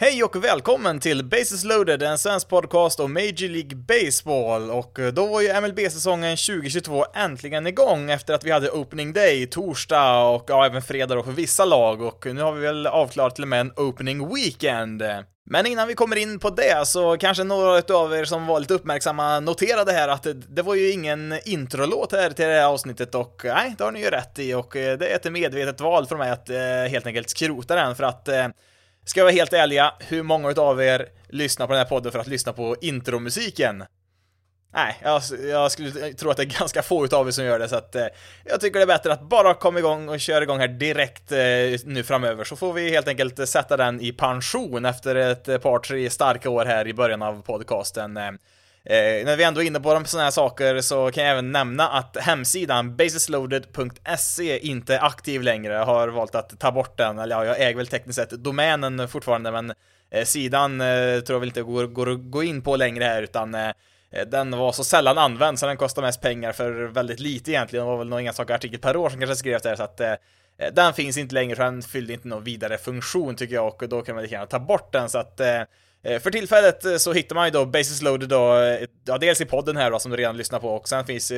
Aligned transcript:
Hej 0.00 0.24
och 0.24 0.44
välkommen 0.44 1.00
till 1.00 1.24
Bases 1.24 1.64
loaded, 1.64 2.02
en 2.02 2.18
svensk 2.18 2.48
podcast 2.48 3.00
om 3.00 3.12
Major 3.12 3.48
League 3.48 3.76
Baseball. 3.76 4.70
Och 4.70 4.98
eh, 4.98 5.12
då 5.12 5.26
var 5.26 5.40
ju 5.40 5.60
MLB-säsongen 5.60 6.36
2022 6.36 7.04
äntligen 7.14 7.66
igång 7.66 8.10
efter 8.10 8.34
att 8.34 8.44
vi 8.44 8.50
hade 8.50 8.70
opening 8.70 9.12
day 9.12 9.46
torsdag 9.46 10.22
och 10.22 10.44
ja, 10.48 10.66
även 10.66 10.82
fredag 10.82 11.14
då 11.14 11.22
för 11.22 11.32
vissa 11.32 11.64
lag. 11.64 12.02
Och 12.02 12.26
eh, 12.26 12.34
nu 12.34 12.42
har 12.42 12.52
vi 12.52 12.60
väl 12.60 12.86
avklarat 12.86 13.34
till 13.34 13.44
och 13.44 13.48
med 13.48 13.60
en 13.60 13.72
opening 13.76 14.34
weekend. 14.34 15.02
Men 15.50 15.66
innan 15.66 15.88
vi 15.88 15.94
kommer 15.94 16.16
in 16.16 16.38
på 16.38 16.50
det 16.50 16.86
så 16.86 17.16
kanske 17.16 17.44
några 17.44 17.94
av 17.94 18.14
er 18.14 18.24
som 18.24 18.46
var 18.46 18.60
lite 18.60 18.74
uppmärksamma 18.74 19.40
noterade 19.40 19.92
här 19.92 20.08
att 20.08 20.22
det, 20.22 20.32
det 20.32 20.62
var 20.62 20.74
ju 20.74 20.90
ingen 20.90 21.34
introlåt 21.44 22.12
här 22.12 22.30
till 22.30 22.44
det 22.44 22.52
här 22.54 22.66
avsnittet 22.66 23.14
och 23.14 23.44
eh, 23.44 23.54
nej, 23.54 23.74
det 23.78 23.84
har 23.84 23.92
ni 23.92 24.00
ju 24.00 24.10
rätt 24.10 24.38
i 24.38 24.54
och 24.54 24.70
det 24.72 25.12
är 25.12 25.16
ett 25.16 25.32
medvetet 25.32 25.80
val 25.80 26.06
för 26.06 26.16
mig 26.16 26.30
att 26.30 26.50
eh, 26.50 26.90
helt 26.90 27.06
enkelt 27.06 27.30
skrota 27.30 27.74
den 27.74 27.96
för 27.96 28.04
att 28.04 28.28
eh, 28.28 28.46
Ska 29.04 29.20
jag 29.20 29.24
vara 29.24 29.34
helt 29.34 29.52
ärliga, 29.52 29.94
hur 29.98 30.22
många 30.22 30.48
av 30.56 30.82
er 30.82 31.08
lyssnar 31.28 31.66
på 31.66 31.72
den 31.72 31.78
här 31.78 31.88
podden 31.88 32.12
för 32.12 32.18
att 32.18 32.26
lyssna 32.26 32.52
på 32.52 32.76
intromusiken? 32.80 33.84
Nej, 34.72 34.98
jag, 35.02 35.22
jag, 35.48 35.72
skulle 35.72 36.12
tro 36.12 36.30
att 36.30 36.36
det 36.36 36.42
är 36.42 36.58
ganska 36.58 36.82
få 36.82 37.04
utav 37.04 37.28
er 37.28 37.30
som 37.30 37.44
gör 37.44 37.58
det, 37.58 37.68
så 37.68 37.76
att 37.76 37.94
eh, 37.94 38.06
jag 38.44 38.60
tycker 38.60 38.78
det 38.78 38.82
är 38.82 38.86
bättre 38.86 39.12
att 39.12 39.28
bara 39.28 39.54
komma 39.54 39.78
igång 39.78 40.08
och 40.08 40.20
köra 40.20 40.42
igång 40.42 40.58
här 40.58 40.68
direkt 40.68 41.32
eh, 41.32 41.38
nu 41.84 42.02
framöver, 42.02 42.44
så 42.44 42.56
får 42.56 42.72
vi 42.72 42.90
helt 42.90 43.08
enkelt 43.08 43.38
eh, 43.38 43.44
sätta 43.44 43.76
den 43.76 44.00
i 44.00 44.12
pension 44.12 44.84
efter 44.84 45.14
ett 45.14 45.48
eh, 45.48 45.58
par, 45.58 45.78
tre 45.78 46.10
starka 46.10 46.50
år 46.50 46.64
här 46.64 46.86
i 46.88 46.94
början 46.94 47.22
av 47.22 47.42
podcasten. 47.42 48.16
Eh. 48.16 48.30
Eh, 48.90 49.24
när 49.24 49.36
vi 49.36 49.44
ändå 49.44 49.62
är 49.62 49.66
inne 49.66 49.80
på 49.80 49.94
de 49.94 50.04
sådana 50.04 50.24
här 50.24 50.30
saker 50.30 50.80
så 50.80 51.10
kan 51.10 51.24
jag 51.24 51.32
även 51.32 51.52
nämna 51.52 51.88
att 51.88 52.16
hemsidan 52.16 52.96
basisloaded.se 52.96 54.58
inte 54.58 54.94
är 54.94 55.04
aktiv 55.04 55.42
längre. 55.42 55.74
Jag 55.74 55.86
har 55.86 56.08
valt 56.08 56.34
att 56.34 56.60
ta 56.60 56.72
bort 56.72 56.98
den, 56.98 57.18
eller 57.18 57.36
ja, 57.36 57.44
jag 57.44 57.60
äger 57.60 57.76
väl 57.76 57.86
tekniskt 57.86 58.16
sett 58.16 58.30
domänen 58.30 59.08
fortfarande, 59.08 59.52
men 59.52 59.72
eh, 60.10 60.24
sidan 60.24 60.80
eh, 60.80 61.20
tror 61.20 61.34
jag 61.34 61.40
väl 61.40 61.48
inte 61.48 61.62
går, 61.62 61.86
går 61.86 62.10
att 62.10 62.30
gå 62.30 62.42
in 62.42 62.62
på 62.62 62.76
längre 62.76 63.04
här, 63.04 63.22
utan 63.22 63.54
eh, 63.54 63.68
eh 63.68 64.26
den 64.26 64.50
var 64.50 64.72
så 64.72 64.84
sällan 64.84 65.18
använd 65.18 65.58
så 65.58 65.66
den 65.66 65.76
kostade 65.76 66.06
mest 66.06 66.20
pengar 66.20 66.52
för 66.52 66.72
väldigt 66.72 67.20
lite 67.20 67.50
egentligen. 67.50 67.86
Det 67.86 67.90
var 67.90 67.98
väl 67.98 68.08
någon 68.08 68.26
enstaka 68.26 68.54
artikel 68.54 68.78
per 68.78 68.96
år 68.96 69.10
som 69.10 69.20
kanske 69.20 69.36
skrevs 69.36 69.62
där, 69.62 69.76
så 69.76 69.82
att 69.82 70.00
eh, 70.00 70.12
eh, 70.58 70.72
den 70.72 70.94
finns 70.94 71.16
inte 71.16 71.34
längre, 71.34 71.56
för 71.56 71.64
den 71.64 71.82
fyllde 71.82 72.12
inte 72.12 72.28
någon 72.28 72.44
vidare 72.44 72.78
funktion 72.78 73.36
tycker 73.36 73.54
jag, 73.54 73.66
och 73.66 73.88
då 73.88 74.02
kan 74.02 74.14
man 74.14 74.22
lika 74.22 74.34
gärna 74.34 74.46
ta 74.46 74.58
bort 74.58 74.92
den, 74.92 75.08
så 75.08 75.18
att 75.18 75.40
Eh, 75.40 75.62
Eh, 76.02 76.20
för 76.20 76.30
tillfället 76.30 76.84
eh, 76.84 76.96
så 76.96 77.12
hittar 77.12 77.34
man 77.34 77.44
ju 77.44 77.50
då 77.50 77.66
Basis 77.66 78.02
Loaded 78.02 78.28
då, 78.28 78.56
eh, 78.58 78.86
ja 79.04 79.18
dels 79.18 79.40
i 79.40 79.44
podden 79.44 79.76
här 79.76 79.90
då 79.90 79.98
som 79.98 80.10
du 80.10 80.16
redan 80.16 80.36
lyssnar 80.36 80.58
på 80.58 80.68
och 80.68 80.88
sen 80.88 81.04
finns 81.04 81.30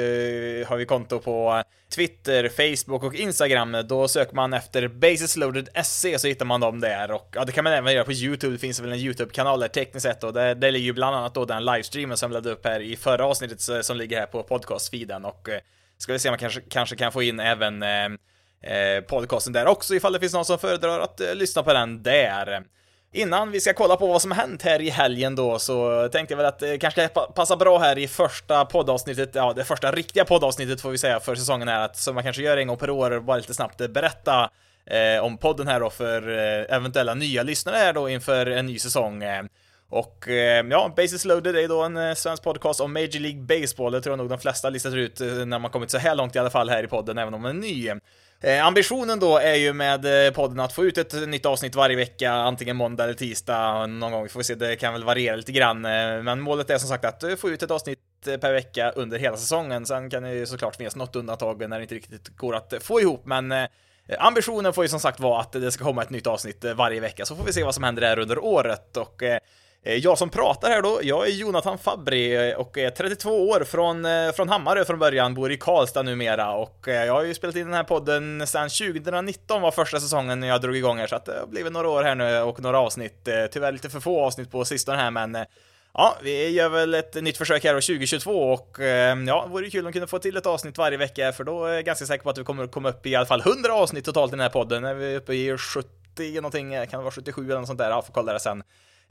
har 0.66 0.76
vi 0.76 0.86
konto 0.86 1.18
på 1.18 1.62
Twitter, 1.94 2.48
Facebook 2.48 3.02
och 3.02 3.14
Instagram. 3.14 3.76
Då 3.88 4.08
söker 4.08 4.34
man 4.34 4.52
efter 4.52 4.88
Basis 4.88 5.36
Loaded 5.36 5.68
SC 5.84 6.06
så 6.16 6.28
hittar 6.28 6.46
man 6.46 6.60
dem 6.60 6.80
där 6.80 7.10
och 7.10 7.28
ja, 7.34 7.44
det 7.44 7.52
kan 7.52 7.64
man 7.64 7.72
även 7.72 7.94
göra 7.94 8.04
på 8.04 8.12
YouTube. 8.12 8.52
Det 8.52 8.58
finns 8.58 8.80
väl 8.80 8.92
en 8.92 8.98
YouTube-kanal 8.98 9.60
där 9.60 9.68
tekniskt 9.68 10.06
sett 10.06 10.24
och 10.24 10.32
där, 10.32 10.54
där 10.54 10.70
ligger 10.70 10.86
ju 10.86 10.92
bland 10.92 11.16
annat 11.16 11.34
då 11.34 11.44
den 11.44 11.64
livestreamen 11.64 12.16
som 12.16 12.30
jag 12.30 12.34
laddade 12.34 12.54
upp 12.54 12.66
här 12.66 12.80
i 12.80 12.96
förra 12.96 13.26
avsnittet 13.26 13.86
som 13.86 13.96
ligger 13.96 14.18
här 14.18 14.26
på 14.26 14.42
podcast-feeden 14.42 15.24
och 15.24 15.48
ska 15.98 16.12
vi 16.12 16.18
se 16.18 16.28
om 16.28 16.32
man 16.32 16.38
kanske, 16.38 16.60
kanske 16.60 16.96
kan 16.96 17.12
få 17.12 17.22
in 17.22 17.40
även 17.40 17.82
eh, 17.82 19.00
podcasten 19.08 19.52
där 19.52 19.66
också 19.66 19.94
ifall 19.94 20.12
det 20.12 20.20
finns 20.20 20.32
någon 20.32 20.44
som 20.44 20.58
föredrar 20.58 21.00
att 21.00 21.20
eh, 21.20 21.34
lyssna 21.34 21.62
på 21.62 21.72
den 21.72 22.02
där. 22.02 22.64
Innan 23.14 23.50
vi 23.50 23.60
ska 23.60 23.72
kolla 23.72 23.96
på 23.96 24.06
vad 24.06 24.22
som 24.22 24.32
hänt 24.32 24.62
här 24.62 24.80
i 24.80 24.90
helgen 24.90 25.34
då 25.34 25.58
så 25.58 26.08
tänkte 26.12 26.32
jag 26.32 26.36
väl 26.36 26.46
att 26.46 26.62
eh, 26.62 26.68
det 26.68 26.78
kanske 26.78 27.08
passar 27.08 27.56
bra 27.56 27.78
här 27.78 27.98
i 27.98 28.08
första 28.08 28.64
poddavsnittet, 28.64 29.34
ja 29.34 29.52
det 29.52 29.64
första 29.64 29.92
riktiga 29.92 30.24
poddavsnittet 30.24 30.80
får 30.80 30.90
vi 30.90 30.98
säga 30.98 31.20
för 31.20 31.34
säsongen 31.34 31.68
här, 31.68 31.84
att 31.84 31.96
som 31.96 32.14
man 32.14 32.24
kanske 32.24 32.42
gör 32.42 32.56
en 32.56 32.66
gång 32.66 32.76
per 32.76 32.90
år, 32.90 33.20
bara 33.20 33.36
lite 33.36 33.54
snabbt 33.54 33.80
eh, 33.80 33.88
berätta 33.88 34.50
eh, 34.86 35.24
om 35.24 35.38
podden 35.38 35.68
här 35.68 35.80
då 35.80 35.90
för 35.90 36.28
eh, 36.28 36.76
eventuella 36.76 37.14
nya 37.14 37.42
lyssnare 37.42 37.76
här 37.76 37.92
då 37.92 38.08
inför 38.08 38.46
en 38.46 38.66
ny 38.66 38.78
säsong. 38.78 39.22
Eh. 39.22 39.44
Och 39.88 40.28
eh, 40.28 40.66
ja, 40.70 40.92
Basis 40.96 41.24
Loaded 41.24 41.56
är 41.56 41.68
då 41.68 41.82
en 41.82 41.96
eh, 41.96 42.14
svensk 42.14 42.42
podcast 42.42 42.80
om 42.80 42.92
Major 42.92 43.20
League 43.20 43.42
Baseball, 43.42 43.92
det 43.92 44.00
tror 44.00 44.12
jag 44.12 44.18
nog 44.18 44.28
de 44.28 44.38
flesta 44.38 44.70
listat 44.70 44.94
ut 44.94 45.20
eh, 45.20 45.26
när 45.26 45.58
man 45.58 45.70
kommit 45.70 45.90
så 45.90 45.98
här 45.98 46.14
långt 46.14 46.36
i 46.36 46.38
alla 46.38 46.50
fall 46.50 46.68
här 46.68 46.84
i 46.84 46.86
podden, 46.86 47.18
även 47.18 47.34
om 47.34 47.42
den 47.42 47.56
är 47.56 47.60
ny. 47.60 47.90
Eh, 48.44 48.66
ambitionen 48.66 49.20
då 49.20 49.38
är 49.38 49.54
ju 49.54 49.72
med 49.72 50.26
eh, 50.26 50.32
podden 50.32 50.60
att 50.60 50.72
få 50.72 50.84
ut 50.84 50.98
ett 50.98 51.28
nytt 51.28 51.46
avsnitt 51.46 51.74
varje 51.74 51.96
vecka, 51.96 52.32
antingen 52.32 52.76
måndag 52.76 53.04
eller 53.04 53.14
tisdag 53.14 53.86
någon 53.86 54.12
gång. 54.12 54.22
Vi 54.22 54.28
får 54.28 54.42
se, 54.42 54.54
det 54.54 54.76
kan 54.76 54.92
väl 54.92 55.04
variera 55.04 55.36
lite 55.36 55.52
grann. 55.52 55.84
Eh, 55.84 56.22
men 56.22 56.40
målet 56.40 56.70
är 56.70 56.78
som 56.78 56.88
sagt 56.88 57.04
att 57.04 57.22
eh, 57.22 57.36
få 57.36 57.50
ut 57.50 57.62
ett 57.62 57.70
avsnitt 57.70 57.98
per 58.24 58.52
vecka 58.52 58.90
under 58.90 59.18
hela 59.18 59.36
säsongen. 59.36 59.86
Sen 59.86 60.10
kan 60.10 60.22
det 60.22 60.34
ju 60.34 60.46
såklart 60.46 60.76
finnas 60.76 60.96
något 60.96 61.16
undantag 61.16 61.68
när 61.68 61.78
det 61.78 61.82
inte 61.82 61.94
riktigt 61.94 62.36
går 62.36 62.54
att 62.54 62.74
få 62.80 63.00
ihop, 63.00 63.26
men 63.26 63.54
ambitionen 64.18 64.72
får 64.72 64.84
ju 64.84 64.88
som 64.88 65.00
sagt 65.00 65.20
vara 65.20 65.40
att 65.40 65.52
det 65.52 65.72
ska 65.72 65.84
komma 65.84 66.02
ett 66.02 66.10
nytt 66.10 66.26
avsnitt 66.26 66.64
varje 66.76 67.00
vecka, 67.00 67.24
så 67.24 67.36
får 67.36 67.44
vi 67.44 67.52
se 67.52 67.64
vad 67.64 67.74
som 67.74 67.84
händer 67.84 68.02
där 68.02 68.18
under 68.18 68.44
året. 68.44 68.96
Och 68.96 69.22
Eh, 69.22 69.38
Eh, 69.84 69.96
jag 69.96 70.18
som 70.18 70.30
pratar 70.30 70.68
här 70.68 70.82
då, 70.82 71.00
jag 71.02 71.26
är 71.26 71.30
Jonathan 71.30 71.78
Fabri 71.78 72.50
eh, 72.50 72.56
och 72.56 72.78
är 72.78 72.90
32 72.90 73.48
år 73.48 73.64
från, 73.64 74.04
eh, 74.04 74.32
från 74.32 74.48
Hammarö 74.48 74.84
från 74.84 74.98
början, 74.98 75.34
bor 75.34 75.52
i 75.52 75.56
Karlstad 75.56 76.02
numera 76.02 76.52
och 76.52 76.84
jag 76.86 77.12
har 77.12 77.22
ju 77.22 77.34
spelat 77.34 77.56
in 77.56 77.64
den 77.64 77.74
här 77.74 77.84
podden 77.84 78.46
sedan 78.46 78.68
2019 78.68 79.62
var 79.62 79.70
första 79.70 80.00
säsongen 80.00 80.40
när 80.40 80.48
jag 80.48 80.60
drog 80.60 80.76
igång 80.76 80.98
här 80.98 81.06
så 81.06 81.16
att 81.16 81.24
det 81.24 81.38
har 81.40 81.46
blivit 81.46 81.72
några 81.72 81.88
år 81.88 82.02
här 82.02 82.14
nu 82.14 82.38
och 82.40 82.60
några 82.60 82.78
avsnitt, 82.78 83.28
tyvärr 83.52 83.72
lite 83.72 83.90
för 83.90 84.00
få 84.00 84.20
avsnitt 84.20 84.50
på 84.50 84.64
sistone 84.64 84.98
här 84.98 85.10
men 85.10 85.36
Ja, 85.94 86.16
vi 86.22 86.48
gör 86.48 86.68
väl 86.68 86.94
ett 86.94 87.14
nytt 87.14 87.36
försök 87.36 87.64
här 87.64 87.74
2022 87.74 88.52
och 88.52 88.76
ja, 89.26 89.44
det 89.46 89.52
vore 89.52 89.70
kul 89.70 89.80
om 89.80 89.86
vi 89.86 89.92
kunde 89.92 90.06
få 90.06 90.18
till 90.18 90.36
ett 90.36 90.46
avsnitt 90.46 90.78
varje 90.78 90.98
vecka 90.98 91.32
för 91.32 91.44
då 91.44 91.64
är 91.64 91.72
jag 91.72 91.84
ganska 91.84 92.06
säker 92.06 92.24
på 92.24 92.30
att 92.30 92.38
vi 92.38 92.44
kommer 92.44 92.66
komma 92.66 92.88
upp 92.88 93.06
i 93.06 93.14
alla 93.14 93.26
fall 93.26 93.40
100 93.40 93.72
avsnitt 93.72 94.04
totalt 94.04 94.30
i 94.30 94.36
den 94.36 94.40
här 94.40 94.48
podden. 94.48 94.82
När 94.82 94.94
vi 94.94 95.12
är 95.12 95.16
uppe 95.16 95.34
i 95.34 95.56
70 95.56 96.34
någonting, 96.34 96.70
kan 96.70 97.00
det 97.00 97.04
vara 97.04 97.10
77 97.10 97.44
eller 97.44 97.58
något 97.58 97.66
sånt 97.66 97.78
där, 97.78 97.90
ja, 97.90 98.02
får 98.02 98.12
kolla 98.12 98.32
det 98.32 98.40
sen. 98.40 98.62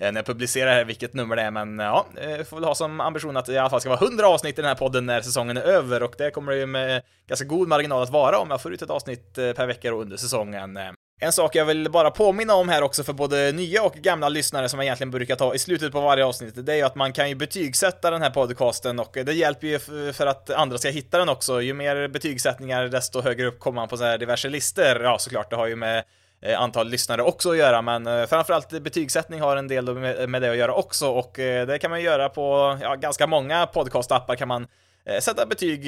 Eh, 0.02 0.12
när 0.12 0.20
jag 0.20 0.26
publicerar 0.26 0.72
här 0.72 0.86
vilket 0.86 1.14
nummer 1.14 1.36
det 1.36 1.42
är, 1.42 1.52
men 1.52 1.80
eh, 1.80 1.86
ja, 1.86 2.06
jag 2.16 2.48
får 2.48 2.58
väl 2.58 2.64
ha 2.64 2.76
som 2.76 3.02
ambition 3.02 3.38
att 3.38 3.46
det 3.46 3.54
i 3.54 3.58
alla 3.58 3.70
fall 3.70 3.82
ska 3.82 3.90
vara 3.90 4.06
100 4.06 4.28
avsnitt 4.28 4.60
i 4.60 4.62
den 4.62 4.70
här 4.70 4.76
podden 4.76 5.06
när 5.06 5.22
säsongen 5.22 5.58
är 5.58 5.62
över 5.62 6.04
och 6.04 6.16
det 6.18 6.32
kommer 6.32 6.52
det 6.52 6.58
ju 6.58 6.66
med 6.66 7.02
ganska 7.28 7.46
god 7.46 7.68
marginal 7.68 8.04
att 8.04 8.10
vara 8.10 8.40
om 8.40 8.50
jag 8.50 8.62
får 8.62 8.74
ut 8.74 8.82
ett 8.82 8.90
avsnitt 8.90 9.34
per 9.34 9.68
vecka 9.68 9.92
under 9.92 10.18
säsongen. 10.18 10.80
En 11.22 11.32
sak 11.32 11.56
jag 11.56 11.66
vill 11.66 11.92
bara 11.92 12.12
påminna 12.12 12.56
om 12.56 12.70
här 12.70 12.82
också 12.82 13.04
för 13.04 13.14
både 13.14 13.52
nya 13.52 13.84
och 13.84 13.94
gamla 13.94 14.30
lyssnare 14.30 14.70
som 14.70 14.80
jag 14.80 14.86
egentligen 14.86 15.12
brukar 15.12 15.36
ta 15.36 15.56
i 15.56 15.60
slutet 15.60 15.92
på 15.92 16.02
varje 16.02 16.26
avsnitt, 16.26 16.66
det 16.66 16.74
är 16.74 16.78
ju 16.78 16.84
att 16.84 16.96
man 16.96 17.14
kan 17.14 17.30
ju 17.30 17.36
betygsätta 17.36 18.12
den 18.12 18.22
här 18.22 18.30
podcasten 18.30 19.00
och 19.00 19.18
det 19.26 19.34
hjälper 19.34 19.68
ju 19.68 19.80
för 20.14 20.28
att 20.28 20.50
andra 20.50 20.78
ska 20.78 20.90
hitta 20.90 21.18
den 21.18 21.30
också. 21.30 21.62
Ju 21.62 21.74
mer 21.74 22.08
betygsättningar, 22.08 22.88
desto 22.88 23.22
högre 23.22 23.48
upp 23.48 23.60
kommer 23.60 23.76
man 23.76 23.88
på 23.88 23.98
så 23.98 24.04
här 24.04 24.18
diverse 24.18 24.50
listor. 24.50 25.02
Ja, 25.02 25.18
såklart, 25.20 25.50
det 25.50 25.56
har 25.56 25.68
ju 25.68 25.76
med 25.76 26.04
Eh, 26.44 26.62
antal 26.62 26.90
lyssnare 26.90 27.22
också 27.22 27.52
att 27.52 27.58
göra, 27.58 27.82
men 27.82 28.08
eh, 28.08 28.26
framförallt 28.26 28.70
betygssättning 28.70 29.42
har 29.42 29.58
en 29.58 29.68
del 29.68 29.94
med 30.28 30.42
det 30.42 30.52
att 30.52 30.58
göra 30.58 30.74
också 30.74 31.08
och 31.08 31.40
eh, 31.40 31.68
det 31.68 31.80
kan 31.80 31.92
man 31.92 32.02
göra 32.02 32.30
på 32.30 32.78
ja, 32.82 32.96
ganska 32.96 33.28
många 33.28 33.66
podcastappar 33.66 34.36
kan 34.36 34.48
man 34.48 34.68
sätta 35.20 35.46
betyg 35.46 35.86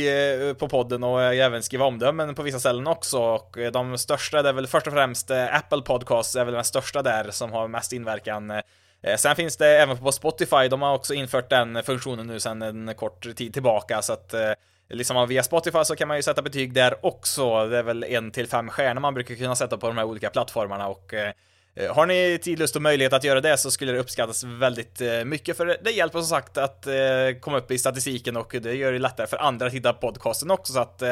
på 0.57 0.67
podden 0.67 1.03
och 1.03 1.23
även 1.23 1.63
skriva 1.63 1.85
omdömen 1.85 2.35
på 2.35 2.43
vissa 2.43 2.59
ställen 2.59 2.87
också 2.87 3.19
och 3.19 3.57
de 3.73 3.97
största, 3.97 4.41
det 4.41 4.49
är 4.49 4.53
väl 4.53 4.67
först 4.67 4.87
och 4.87 4.93
främst 4.93 5.31
Apple 5.31 5.81
Podcasts 5.81 6.35
är 6.35 6.45
väl 6.45 6.53
den 6.53 6.63
största 6.63 7.01
där 7.01 7.31
som 7.31 7.51
har 7.51 7.67
mest 7.67 7.93
inverkan. 7.93 8.61
Sen 9.17 9.35
finns 9.35 9.57
det 9.57 9.67
även 9.67 9.97
på 9.97 10.11
Spotify, 10.11 10.67
de 10.69 10.81
har 10.81 10.93
också 10.93 11.13
infört 11.13 11.49
den 11.49 11.83
funktionen 11.83 12.27
nu 12.27 12.39
sedan 12.39 12.61
en 12.61 12.95
kort 12.95 13.35
tid 13.35 13.53
tillbaka 13.53 14.01
så 14.01 14.13
att 14.13 14.33
liksom 14.93 15.27
via 15.27 15.43
Spotify 15.43 15.85
så 15.85 15.95
kan 15.95 16.07
man 16.07 16.17
ju 16.17 16.23
sätta 16.23 16.41
betyg 16.41 16.73
där 16.73 17.05
också. 17.05 17.67
Det 17.67 17.77
är 17.77 17.83
väl 17.83 18.03
en 18.03 18.31
till 18.31 18.47
fem 18.47 18.69
stjärnor 18.69 19.01
man 19.01 19.13
brukar 19.13 19.35
kunna 19.35 19.55
sätta 19.55 19.77
på 19.77 19.87
de 19.87 19.97
här 19.97 20.05
olika 20.05 20.29
plattformarna 20.29 20.87
och 20.87 21.13
eh, 21.13 21.31
eh, 21.75 21.95
har 21.95 22.05
ni 22.05 22.39
tid, 22.41 22.59
lust 22.59 22.75
och 22.75 22.81
möjlighet 22.81 23.13
att 23.13 23.23
göra 23.23 23.41
det 23.41 23.57
så 23.57 23.71
skulle 23.71 23.91
det 23.91 23.99
uppskattas 23.99 24.43
väldigt 24.43 25.01
eh, 25.01 25.23
mycket 25.25 25.57
för 25.57 25.77
det 25.81 25.91
hjälper 25.91 26.19
som 26.19 26.27
sagt 26.27 26.57
att 26.57 26.87
komma 27.41 27.57
upp 27.57 27.71
i 27.71 27.77
statistiken 27.77 28.37
och 28.37 28.55
det 28.61 28.73
gör 28.73 28.91
det 28.91 28.99
lättare 28.99 29.27
för 29.27 29.37
andra 29.37 29.67
att 29.67 29.73
hitta 29.73 29.93
podcasten 29.93 30.51
också 30.51 30.73
så 30.73 30.79
att 30.79 31.03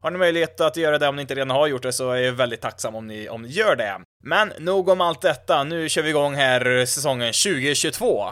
har 0.00 0.10
ni 0.10 0.18
möjlighet 0.18 0.60
att 0.60 0.76
göra 0.76 0.98
det 0.98 1.08
om 1.08 1.16
ni 1.16 1.22
inte 1.22 1.34
redan 1.34 1.50
har 1.50 1.66
gjort 1.66 1.82
det 1.82 1.92
så 1.92 2.10
är 2.10 2.16
jag 2.16 2.32
väldigt 2.32 2.60
tacksam 2.60 2.94
om 2.94 3.06
ni, 3.06 3.28
om 3.28 3.42
ni 3.42 3.48
gör 3.48 3.76
det. 3.76 4.00
Men 4.24 4.52
nog 4.58 4.88
om 4.88 5.00
allt 5.00 5.20
detta, 5.22 5.64
nu 5.64 5.88
kör 5.88 6.02
vi 6.02 6.10
igång 6.10 6.34
här 6.34 6.86
säsongen 6.86 7.32
2022. 7.32 8.22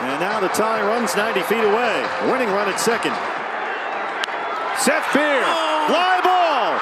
And 0.00 0.20
now 0.20 0.48
the 0.48 0.54
tie 0.56 0.82
runs 0.82 1.16
90 1.16 1.42
feet 1.42 1.64
away. 1.64 2.02
Winning 2.26 2.48
run 2.48 2.68
at 2.68 2.80
second. 2.80 3.39
Seth 4.80 5.12
Beer, 5.12 5.44
fly 5.92 6.24
ball, 6.24 6.72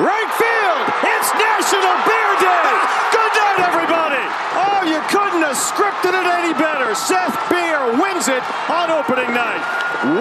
right 0.00 0.30
field. 0.40 0.84
It's 1.04 1.28
National 1.36 1.92
Beer 2.08 2.32
Day. 2.40 2.72
Good 3.12 3.32
night, 3.36 3.58
everybody. 3.68 4.24
Oh, 4.56 4.73
you 4.86 5.00
couldn't 5.08 5.42
have 5.42 5.56
scripted 5.56 6.14
it 6.14 6.26
any 6.26 6.52
better. 6.54 6.94
Seth 6.94 7.36
Beer 7.50 7.80
wins 8.00 8.28
it 8.28 8.44
on 8.70 8.90
opening 8.90 9.32
night. 9.34 9.62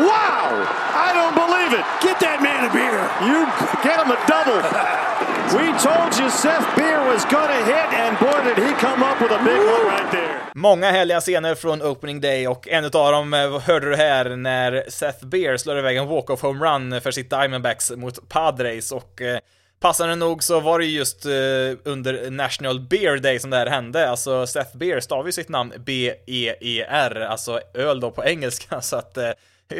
Wow! 0.08 0.50
I 0.96 1.12
don't 1.14 1.36
believe 1.36 1.72
it. 1.80 1.86
Get 2.02 2.20
that 2.20 2.40
man 2.42 2.66
a 2.68 2.72
beer. 2.72 3.00
You 3.28 3.46
get 3.84 4.00
him 4.00 4.12
a 4.12 4.20
double. 4.28 4.60
We 5.54 5.68
told 5.80 6.18
you 6.20 6.30
Seth 6.30 6.76
Beer 6.76 7.00
was 7.14 7.26
gonna 7.26 7.66
hit 7.66 7.90
and 7.94 8.18
boy 8.20 8.40
did 8.44 8.58
he 8.58 8.72
come 8.74 9.04
up 9.04 9.22
with 9.22 9.32
a 9.32 9.44
big 9.44 9.60
one 9.60 9.86
right 9.88 10.12
there. 10.12 10.40
Många 10.56 10.92
härliga 10.92 11.22
scener 11.22 11.56
från 11.56 11.82
opening 11.82 12.22
day 12.22 12.48
och 12.48 12.68
en 12.68 12.86
av 12.86 12.92
dem 12.92 13.34
eh, 13.34 13.60
hörde 13.60 13.90
du 13.90 13.96
här 13.96 14.36
när 14.36 14.84
Seth 14.88 15.26
Beer 15.26 15.58
slår 15.58 15.78
iväg 15.78 15.98
en 15.98 16.08
walk-off 16.08 16.42
homerun 16.42 17.02
för 17.02 17.12
sitt 17.12 17.30
Diamondbacks 17.30 17.92
mot 17.92 18.30
Padres 18.30 18.92
och 18.92 19.22
eh, 19.22 19.40
Passande 19.84 20.16
nog 20.16 20.44
så 20.44 20.60
var 20.60 20.80
det 20.80 20.86
just 20.86 21.26
uh, 21.26 21.32
under 21.84 22.32
National 22.32 22.80
Beer 22.80 23.18
Day 23.18 23.40
som 23.40 23.50
det 23.50 23.58
här 23.58 23.66
hände, 23.66 24.10
alltså 24.10 24.48
Seth 24.48 24.78
Beer 24.78 25.00
stavar 25.00 25.26
ju 25.26 25.32
sitt 25.32 25.50
namn 25.50 25.74
B-E-E-R, 25.86 27.22
alltså 27.30 27.60
öl 27.74 28.00
då 28.00 28.12
på 28.12 28.26
engelska, 28.26 28.82
så 28.82 28.96
att 28.96 29.18
uh, 29.18 29.30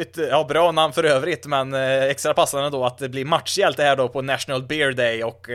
ett, 0.00 0.16
ja, 0.16 0.44
bra 0.44 0.72
namn 0.72 0.92
för 0.92 1.04
övrigt, 1.04 1.46
men 1.46 1.74
eh, 1.74 2.02
extra 2.02 2.34
passande 2.34 2.70
då 2.70 2.84
att 2.84 2.98
det 2.98 3.08
blir 3.08 3.24
matchhjälte 3.24 3.82
här 3.82 3.96
då 3.96 4.08
på 4.08 4.22
National 4.22 4.62
Beer 4.62 4.92
Day 4.92 5.24
och 5.24 5.46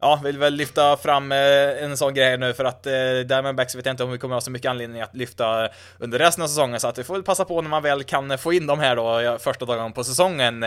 ja, 0.00 0.20
vill 0.24 0.38
väl 0.38 0.54
lyfta 0.54 0.96
fram 0.96 1.32
en 1.32 1.96
sån 1.96 2.14
grej 2.14 2.38
nu 2.38 2.54
för 2.54 2.64
att 2.64 2.82
Diamondbacks 3.26 3.74
vet 3.74 3.86
jag 3.86 3.92
inte 3.92 4.04
om 4.04 4.10
vi 4.10 4.18
kommer 4.18 4.34
ha 4.34 4.40
så 4.40 4.50
mycket 4.50 4.70
anledning 4.70 5.02
att 5.02 5.16
lyfta 5.16 5.68
under 5.98 6.18
resten 6.18 6.44
av 6.44 6.48
säsongen, 6.48 6.80
så 6.80 6.88
att 6.88 6.98
vi 6.98 7.04
får 7.04 7.14
väl 7.14 7.22
passa 7.22 7.44
på 7.44 7.62
när 7.62 7.70
man 7.70 7.82
väl 7.82 8.04
kan 8.04 8.38
få 8.38 8.52
in 8.52 8.66
dem 8.66 8.78
här 8.78 8.96
då 8.96 9.38
första 9.38 9.64
dagen 9.64 9.92
på 9.92 10.04
säsongen. 10.04 10.64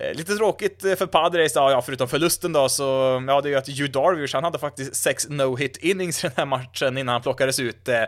Eh, 0.00 0.14
lite 0.14 0.34
tråkigt 0.34 0.84
eh, 0.84 0.94
för 0.94 1.06
Padres 1.06 1.54
ja, 1.54 1.82
förutom 1.86 2.08
förlusten 2.08 2.52
då, 2.52 2.68
så 2.68 2.82
ja, 3.28 3.40
det 3.40 3.48
är 3.48 3.50
ju 3.50 3.56
att 3.56 3.68
Hugh 3.68 3.90
Darvish, 3.90 4.34
han 4.34 4.44
hade 4.44 4.58
faktiskt 4.58 4.94
sex 4.94 5.28
no-hit 5.28 5.78
innings 5.80 6.24
i 6.24 6.26
den 6.26 6.36
här 6.36 6.46
matchen 6.46 6.98
innan 6.98 7.12
han 7.12 7.22
plockades 7.22 7.60
ut. 7.60 7.88
Eh. 7.88 8.04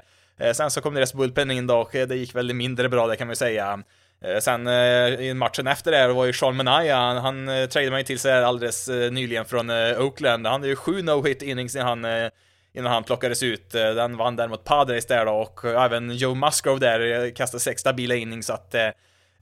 Sen 0.55 0.71
så 0.71 0.81
kom 0.81 0.95
deras 0.95 1.15
bullpen 1.15 1.51
in 1.51 1.67
då, 1.67 1.77
och 1.77 1.91
det 1.93 2.17
gick 2.17 2.35
väl 2.35 2.55
mindre 2.55 2.89
bra 2.89 3.07
det 3.07 3.17
kan 3.17 3.27
man 3.27 3.33
ju 3.33 3.37
säga. 3.37 3.83
Sen 4.41 4.69
i 4.69 5.35
matchen 5.35 5.67
efter 5.67 5.93
det 5.93 6.13
var 6.13 6.25
ju 6.25 6.33
Sean 6.33 6.57
Manaya, 6.57 6.97
han, 6.97 7.17
han 7.17 7.47
tradade 7.47 7.91
man 7.91 8.01
ju 8.01 8.05
till 8.05 8.19
sig 8.19 8.45
alldeles 8.45 8.89
nyligen 8.89 9.45
från 9.45 9.71
Oakland. 9.71 10.47
Han 10.47 10.53
hade 10.53 10.69
ju 10.69 10.77
sju 10.77 11.03
no-hit 11.03 11.43
innings 11.43 11.77
innan 11.77 12.05
han 12.05 12.31
innan 12.75 12.93
han 12.93 13.05
plockades 13.05 13.43
ut. 13.43 13.71
Den 13.71 14.17
vann 14.17 14.37
däremot 14.37 14.65
Padres 14.65 15.07
där 15.07 15.27
då 15.27 15.33
och 15.33 15.65
även 15.65 16.17
Joe 16.17 16.35
Musgrove 16.35 16.81
där 16.81 17.31
kastade 17.31 17.61
sex 17.61 17.81
stabila 17.81 18.15
innings 18.15 18.47
så 18.47 18.53
att 18.53 18.75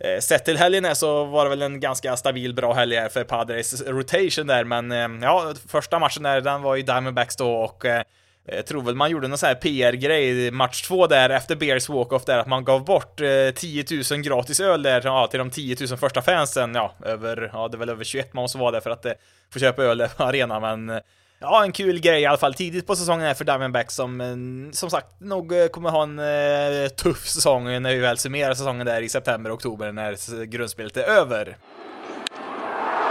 Eh, 0.05 0.21
sett 0.21 0.45
till 0.45 0.57
helgen 0.57 0.85
här 0.85 0.95
så 0.95 1.25
var 1.25 1.45
det 1.45 1.51
väl 1.51 1.63
en 1.63 1.81
ganska 1.81 2.17
stabil, 2.17 2.55
bra 2.55 2.73
helg 2.73 2.97
här 2.97 3.09
för 3.09 3.25
Padres 3.25 3.83
rotation 3.87 4.47
där, 4.47 4.65
men 4.65 4.93
eh, 4.93 5.09
ja, 5.23 5.55
första 5.69 5.99
matchen 5.99 6.23
där, 6.23 6.41
den 6.41 6.63
var 6.63 6.77
ju 6.77 6.83
Diamondbacks 6.83 7.37
då 7.37 7.53
och 7.53 7.85
eh, 7.85 8.03
jag 8.45 8.67
tror 8.67 8.83
väl 8.83 8.95
man 8.95 9.11
gjorde 9.11 9.29
någon 9.29 9.39
sån 9.39 9.47
här 9.47 9.55
PR-grej 9.55 10.51
match 10.51 10.83
två 10.83 11.07
där 11.07 11.31
efter 11.31 11.57
Bears 11.57 11.89
walk-off 11.89 12.25
där 12.25 12.39
att 12.39 12.47
man 12.47 12.65
gav 12.65 12.85
bort 12.85 13.21
eh, 13.21 13.51
10 13.55 13.85
000 14.11 14.21
gratis 14.23 14.61
öl 14.61 14.83
där 14.83 15.03
ja, 15.05 15.27
till 15.27 15.39
de 15.39 15.51
10 15.51 15.77
000 15.89 15.99
första 15.99 16.23
fansen, 16.23 16.75
ja, 16.75 16.95
över, 17.05 17.51
ja 17.53 17.69
det 17.69 17.77
är 17.77 17.79
väl 17.79 17.89
över 17.89 18.05
21 18.05 18.35
man 18.35 18.43
måste 18.43 18.59
vara 18.59 18.71
där 18.71 18.81
för 18.81 18.91
att 18.91 19.07
eh, 19.07 19.13
få 19.53 19.59
köpa 19.59 19.83
öl 19.83 20.09
på 20.17 20.25
arenan, 20.25 20.63
men 20.63 21.01
ja, 21.41 21.65
en 21.65 21.73
kul 21.73 22.01
grej 22.01 22.23
i 22.23 22.27
alla 22.27 22.39
fall 22.39 22.55
tidigt 22.55 22.87
på 22.87 22.97
säsongen 22.97 23.27
här 23.27 23.35
för 23.35 23.45
Diamondbacks 23.45 23.95
som 23.95 24.21
eh, 24.21 24.73
som 24.73 24.91
sagt 24.91 25.21
nog 25.21 25.53
eh, 25.53 25.67
kommer 25.67 25.91
ha 25.91 26.03
en 26.03 26.19
eh, 26.19 26.89
tuff 26.89 27.29
säsong 27.29 27.65
när 27.65 27.95
vi 27.95 27.99
väl 27.99 28.19
summerar 28.19 28.55
säsongen 28.55 28.87
där 28.87 29.03
i 29.03 29.09
september, 29.09 29.55
oktober 29.55 29.93
när 29.93 30.45
grundspelet 30.45 30.97
är 30.97 31.03
över. 31.03 31.57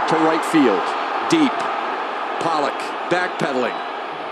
To 0.08 0.16
right 0.16 0.44
field, 0.44 0.80
deep. 1.30 1.52
Pollock 2.42 2.80
backpedaling 3.10 3.74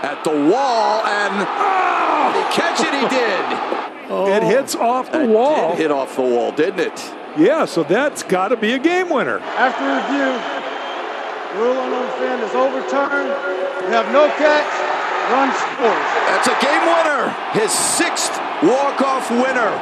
at 0.01 0.23
the 0.23 0.31
wall 0.31 1.01
and 1.05 1.47
oh, 1.47 2.31
he 2.33 2.43
catch 2.51 2.79
it 2.81 2.93
he 2.93 3.07
did. 3.09 3.45
Oh, 4.09 4.27
it 4.37 4.43
hits 4.43 4.75
off 4.75 5.11
the 5.11 5.27
wall. 5.27 5.69
Did 5.69 5.77
hit 5.77 5.91
off 5.91 6.15
the 6.15 6.21
wall, 6.21 6.51
didn't 6.51 6.79
it? 6.79 7.13
Yeah, 7.37 7.65
so 7.65 7.83
that's 7.83 8.23
got 8.23 8.47
to 8.47 8.57
be 8.57 8.73
a 8.73 8.79
game 8.79 9.09
winner. 9.09 9.39
After 9.39 9.85
review, 9.85 10.68
rule 11.57 11.77
on 11.77 11.93
understand 11.93 12.43
is 12.43 12.55
overturned. 12.55 13.29
We 13.85 13.95
have 13.95 14.11
no 14.13 14.27
catch, 14.37 14.71
run 15.31 15.49
scores. 15.53 16.09
That's 16.29 16.47
a 16.47 16.57
game 16.61 16.83
winner. 16.93 17.23
His 17.53 17.71
sixth 17.71 18.33
walk-off 18.61 19.31
winner 19.31 19.73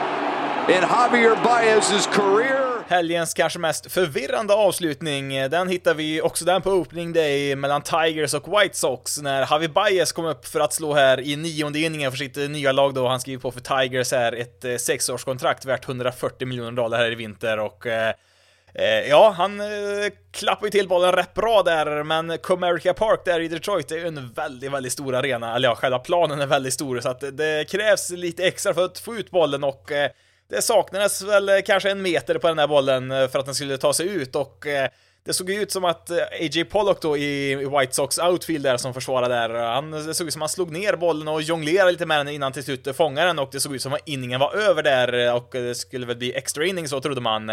in 0.70 0.84
Javier 0.84 1.36
Baez's 1.44 2.08
career. 2.08 2.84
Helgens 2.88 3.34
kanske 3.34 3.60
mest 3.60 3.92
förvirrande 3.92 4.54
avslutning, 4.54 5.50
den 5.50 5.70
hittar 5.70 5.94
vi 5.94 6.22
också 6.22 6.46
den 6.46 6.62
på 6.62 6.72
opening 6.72 7.14
day 7.14 7.56
mellan 7.56 7.82
Tigers 7.82 8.34
och 8.34 8.62
White 8.62 8.78
Sox 8.78 9.22
när 9.22 9.48
Javi 9.52 9.68
Baez 9.68 10.12
kom 10.12 10.26
upp 10.26 10.46
för 10.46 10.60
att 10.60 10.74
slå 10.74 10.94
här 10.94 11.20
i 11.20 11.36
nionde 11.36 11.80
inningen 11.80 12.12
för 12.12 12.18
sitt 12.18 12.36
nya 12.36 12.72
lag 12.72 12.94
då. 12.94 13.08
Han 13.08 13.20
skriver 13.20 13.42
på 13.42 13.52
för 13.52 13.60
Tigers 13.60 14.12
här 14.12 14.34
ett 14.34 14.66
eh, 14.66 14.76
sexårskontrakt 14.76 15.66
värt 15.66 15.88
140 15.88 16.48
miljoner 16.48 16.72
dollar 16.72 16.98
här 16.98 17.12
i 17.12 17.16
vinter 17.16 17.60
och 17.60 17.88
eh, 17.88 18.08
Eh, 18.10 18.14
Eh, 18.74 19.10
ja, 19.10 19.34
han 19.38 19.60
eh, 19.60 19.68
klappar 20.32 20.66
ju 20.66 20.70
till 20.70 20.88
bollen 20.88 21.12
rätt 21.12 21.34
bra 21.34 21.64
där, 21.64 22.04
men 22.04 22.38
Comerica 22.38 22.94
Park 22.94 23.22
där 23.26 23.40
i 23.40 23.48
Detroit 23.48 23.92
är 23.92 23.96
ju 23.96 24.08
en 24.08 24.34
väldigt, 24.34 24.72
väldigt 24.72 24.94
stor 24.94 25.16
arena. 25.16 25.56
Eller 25.56 25.70
ja, 25.70 25.76
själva 25.76 26.00
planen 26.00 26.42
är 26.42 26.46
väldigt 26.46 26.74
stor, 26.74 27.00
så 27.00 27.10
att 27.10 27.38
det 27.38 27.70
krävs 27.70 28.10
lite 28.10 28.48
extra 28.48 28.74
för 28.74 28.86
att 28.86 29.00
få 29.00 29.16
ut 29.16 29.32
bollen 29.32 29.64
och 29.64 29.92
eh, 29.92 30.12
det 30.50 30.62
saknades 30.62 31.22
väl 31.22 31.62
kanske 31.66 31.92
en 31.92 32.02
meter 32.02 32.38
på 32.38 32.48
den 32.48 32.60
här 32.60 32.68
bollen 32.68 33.12
eh, 33.12 33.28
för 33.28 33.40
att 33.40 33.46
den 33.46 33.56
skulle 33.56 33.78
ta 33.78 33.94
sig 33.94 34.08
ut 34.08 34.36
och 34.36 34.68
eh, 34.68 34.90
det 35.26 35.34
såg 35.34 35.50
ju 35.50 35.62
ut 35.62 35.72
som 35.72 35.86
att 35.86 36.12
A.J. 36.12 36.66
Pollock 36.66 37.02
då 37.02 37.18
i 37.18 37.56
White 37.56 37.96
Sox 37.96 38.18
outfield 38.18 38.64
där 38.64 38.78
som 38.78 38.94
försvarade 38.94 39.36
där, 39.36 39.50
han, 39.50 39.92
det 39.92 40.14
såg 40.14 40.28
ut 40.28 40.34
som 40.34 40.42
att 40.42 40.44
han 40.44 40.50
slog 40.50 40.72
ner 40.72 40.96
bollen 40.96 41.28
och 41.28 41.42
jonglerade 41.42 41.92
lite 41.92 42.06
med 42.06 42.20
den 42.20 42.28
innan 42.28 42.52
till 42.52 42.64
slut 42.64 42.96
fångade 42.96 43.28
den 43.28 43.40
och 43.40 43.50
det 43.52 43.60
såg 43.60 43.76
ut 43.76 43.82
som 43.82 43.94
att 43.94 44.08
inningen 44.08 44.40
var 44.40 44.54
över 44.56 44.84
där 44.84 45.34
och 45.34 45.50
det 45.52 45.76
skulle 45.76 46.06
väl 46.06 46.18
bli 46.18 46.34
extra 46.34 46.66
inning 46.66 46.88
så 46.88 47.02
trodde 47.02 47.22
man. 47.22 47.52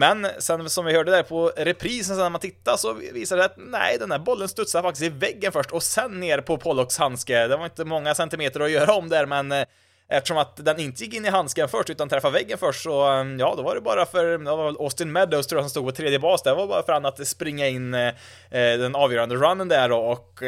Men 0.00 0.26
sen 0.38 0.70
som 0.70 0.84
vi 0.84 0.92
hörde 0.92 1.10
där 1.10 1.22
på 1.22 1.52
reprisen 1.56 2.16
sen 2.16 2.22
när 2.22 2.30
man 2.30 2.40
tittar 2.40 2.76
så 2.76 2.92
visade 2.92 3.40
det 3.40 3.44
att 3.44 3.56
nej, 3.56 3.96
den 3.98 4.10
här 4.10 4.18
bollen 4.18 4.48
studsade 4.48 4.82
faktiskt 4.82 5.06
i 5.06 5.08
väggen 5.08 5.52
först 5.52 5.70
och 5.70 5.82
sen 5.82 6.20
ner 6.20 6.40
på 6.40 6.58
Pollocks 6.58 6.98
handske. 6.98 7.46
Det 7.46 7.56
var 7.56 7.64
inte 7.64 7.84
många 7.84 8.14
centimeter 8.14 8.60
att 8.60 8.70
göra 8.70 8.92
om 8.92 9.08
där, 9.08 9.26
men 9.26 9.52
eh, 9.52 9.64
eftersom 10.08 10.38
att 10.38 10.64
den 10.64 10.80
inte 10.80 11.04
gick 11.04 11.14
in 11.14 11.24
i 11.24 11.28
handsken 11.28 11.68
först 11.68 11.90
utan 11.90 12.08
träffade 12.08 12.32
väggen 12.32 12.58
först 12.58 12.82
så 12.82 13.20
eh, 13.20 13.26
ja, 13.38 13.54
då 13.56 13.62
var 13.62 13.74
det 13.74 13.80
bara 13.80 14.06
för 14.06 14.38
det 14.38 14.38
var 14.38 14.68
Austin 14.68 15.12
Meadows 15.12 15.46
tror 15.46 15.58
jag 15.58 15.64
som 15.64 15.70
stod 15.70 15.86
på 15.86 15.92
tredje 15.92 16.18
bas 16.18 16.42
där, 16.42 16.50
det 16.50 16.56
var 16.56 16.66
bara 16.66 16.82
för 16.82 16.92
han 16.92 17.06
att 17.06 17.26
springa 17.26 17.68
in 17.68 17.94
eh, 17.94 18.08
eh 18.50 18.78
den 18.78 18.94
avgörande 18.94 19.34
runnen 19.34 19.68
där 19.68 19.88
då 19.88 19.98
och 19.98 20.42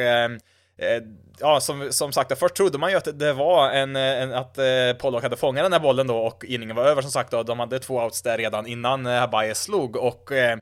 Eh, 0.83 1.03
ja, 1.41 1.61
som, 1.61 1.93
som 1.93 2.13
sagt, 2.13 2.39
först 2.39 2.55
trodde 2.55 2.79
man 2.79 2.91
ju 2.91 2.97
att 2.97 3.19
det 3.19 3.33
var 3.33 3.71
en, 3.71 3.97
en 3.97 4.33
att 4.33 4.59
eh, 4.59 4.65
Pollock 4.99 5.23
hade 5.23 5.37
fångat 5.37 5.65
den 5.65 5.73
här 5.73 5.81
bollen 5.81 6.07
då 6.07 6.17
och 6.17 6.45
inningen 6.45 6.77
var 6.77 6.85
över 6.85 7.03
som 7.03 7.11
sagt 7.11 7.31
då. 7.31 7.43
De 7.43 7.59
hade 7.59 7.79
två 7.79 8.03
outs 8.03 8.23
där 8.23 8.39
redan 8.39 8.67
innan 8.67 9.07
eh, 9.07 9.13
Habaye 9.13 9.55
slog 9.55 9.97
och 9.97 10.33
eh, 10.33 10.53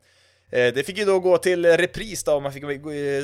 eh 0.50 0.74
det 0.74 0.86
fick 0.86 0.98
ju 0.98 1.04
då 1.04 1.20
gå 1.20 1.38
till 1.38 1.66
repris 1.66 2.24
då, 2.24 2.40
man 2.40 2.52
fick 2.52 2.64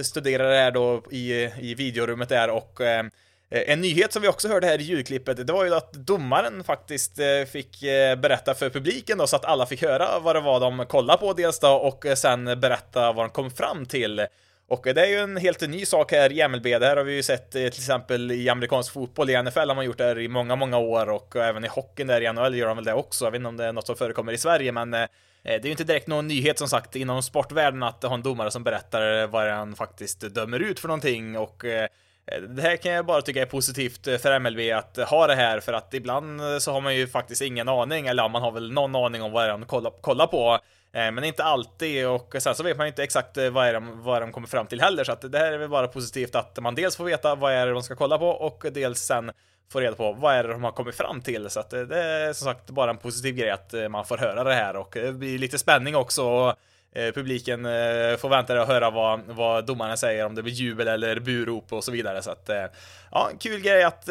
studera 0.05 0.49
det 0.49 0.57
här 0.57 0.71
då 0.71 1.03
i, 1.11 1.51
i 1.61 1.75
videorummet 1.75 2.29
där 2.29 2.51
och 2.51 2.81
eh, 2.81 3.07
eh 3.51 3.73
en 3.73 3.81
nyhet 3.81 4.13
som 4.13 4.23
vi 4.23 4.29
också 4.29 4.49
hörde 4.49 4.67
här 4.67 4.81
i 4.81 4.83
ljudklippet, 4.83 5.47
det 5.47 5.53
var 5.53 5.65
ju 5.65 5.75
att 5.75 5.93
domaren 5.93 6.65
faktiskt 6.65 7.19
eh, 7.19 7.45
fick 7.53 7.81
berätta 8.19 8.55
för 8.55 8.71
publiken 8.71 9.19
då 9.19 9.27
så 9.27 9.37
att 9.37 9.45
alla 9.45 9.67
fick 9.67 9.83
höra 9.83 10.19
vad 10.19 10.37
det 10.37 10.41
var 10.41 10.61
de 10.61 10.87
kollade 10.87 11.19
på 11.19 11.33
dels 11.33 11.59
då 11.59 11.69
och 11.69 12.05
sen 12.15 12.45
berätta 12.45 13.13
vad 13.13 13.25
de 13.25 13.31
kom 13.31 13.51
fram 13.51 13.87
till. 13.87 14.27
Och 14.69 14.83
det 14.83 15.01
är 15.01 15.07
ju 15.07 15.19
en 15.19 15.37
helt 15.37 15.61
ny 15.61 15.87
sak 15.87 16.13
här 16.13 16.33
i 16.33 16.49
MLB. 16.49 16.63
Det 16.63 16.87
här 16.87 16.97
har 16.97 17.05
vi 17.05 17.15
ju 17.15 17.23
sett 17.23 17.55
eh, 17.55 17.61
till 17.61 17.67
exempel 17.67 18.33
i 18.33 18.49
amerikansk 18.49 18.93
fotboll. 18.93 19.31
I 19.31 19.43
NFL 19.43 19.69
har 19.69 19.75
man 19.75 19.85
gjort 19.85 19.99
det 19.99 20.05
här 20.05 20.19
i 20.19 20.29
många, 20.29 20.57
många 20.57 20.79
år 20.79 21.09
och 21.09 21.37
även 21.37 21.65
i 21.65 21.69
hockeyn 21.69 22.07
där 22.07 22.21
i 22.21 22.33
NHL 22.33 22.55
gör 22.55 22.69
de 22.69 22.77
väl 22.77 22.85
det 22.85 22.95
också. 22.95 23.25
Jag 23.25 23.31
vet 23.31 23.39
inte 23.39 23.49
om 23.49 23.57
det 23.57 23.65
är 23.65 23.73
något 23.73 23.87
som 23.87 23.97
förekommer 23.97 24.33
i 24.33 24.39
Sverige, 24.39 24.73
men 24.73 24.95
eh, 24.95 25.07
det 25.43 25.55
är 25.55 25.65
ju 25.65 25.71
inte 25.71 25.85
direkt 25.85 26.07
någon 26.07 26.29
nyhet 26.29 26.59
som 26.59 26.69
sagt 26.69 26.97
inom 26.97 27.23
sportvärlden 27.23 27.83
att 27.83 28.03
ha 28.03 28.15
en 28.15 28.23
domare 28.23 28.51
som 28.51 28.65
berättar 28.65 29.23
eh, 29.23 29.27
vad 29.27 29.51
han 29.51 29.77
faktiskt 29.77 30.35
dömer 30.35 30.61
ut 30.61 30.81
för 30.81 30.89
någonting 30.89 31.39
och 31.39 31.65
det 32.49 32.63
här 32.63 32.77
kan 32.77 32.93
jag 32.93 33.07
bara 33.07 33.23
tycka 33.23 33.43
är 33.43 33.47
positivt 33.47 34.05
för 34.05 34.39
MLB 34.39 34.61
att 34.75 35.09
ha 35.09 35.27
det 35.27 35.35
här 35.35 35.61
för 35.61 35.73
att 35.73 35.95
ibland 35.95 36.41
så 36.63 36.73
har 36.73 36.81
man 36.81 36.97
ju 36.97 37.07
faktiskt 37.07 37.43
ingen 37.43 37.69
aning 37.69 38.07
eller 38.07 38.23
ja, 38.23 38.29
man 38.29 38.43
har 38.43 38.53
väl 38.53 38.73
någon 38.73 38.97
aning 38.97 39.23
om 39.23 39.33
vad 39.33 39.45
det 39.45 39.49
är 39.49 39.51
han 39.51 39.91
kollar 40.01 40.27
på 40.27 40.59
Eh, 40.93 41.13
men 41.13 41.25
inte 41.25 41.45
alltid 41.45 42.07
och 42.07 42.35
sen 42.39 42.55
så 42.55 42.63
vet 42.63 42.77
man 42.77 42.87
ju 42.87 42.89
inte 42.89 43.03
exakt 43.03 43.37
eh, 43.37 43.51
vad, 43.51 43.67
är 43.67 43.73
de, 43.73 44.03
vad 44.03 44.23
de 44.23 44.33
kommer 44.33 44.49
fram 44.49 44.67
till 44.67 44.81
heller. 44.81 45.05
Så 45.05 45.13
att 45.13 45.33
det 45.33 45.39
här 45.39 45.53
är 45.53 45.59
väl 45.59 45.69
bara 45.69 45.89
positivt 45.89 46.35
att 46.35 46.59
man 46.61 46.75
dels 46.75 46.97
får 46.97 47.05
veta 47.05 47.35
vad 47.35 47.53
är 47.53 47.67
det 47.67 47.73
de 47.73 47.83
ska 47.83 47.95
kolla 47.95 48.19
på 48.19 48.29
och 48.29 48.65
dels 48.73 48.99
sen 48.99 49.33
får 49.73 49.81
reda 49.81 49.97
på 49.97 50.13
vad 50.13 50.35
är 50.35 50.45
det 50.45 50.53
de 50.53 50.65
har 50.65 50.73
kommit 50.73 50.95
fram 50.95 51.21
till. 51.21 51.51
Så 51.51 51.61
att 51.61 51.73
eh, 51.73 51.81
det 51.81 52.03
är 52.03 52.33
som 52.33 52.45
sagt 52.45 52.71
bara 52.71 52.91
en 52.91 52.97
positiv 52.97 53.35
grej 53.35 53.51
att 53.51 53.75
man 53.91 54.07
får 54.07 54.17
höra 54.17 54.45
det 54.45 54.55
här 54.55 54.77
och 54.77 54.91
det 54.93 55.13
blir 55.13 55.39
lite 55.39 55.59
spänning 55.59 55.97
också. 55.97 56.25
Och 56.25 56.55
publiken 57.15 57.63
får 58.19 58.29
vänta 58.29 58.61
och 58.63 58.67
höra 58.67 58.91
vad, 58.91 59.21
vad 59.27 59.67
domaren 59.67 59.97
säger 59.97 60.27
om 60.27 60.35
det 60.35 60.43
blir 60.43 60.53
jubel 60.53 60.89
eller 60.89 61.21
burop 61.21 61.73
och 61.73 61.85
så 61.85 61.93
vidare. 61.93 62.23
Så 62.23 62.31
att 62.31 62.51
ja, 63.11 63.31
kul 63.41 63.61
grej 63.61 63.83
att, 63.83 64.09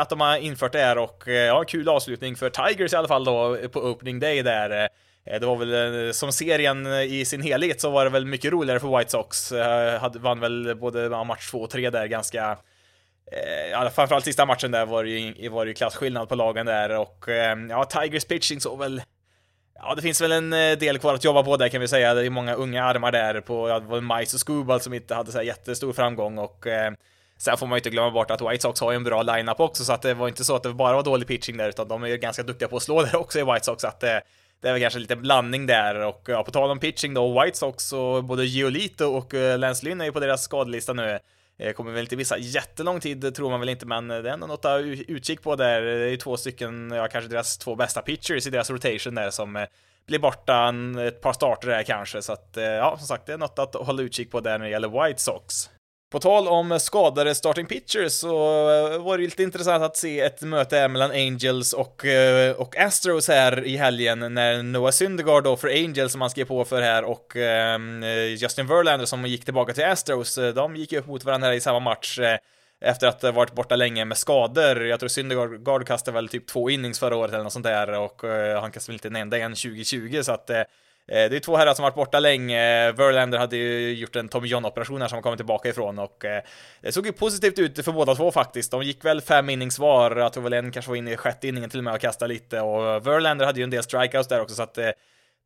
att 0.00 0.08
de 0.08 0.20
har 0.20 0.36
infört 0.36 0.72
det 0.72 0.78
här 0.78 0.98
och 0.98 1.24
ja, 1.26 1.64
kul 1.64 1.88
avslutning 1.88 2.36
för 2.36 2.50
Tigers 2.50 2.92
i 2.92 2.96
alla 2.96 3.08
fall 3.08 3.24
då 3.24 3.58
på 3.72 3.80
opening 3.80 4.20
day 4.20 4.42
där 4.42 4.88
Eh, 5.26 5.40
det 5.40 5.46
var 5.46 5.56
väl 5.56 6.06
eh, 6.06 6.12
som 6.12 6.32
serien 6.32 6.86
eh, 6.86 7.02
i 7.02 7.24
sin 7.24 7.42
helhet 7.42 7.80
så 7.80 7.90
var 7.90 8.04
det 8.04 8.10
väl 8.10 8.26
mycket 8.26 8.52
roligare 8.52 8.80
för 8.80 8.98
White 8.98 9.10
Sox. 9.10 9.52
Hade, 10.00 10.18
vann 10.18 10.40
väl 10.40 10.76
både 10.76 11.24
match 11.24 11.50
2 11.50 11.58
och 11.58 11.70
3 11.70 11.90
där 11.90 12.06
ganska 12.06 12.58
Ja, 13.70 13.90
framförallt 13.90 14.24
sista 14.24 14.46
matchen 14.46 14.70
där 14.70 14.86
var 14.86 15.04
det 15.04 15.10
ju, 15.10 15.48
var 15.48 15.64
det 15.64 15.68
ju 15.68 15.74
klasskillnad 15.74 16.28
på 16.28 16.34
lagen 16.34 16.66
där 16.66 16.90
och 16.90 17.24
ja, 17.70 17.84
Tigers 17.84 18.24
pitching 18.24 18.60
så 18.60 18.76
väl 18.76 19.02
Ja, 19.74 19.94
det 19.94 20.02
finns 20.02 20.20
väl 20.20 20.32
en 20.32 20.50
del 20.50 20.98
kvar 20.98 21.14
att 21.14 21.24
jobba 21.24 21.42
på 21.42 21.56
där 21.56 21.68
kan 21.68 21.80
vi 21.80 21.88
säga. 21.88 22.14
Det 22.14 22.26
är 22.26 22.30
många 22.30 22.54
unga 22.54 22.84
armar 22.84 23.12
där 23.12 23.40
på, 23.40 23.68
ja, 23.68 23.80
det 23.80 23.86
var 23.86 24.18
Mice 24.18 24.36
och 24.36 24.40
Scooball 24.40 24.80
som 24.80 24.94
inte 24.94 25.14
hade 25.14 25.32
så 25.32 25.38
här 25.38 25.44
jättestor 25.44 25.92
framgång 25.92 26.38
och 26.38 26.66
eh, 26.66 26.92
Sen 27.38 27.56
får 27.56 27.66
man 27.66 27.76
ju 27.76 27.78
inte 27.78 27.90
glömma 27.90 28.10
bort 28.10 28.30
att 28.30 28.40
White 28.40 28.62
Sox 28.62 28.80
har 28.80 28.92
ju 28.92 28.96
en 28.96 29.04
bra 29.04 29.22
lineup 29.22 29.60
också, 29.60 29.84
så 29.84 29.92
att 29.92 30.02
det 30.02 30.14
var 30.14 30.28
inte 30.28 30.44
så 30.44 30.56
att 30.56 30.62
det 30.62 30.72
bara 30.72 30.96
var 30.96 31.02
dålig 31.02 31.28
pitching 31.28 31.56
där, 31.56 31.68
utan 31.68 31.88
de 31.88 32.02
är 32.02 32.08
ju 32.08 32.16
ganska 32.16 32.42
duktiga 32.42 32.68
på 32.68 32.76
att 32.76 32.82
slå 32.82 33.02
där 33.02 33.16
också 33.16 33.38
i 33.38 33.42
White 33.42 33.64
Sox, 33.64 33.80
så 33.80 33.88
att 33.88 34.02
eh, 34.02 34.18
det 34.60 34.68
är 34.68 34.72
väl 34.72 34.82
kanske 34.82 34.98
lite 34.98 35.16
blandning 35.16 35.66
där 35.66 36.04
och 36.04 36.22
ja, 36.26 36.42
på 36.44 36.50
tal 36.50 36.70
om 36.70 36.78
pitching 36.78 37.14
då, 37.14 37.42
White 37.42 37.58
Sox 37.58 37.92
och 37.92 38.24
både 38.24 38.44
Giolito 38.44 39.04
och 39.04 39.34
eh, 39.34 39.58
Lance 39.58 39.84
Lynn 39.84 40.00
är 40.00 40.04
ju 40.04 40.12
på 40.12 40.20
deras 40.20 40.42
skadelista 40.42 40.92
nu. 40.92 41.18
Eh, 41.58 41.72
kommer 41.72 41.92
väl 41.92 42.00
inte 42.00 42.16
missa 42.16 42.38
jättelång 42.38 43.00
tid 43.00 43.34
tror 43.34 43.50
man 43.50 43.60
väl 43.60 43.68
inte, 43.68 43.86
men 43.86 44.08
det 44.08 44.14
är 44.14 44.24
ändå 44.24 44.46
något 44.46 44.64
att 44.64 44.70
ha 44.70 44.78
utkik 44.78 45.42
på 45.42 45.56
där. 45.56 45.82
Det 45.82 46.04
är 46.04 46.08
ju 46.08 46.16
två 46.16 46.36
stycken, 46.36 46.90
ja 46.90 47.08
kanske 47.08 47.30
deras 47.30 47.58
två 47.58 47.74
bästa 47.74 48.02
pitchers 48.02 48.46
i 48.46 48.50
deras 48.50 48.70
rotation 48.70 49.14
där 49.14 49.30
som 49.30 49.56
eh, 49.56 49.64
blir 50.06 50.18
borta 50.18 50.74
ett 51.06 51.20
par 51.20 51.32
starter 51.32 51.68
där 51.68 51.82
kanske, 51.82 52.22
så 52.22 52.32
att 52.32 52.50
ja, 52.54 52.96
som 52.98 53.06
sagt, 53.06 53.26
det 53.26 53.32
är 53.32 53.38
något 53.38 53.58
att 53.58 53.74
hålla 53.74 54.02
utkik 54.02 54.30
på 54.30 54.40
där 54.40 54.58
när 54.58 54.64
det 54.64 54.70
gäller 54.70 55.06
White 55.06 55.22
Sox. 55.22 55.70
På 56.10 56.18
tal 56.18 56.48
om 56.48 56.80
skadade 56.80 57.34
starting 57.34 57.66
pitchers 57.66 58.12
så 58.12 58.28
eh, 58.70 59.02
var 59.02 59.18
det 59.18 59.24
lite 59.24 59.42
intressant 59.42 59.84
att 59.84 59.96
se 59.96 60.20
ett 60.20 60.42
möte 60.42 60.88
mellan 60.88 61.10
Angels 61.10 61.72
och, 61.72 62.04
eh, 62.04 62.56
och 62.56 62.76
Astros 62.76 63.28
här 63.28 63.64
i 63.64 63.76
helgen 63.76 64.34
när 64.34 64.62
Noah 64.62 64.90
Syndergaard 64.90 65.44
då 65.44 65.56
för 65.56 65.68
Angels 65.68 66.12
som 66.12 66.20
han 66.20 66.30
skrev 66.30 66.44
på 66.44 66.64
för 66.64 66.82
här 66.82 67.04
och 67.04 67.36
eh, 67.36 67.78
Justin 68.36 68.66
Verlander 68.66 69.06
som 69.06 69.26
gick 69.26 69.44
tillbaka 69.44 69.72
till 69.72 69.84
Astros, 69.84 70.38
de 70.54 70.76
gick 70.76 70.92
upp 70.92 71.06
mot 71.06 71.24
varandra 71.24 71.54
i 71.54 71.60
samma 71.60 71.80
match 71.80 72.18
efter 72.80 73.06
att 73.06 73.22
ha 73.22 73.32
varit 73.32 73.54
borta 73.54 73.76
länge 73.76 74.04
med 74.04 74.16
skador. 74.16 74.86
Jag 74.86 75.00
tror 75.00 75.08
Syndergaard 75.08 75.86
kastade 75.86 76.14
väl 76.14 76.28
typ 76.28 76.46
två 76.46 76.70
innings 76.70 76.98
förra 76.98 77.16
året 77.16 77.32
eller 77.32 77.44
något 77.44 77.52
sånt 77.52 77.64
där 77.64 77.98
och 77.98 78.22
han 78.60 78.72
kastade 78.72 78.92
väl 78.92 78.94
inte 78.94 79.08
en 79.08 79.16
enda 79.16 79.38
en 79.38 79.54
2020 79.54 80.20
så 80.22 80.32
att 80.32 80.50
Eh, 81.08 81.30
det 81.30 81.36
är 81.36 81.40
två 81.40 81.56
herrar 81.56 81.74
som 81.74 81.82
varit 81.82 81.94
borta 81.94 82.20
länge. 82.20 82.92
Verlander 82.92 83.38
hade 83.38 83.56
ju 83.56 83.94
gjort 83.94 84.16
en 84.16 84.28
Tommy 84.28 84.48
John-operation 84.48 85.00
här 85.00 85.08
som 85.08 85.16
han 85.16 85.22
kommit 85.22 85.38
tillbaka 85.38 85.68
ifrån 85.68 85.98
och 85.98 86.24
eh, 86.24 86.42
det 86.80 86.92
såg 86.92 87.06
ju 87.06 87.12
positivt 87.12 87.58
ut 87.58 87.84
för 87.84 87.92
båda 87.92 88.14
två 88.14 88.30
faktiskt. 88.30 88.70
De 88.70 88.82
gick 88.82 89.04
väl 89.04 89.20
fem 89.20 89.50
innings 89.50 89.78
var, 89.78 90.16
jag 90.16 90.32
tror 90.32 90.42
väl 90.42 90.52
en 90.52 90.70
kanske 90.70 90.88
var 90.88 90.96
inne 90.96 91.12
i 91.12 91.16
sjätte 91.16 91.48
inningen 91.48 91.70
till 91.70 91.80
och 91.80 91.84
med 91.84 91.94
och 91.94 92.00
kastade 92.00 92.34
lite 92.34 92.60
och 92.60 93.06
Verlander 93.06 93.46
hade 93.46 93.60
ju 93.60 93.64
en 93.64 93.70
del 93.70 93.82
strikeouts 93.82 94.28
där 94.28 94.40
också 94.40 94.54
så 94.54 94.62
att 94.62 94.78
eh, 94.78 94.90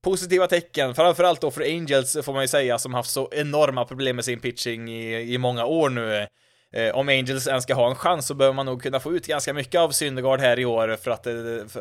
positiva 0.03 0.47
tecken, 0.47 0.95
framförallt 0.95 1.41
då 1.41 1.51
för 1.51 1.63
Angels 1.63 2.17
får 2.25 2.33
man 2.33 2.43
ju 2.43 2.49
säga, 2.49 2.79
som 2.79 2.95
haft 2.95 3.11
så 3.11 3.29
enorma 3.33 3.85
problem 3.85 4.17
med 4.17 4.25
sin 4.25 4.41
pitching 4.41 4.89
i, 4.91 5.35
i 5.35 5.39
många 5.39 5.65
år 5.65 5.91
nu. 5.91 6.27
om 6.95 7.09
Angels 7.09 7.47
ens 7.47 7.65
ska 7.65 7.75
ha 7.75 7.91
en 7.91 7.95
chans 7.95 8.27
så 8.27 8.35
behöver 8.35 8.55
man 8.55 8.67
nog 8.67 8.83
kunna 8.83 9.01
få 9.01 9.13
ut 9.13 9.27
ganska 9.27 9.53
mycket 9.53 9.81
av 9.81 9.91
Syndergaard 9.91 10.41
här 10.41 10.59
i 10.59 10.65
år 10.65 10.97
för 11.03 11.11
att, 11.11 11.25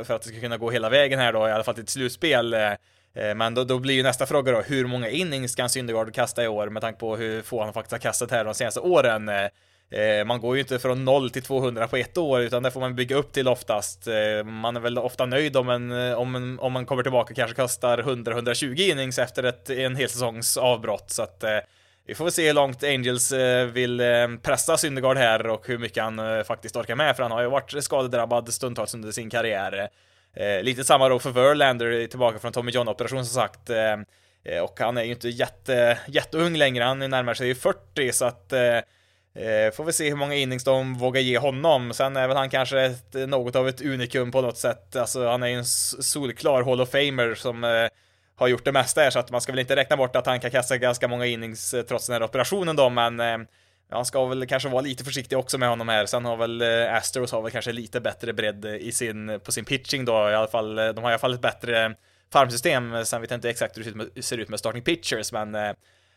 för 0.07 0.13
att 0.13 0.21
det 0.21 0.29
ska 0.29 0.39
kunna 0.39 0.57
gå 0.57 0.71
hela 0.71 0.89
vägen 0.89 1.19
här 1.19 1.33
då, 1.33 1.47
i 1.47 1.51
alla 1.51 1.63
fall 1.63 1.75
till 1.75 1.83
ett 1.83 1.89
slutspel. 1.89 2.53
Eh, 2.53 2.71
Eh, 3.13 3.35
men 3.35 3.53
då, 3.53 3.63
då, 3.63 3.79
blir 3.79 3.95
ju 3.95 4.03
nästa 4.03 4.25
fråga 4.25 4.51
då, 4.51 4.61
hur 4.61 4.85
många 4.85 5.09
innings 5.09 5.55
kan 5.55 5.69
Syndergaard 5.69 6.13
kasta 6.13 6.43
i 6.43 6.47
år 6.47 6.69
med 6.69 6.81
tanke 6.81 6.99
på 6.99 7.15
hur 7.15 7.41
få 7.41 7.63
han 7.63 7.73
faktiskt 7.73 7.91
har 7.91 7.99
kastat 7.99 8.31
här 8.31 8.45
de 8.45 8.53
senaste 8.53 8.79
åren? 8.79 9.29
Eh, 9.29 9.99
eh, 9.99 10.25
man 10.25 10.41
går 10.41 10.55
ju 10.55 10.61
inte 10.61 10.79
från 10.79 11.05
0 11.05 11.29
till 11.29 11.43
200 11.43 11.87
på 11.87 11.97
ett 11.97 12.17
år, 12.17 12.41
utan 12.41 12.63
det 12.63 12.71
får 12.71 12.79
man 12.79 12.95
bygga 12.95 13.15
upp 13.15 13.31
till 13.31 13.47
oftast. 13.47 14.07
Man 14.45 14.75
är 14.75 14.79
väl 14.79 14.97
ofta 14.97 15.25
nöjd 15.25 15.57
om, 15.57 15.69
en, 15.69 15.91
om, 16.15 16.35
en, 16.35 16.59
om 16.59 16.73
man 16.73 16.85
kommer 16.85 17.03
tillbaka 17.03 17.31
och 17.31 17.35
kanske 17.35 17.55
kastar 17.55 17.97
100-120 17.97 18.91
innings 18.91 19.19
efter 19.19 19.43
ett, 19.43 19.69
en 19.69 19.95
hel 19.95 20.09
säsongs 20.09 20.57
avbrott, 20.57 21.11
så 21.11 21.23
att 21.23 21.43
vi 22.05 22.15
får 22.15 22.25
väl 22.25 22.31
se 22.31 22.47
hur 22.47 22.53
långt 22.53 22.83
Angels 22.83 23.33
vill 23.71 24.01
pressa 24.41 24.77
Syndergaard 24.77 25.17
här 25.17 25.47
och 25.47 25.67
hur 25.67 25.77
mycket 25.77 26.03
han 26.03 26.45
faktiskt 26.45 26.75
orkar 26.75 26.95
med, 26.95 27.15
för 27.15 27.23
han 27.23 27.31
har 27.31 27.41
ju 27.41 27.49
varit 27.49 27.83
skadedrabbad 27.83 28.53
stundtals 28.53 28.93
under 28.93 29.11
sin 29.11 29.29
karriär. 29.29 29.89
Eh, 30.33 30.63
lite 30.63 30.83
samma 30.83 31.09
då 31.09 31.19
för 31.19 31.31
Verlander, 31.31 32.01
eh, 32.01 32.07
tillbaka 32.07 32.39
från 32.39 32.51
Tommy 32.51 32.71
John-operation 32.71 33.25
som 33.25 33.41
sagt. 33.41 33.69
Eh, 33.69 33.93
eh, 34.43 34.63
och 34.63 34.79
han 34.79 34.97
är 34.97 35.03
ju 35.03 35.11
inte 35.11 35.29
jätte, 35.29 35.97
jätteung 36.07 36.57
längre, 36.57 36.83
han 36.83 36.99
närmar 36.99 37.33
sig 37.33 37.55
40 37.55 38.11
så 38.11 38.25
att 38.25 38.53
eh, 38.53 38.77
eh, 39.43 39.71
får 39.73 39.83
vi 39.83 39.93
se 39.93 40.09
hur 40.09 40.15
många 40.15 40.35
innings 40.35 40.63
de 40.63 40.95
vågar 40.95 41.21
ge 41.21 41.37
honom. 41.37 41.93
Sen 41.93 42.17
är 42.17 42.27
väl 42.27 42.37
han 42.37 42.49
kanske 42.49 42.81
ett, 42.81 43.13
något 43.13 43.55
av 43.55 43.67
ett 43.67 43.81
unikum 43.81 44.31
på 44.31 44.41
något 44.41 44.57
sätt. 44.57 44.95
Alltså 44.95 45.27
han 45.27 45.43
är 45.43 45.47
ju 45.47 45.55
en 45.55 45.65
solklar 45.65 46.63
Hall 46.63 46.81
of 46.81 46.89
Famer 46.89 47.35
som 47.35 47.63
eh, 47.63 47.87
har 48.35 48.47
gjort 48.47 48.65
det 48.65 48.71
mesta 48.71 49.01
här, 49.01 49.09
så 49.09 49.19
att 49.19 49.31
man 49.31 49.41
ska 49.41 49.51
väl 49.51 49.59
inte 49.59 49.75
räkna 49.75 49.97
bort 49.97 50.15
att 50.15 50.25
han 50.25 50.39
kan 50.39 50.51
kasta 50.51 50.77
ganska 50.77 51.07
många 51.07 51.25
innings 51.25 51.75
trots 51.87 52.07
den 52.07 52.13
här 52.13 52.23
operationen 52.23 52.75
då, 52.75 52.89
men 52.89 53.47
han 53.89 54.05
ska 54.05 54.25
väl 54.25 54.47
kanske 54.47 54.69
vara 54.69 54.81
lite 54.81 55.03
försiktig 55.03 55.37
också 55.37 55.57
med 55.57 55.69
honom 55.69 55.89
här. 55.89 56.05
Sen 56.05 56.25
har 56.25 56.37
väl 56.37 56.61
eh, 56.61 56.95
Astros 56.95 57.31
har 57.31 57.41
väl 57.41 57.51
kanske 57.51 57.71
lite 57.71 58.01
bättre 58.01 58.33
bredd 58.33 58.65
i 58.65 58.91
sin, 58.91 59.39
på 59.43 59.51
sin 59.51 59.65
pitching 59.65 60.05
då 60.05 60.11
i 60.11 60.35
alla 60.35 60.47
fall. 60.47 60.79
Eh, 60.79 60.87
de 60.87 61.03
har 61.03 61.11
i 61.11 61.13
alla 61.13 61.19
fall 61.19 61.33
ett 61.33 61.41
bättre 61.41 61.95
farmsystem. 62.33 63.05
Sen 63.05 63.21
vet 63.21 63.31
jag 63.31 63.37
inte 63.37 63.49
exakt 63.49 63.77
hur 63.77 64.09
det 64.15 64.21
ser 64.21 64.37
ut 64.37 64.49
med 64.49 64.59
starting 64.59 64.81
pitchers, 64.81 65.31
men 65.31 65.55
eh, 65.55 65.71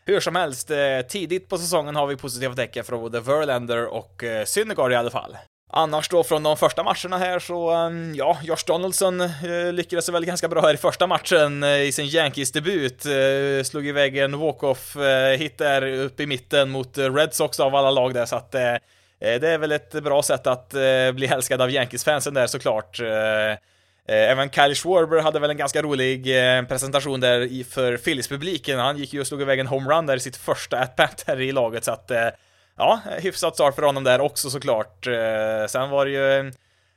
hur 0.04 0.20
som 0.20 0.36
helst, 0.36 0.70
tidigt 1.08 1.48
på 1.48 1.58
säsongen 1.58 1.96
har 1.96 2.06
vi 2.06 2.16
positiva 2.16 2.54
tecken 2.54 2.84
från 2.84 3.00
både 3.00 3.20
Verlander 3.20 3.86
och 3.86 4.24
Syndergaard 4.44 4.92
i 4.92 4.94
alla 4.94 5.10
fall. 5.10 5.36
Annars 5.74 6.08
då 6.08 6.24
från 6.24 6.42
de 6.42 6.56
första 6.56 6.82
matcherna 6.82 7.18
här 7.18 7.38
så, 7.38 7.70
ehm, 7.70 8.14
ja, 8.14 8.38
Josh 8.42 8.64
Donaldson 8.66 9.20
eh, 9.20 9.72
lyckades 9.72 10.08
väl 10.08 10.24
ganska 10.24 10.48
bra 10.48 10.60
här 10.60 10.74
i 10.74 10.76
första 10.76 11.06
matchen 11.06 11.62
eh, 11.62 11.82
i 11.82 11.92
sin 11.92 12.06
Yankees-debut. 12.06 13.06
Eh, 13.06 13.64
slog 13.64 13.86
iväg 13.86 14.16
en 14.16 14.38
walk-off 14.38 14.96
eh, 14.96 15.38
hit 15.38 15.58
där 15.58 15.82
uppe 15.82 16.22
i 16.22 16.26
mitten 16.26 16.70
mot 16.70 16.98
Red 16.98 17.34
Sox 17.34 17.60
av 17.60 17.74
alla 17.74 17.90
lag 17.90 18.14
där, 18.14 18.26
så 18.26 18.36
att 18.36 18.54
eh, 18.54 18.72
eh, 18.72 18.78
det 19.20 19.48
är 19.48 19.58
väl 19.58 19.72
ett 19.72 19.92
bra 19.92 20.22
sätt 20.22 20.46
att 20.46 20.70
bli 21.14 21.26
älskad 21.26 21.60
av 21.60 21.70
Yankees-fansen 21.70 22.34
där 22.34 22.46
såklart. 22.46 23.00
Även 24.08 24.50
Kyle 24.50 24.74
Schwarber 24.74 25.22
hade 25.22 25.40
väl 25.40 25.50
en 25.50 25.56
ganska 25.56 25.82
rolig 25.82 26.24
presentation 26.68 27.20
där 27.20 27.64
för 27.64 27.96
Phillies-publiken. 27.96 28.78
Han 28.78 28.98
gick 28.98 29.12
ju 29.12 29.20
och 29.20 29.26
slog 29.26 29.42
iväg 29.42 29.58
en 29.58 29.66
homerun 29.66 30.06
där 30.06 30.16
i 30.16 30.20
sitt 30.20 30.36
första 30.36 30.78
at-bat 30.78 31.24
här 31.26 31.40
i 31.40 31.52
laget, 31.52 31.84
så 31.84 31.92
att 31.92 32.10
ja, 32.76 33.00
hyfsat 33.18 33.54
start 33.54 33.74
för 33.74 33.82
honom 33.82 34.04
där 34.04 34.20
också 34.20 34.50
såklart. 34.50 35.06
Eh, 35.06 35.66
sen 35.68 35.90
var 35.90 36.04
det 36.06 36.10
ju 36.10 36.52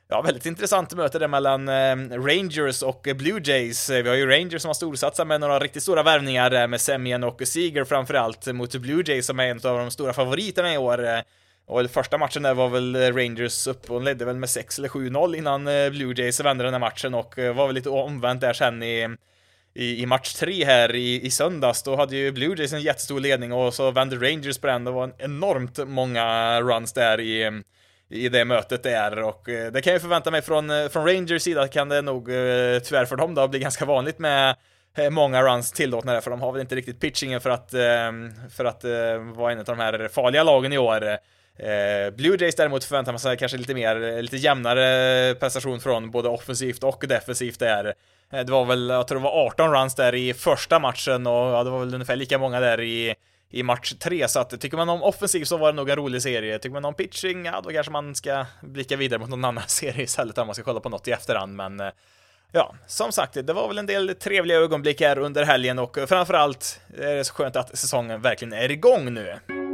Ja, 0.08 0.22
väldigt 0.22 0.46
intressant 0.46 0.94
möte 0.94 1.18
där 1.18 1.28
mellan 1.28 1.68
eh, 1.68 1.96
Rangers 2.20 2.82
och 2.82 3.06
Blue 3.16 3.40
Jays. 3.44 3.90
Eh, 3.90 4.02
vi 4.02 4.08
har 4.08 4.16
ju 4.16 4.26
Rangers 4.26 4.62
som 4.62 4.68
har 4.68 4.74
storsatsat 4.74 5.26
med 5.26 5.40
några 5.40 5.58
riktigt 5.58 5.82
stora 5.82 6.02
värvningar 6.02 6.50
där 6.50 6.66
med 6.66 6.80
Semien 6.80 7.24
och 7.24 7.42
Seager 7.44 7.84
framförallt 7.84 8.46
mot 8.46 8.76
Blue 8.76 9.02
Jays 9.06 9.26
som 9.26 9.40
är 9.40 9.46
en 9.46 9.56
av 9.56 9.78
de 9.78 9.90
stora 9.90 10.12
favoriterna 10.12 10.74
i 10.74 10.78
år. 10.78 11.22
Och 11.66 11.90
första 11.90 12.18
matchen 12.18 12.42
där 12.42 12.54
var 12.54 12.68
väl 12.68 12.96
Rangers 13.12 13.66
upp 13.66 13.90
och 13.90 14.02
ledde 14.02 14.24
väl 14.24 14.36
med 14.36 14.50
6 14.50 14.78
eller 14.78 14.88
7-0 14.88 15.36
innan 15.36 15.64
Blue 15.64 16.14
Jays 16.16 16.40
vände 16.40 16.64
den 16.64 16.72
här 16.74 16.80
matchen 16.80 17.14
och 17.14 17.38
var 17.38 17.66
väl 17.66 17.74
lite 17.74 17.90
omvänt 17.90 18.40
där 18.40 18.52
sen 18.52 18.82
i 18.82 19.16
i, 19.76 20.02
i 20.02 20.06
match 20.06 20.34
tre 20.34 20.64
här 20.64 20.94
i, 20.94 21.26
i 21.26 21.30
söndags, 21.30 21.82
då 21.82 21.96
hade 21.96 22.16
ju 22.16 22.32
Blue 22.32 22.56
Jays 22.58 22.72
en 22.72 22.80
jättestor 22.80 23.20
ledning 23.20 23.52
och 23.52 23.74
så 23.74 23.90
vände 23.90 24.16
Rangers 24.16 24.58
på 24.58 24.66
den. 24.66 24.84
Det 24.84 24.90
var 24.90 25.04
en 25.04 25.14
enormt 25.18 25.78
många 25.88 26.60
runs 26.60 26.92
där 26.92 27.20
i, 27.20 27.62
i 28.10 28.28
det 28.28 28.44
mötet 28.44 28.82
där 28.82 29.22
och 29.22 29.48
eh, 29.48 29.72
det 29.72 29.82
kan 29.82 29.92
jag 29.92 30.02
förvänta 30.02 30.30
mig 30.30 30.42
från, 30.42 30.70
eh, 30.70 30.88
från 30.88 31.06
Rangers 31.06 31.42
sida 31.42 31.68
kan 31.68 31.88
det 31.88 32.02
nog 32.02 32.28
eh, 32.28 32.78
tyvärr 32.78 33.04
för 33.04 33.16
dem 33.16 33.34
då 33.34 33.48
bli 33.48 33.58
ganska 33.58 33.84
vanligt 33.84 34.18
med 34.18 34.56
många 35.10 35.42
runs 35.42 35.72
tillåtna 35.72 36.12
där, 36.12 36.20
för 36.20 36.30
de 36.30 36.40
har 36.40 36.52
väl 36.52 36.60
inte 36.60 36.74
riktigt 36.74 37.00
pitchingen 37.00 37.40
för 37.40 37.50
att, 37.50 37.70
för 38.50 38.64
att 38.64 38.84
vara 39.36 39.52
en 39.52 39.58
av 39.58 39.64
de 39.64 39.78
här 39.78 40.08
farliga 40.08 40.42
lagen 40.42 40.72
i 40.72 40.78
år. 40.78 41.18
Eh, 41.58 42.10
Blue 42.10 42.36
Jays 42.40 42.54
däremot 42.54 42.84
förväntar 42.84 43.12
man 43.12 43.18
sig 43.18 43.36
kanske 43.36 43.58
lite 43.58 43.74
mer, 43.74 44.02
eh, 44.02 44.22
lite 44.22 44.36
jämnare 44.36 45.34
prestation 45.34 45.80
från 45.80 46.10
både 46.10 46.28
offensivt 46.28 46.84
och 46.84 47.04
defensivt 47.08 47.58
där. 47.58 47.94
Eh, 48.32 48.44
det 48.44 48.52
var 48.52 48.64
väl, 48.64 48.88
jag 48.88 49.08
tror 49.08 49.18
det 49.18 49.24
var 49.24 49.46
18 49.46 49.72
runs 49.72 49.94
där 49.94 50.14
i 50.14 50.34
första 50.34 50.78
matchen 50.78 51.26
och 51.26 51.32
ja, 51.32 51.64
det 51.64 51.70
var 51.70 51.78
väl 51.78 51.94
ungefär 51.94 52.16
lika 52.16 52.38
många 52.38 52.60
där 52.60 52.80
i, 52.80 53.14
i 53.50 53.62
match 53.62 53.94
3, 54.00 54.28
så 54.28 54.40
att 54.40 54.60
tycker 54.60 54.76
man 54.76 54.88
om 54.88 55.02
offensiv 55.02 55.44
så 55.44 55.56
var 55.56 55.72
det 55.72 55.76
nog 55.76 55.90
en 55.90 55.96
rolig 55.96 56.22
serie. 56.22 56.58
Tycker 56.58 56.74
man 56.74 56.84
om 56.84 56.94
pitching, 56.94 57.44
ja 57.44 57.60
då 57.64 57.70
kanske 57.70 57.92
man 57.92 58.14
ska 58.14 58.46
blicka 58.60 58.96
vidare 58.96 59.20
mot 59.20 59.28
någon 59.28 59.44
annan 59.44 59.64
serie 59.68 60.02
istället 60.02 60.38
om 60.38 60.46
man 60.46 60.54
ska 60.54 60.64
kolla 60.64 60.80
på 60.80 60.88
något 60.88 61.08
i 61.08 61.10
efterhand, 61.10 61.56
men 61.56 61.80
eh, 61.80 61.90
Ja, 62.52 62.74
som 62.86 63.12
sagt, 63.12 63.46
det 63.46 63.52
var 63.52 63.68
väl 63.68 63.78
en 63.78 63.86
del 63.86 64.14
trevliga 64.20 64.58
ögonblick 64.58 65.00
här 65.00 65.18
under 65.18 65.44
helgen 65.44 65.78
och 65.78 65.98
framförallt 66.08 66.80
är 66.98 67.16
det 67.16 67.24
så 67.24 67.34
skönt 67.34 67.56
att 67.56 67.78
säsongen 67.78 68.20
verkligen 68.20 68.52
är 68.52 68.70
igång 68.70 69.14
nu. 69.14 69.65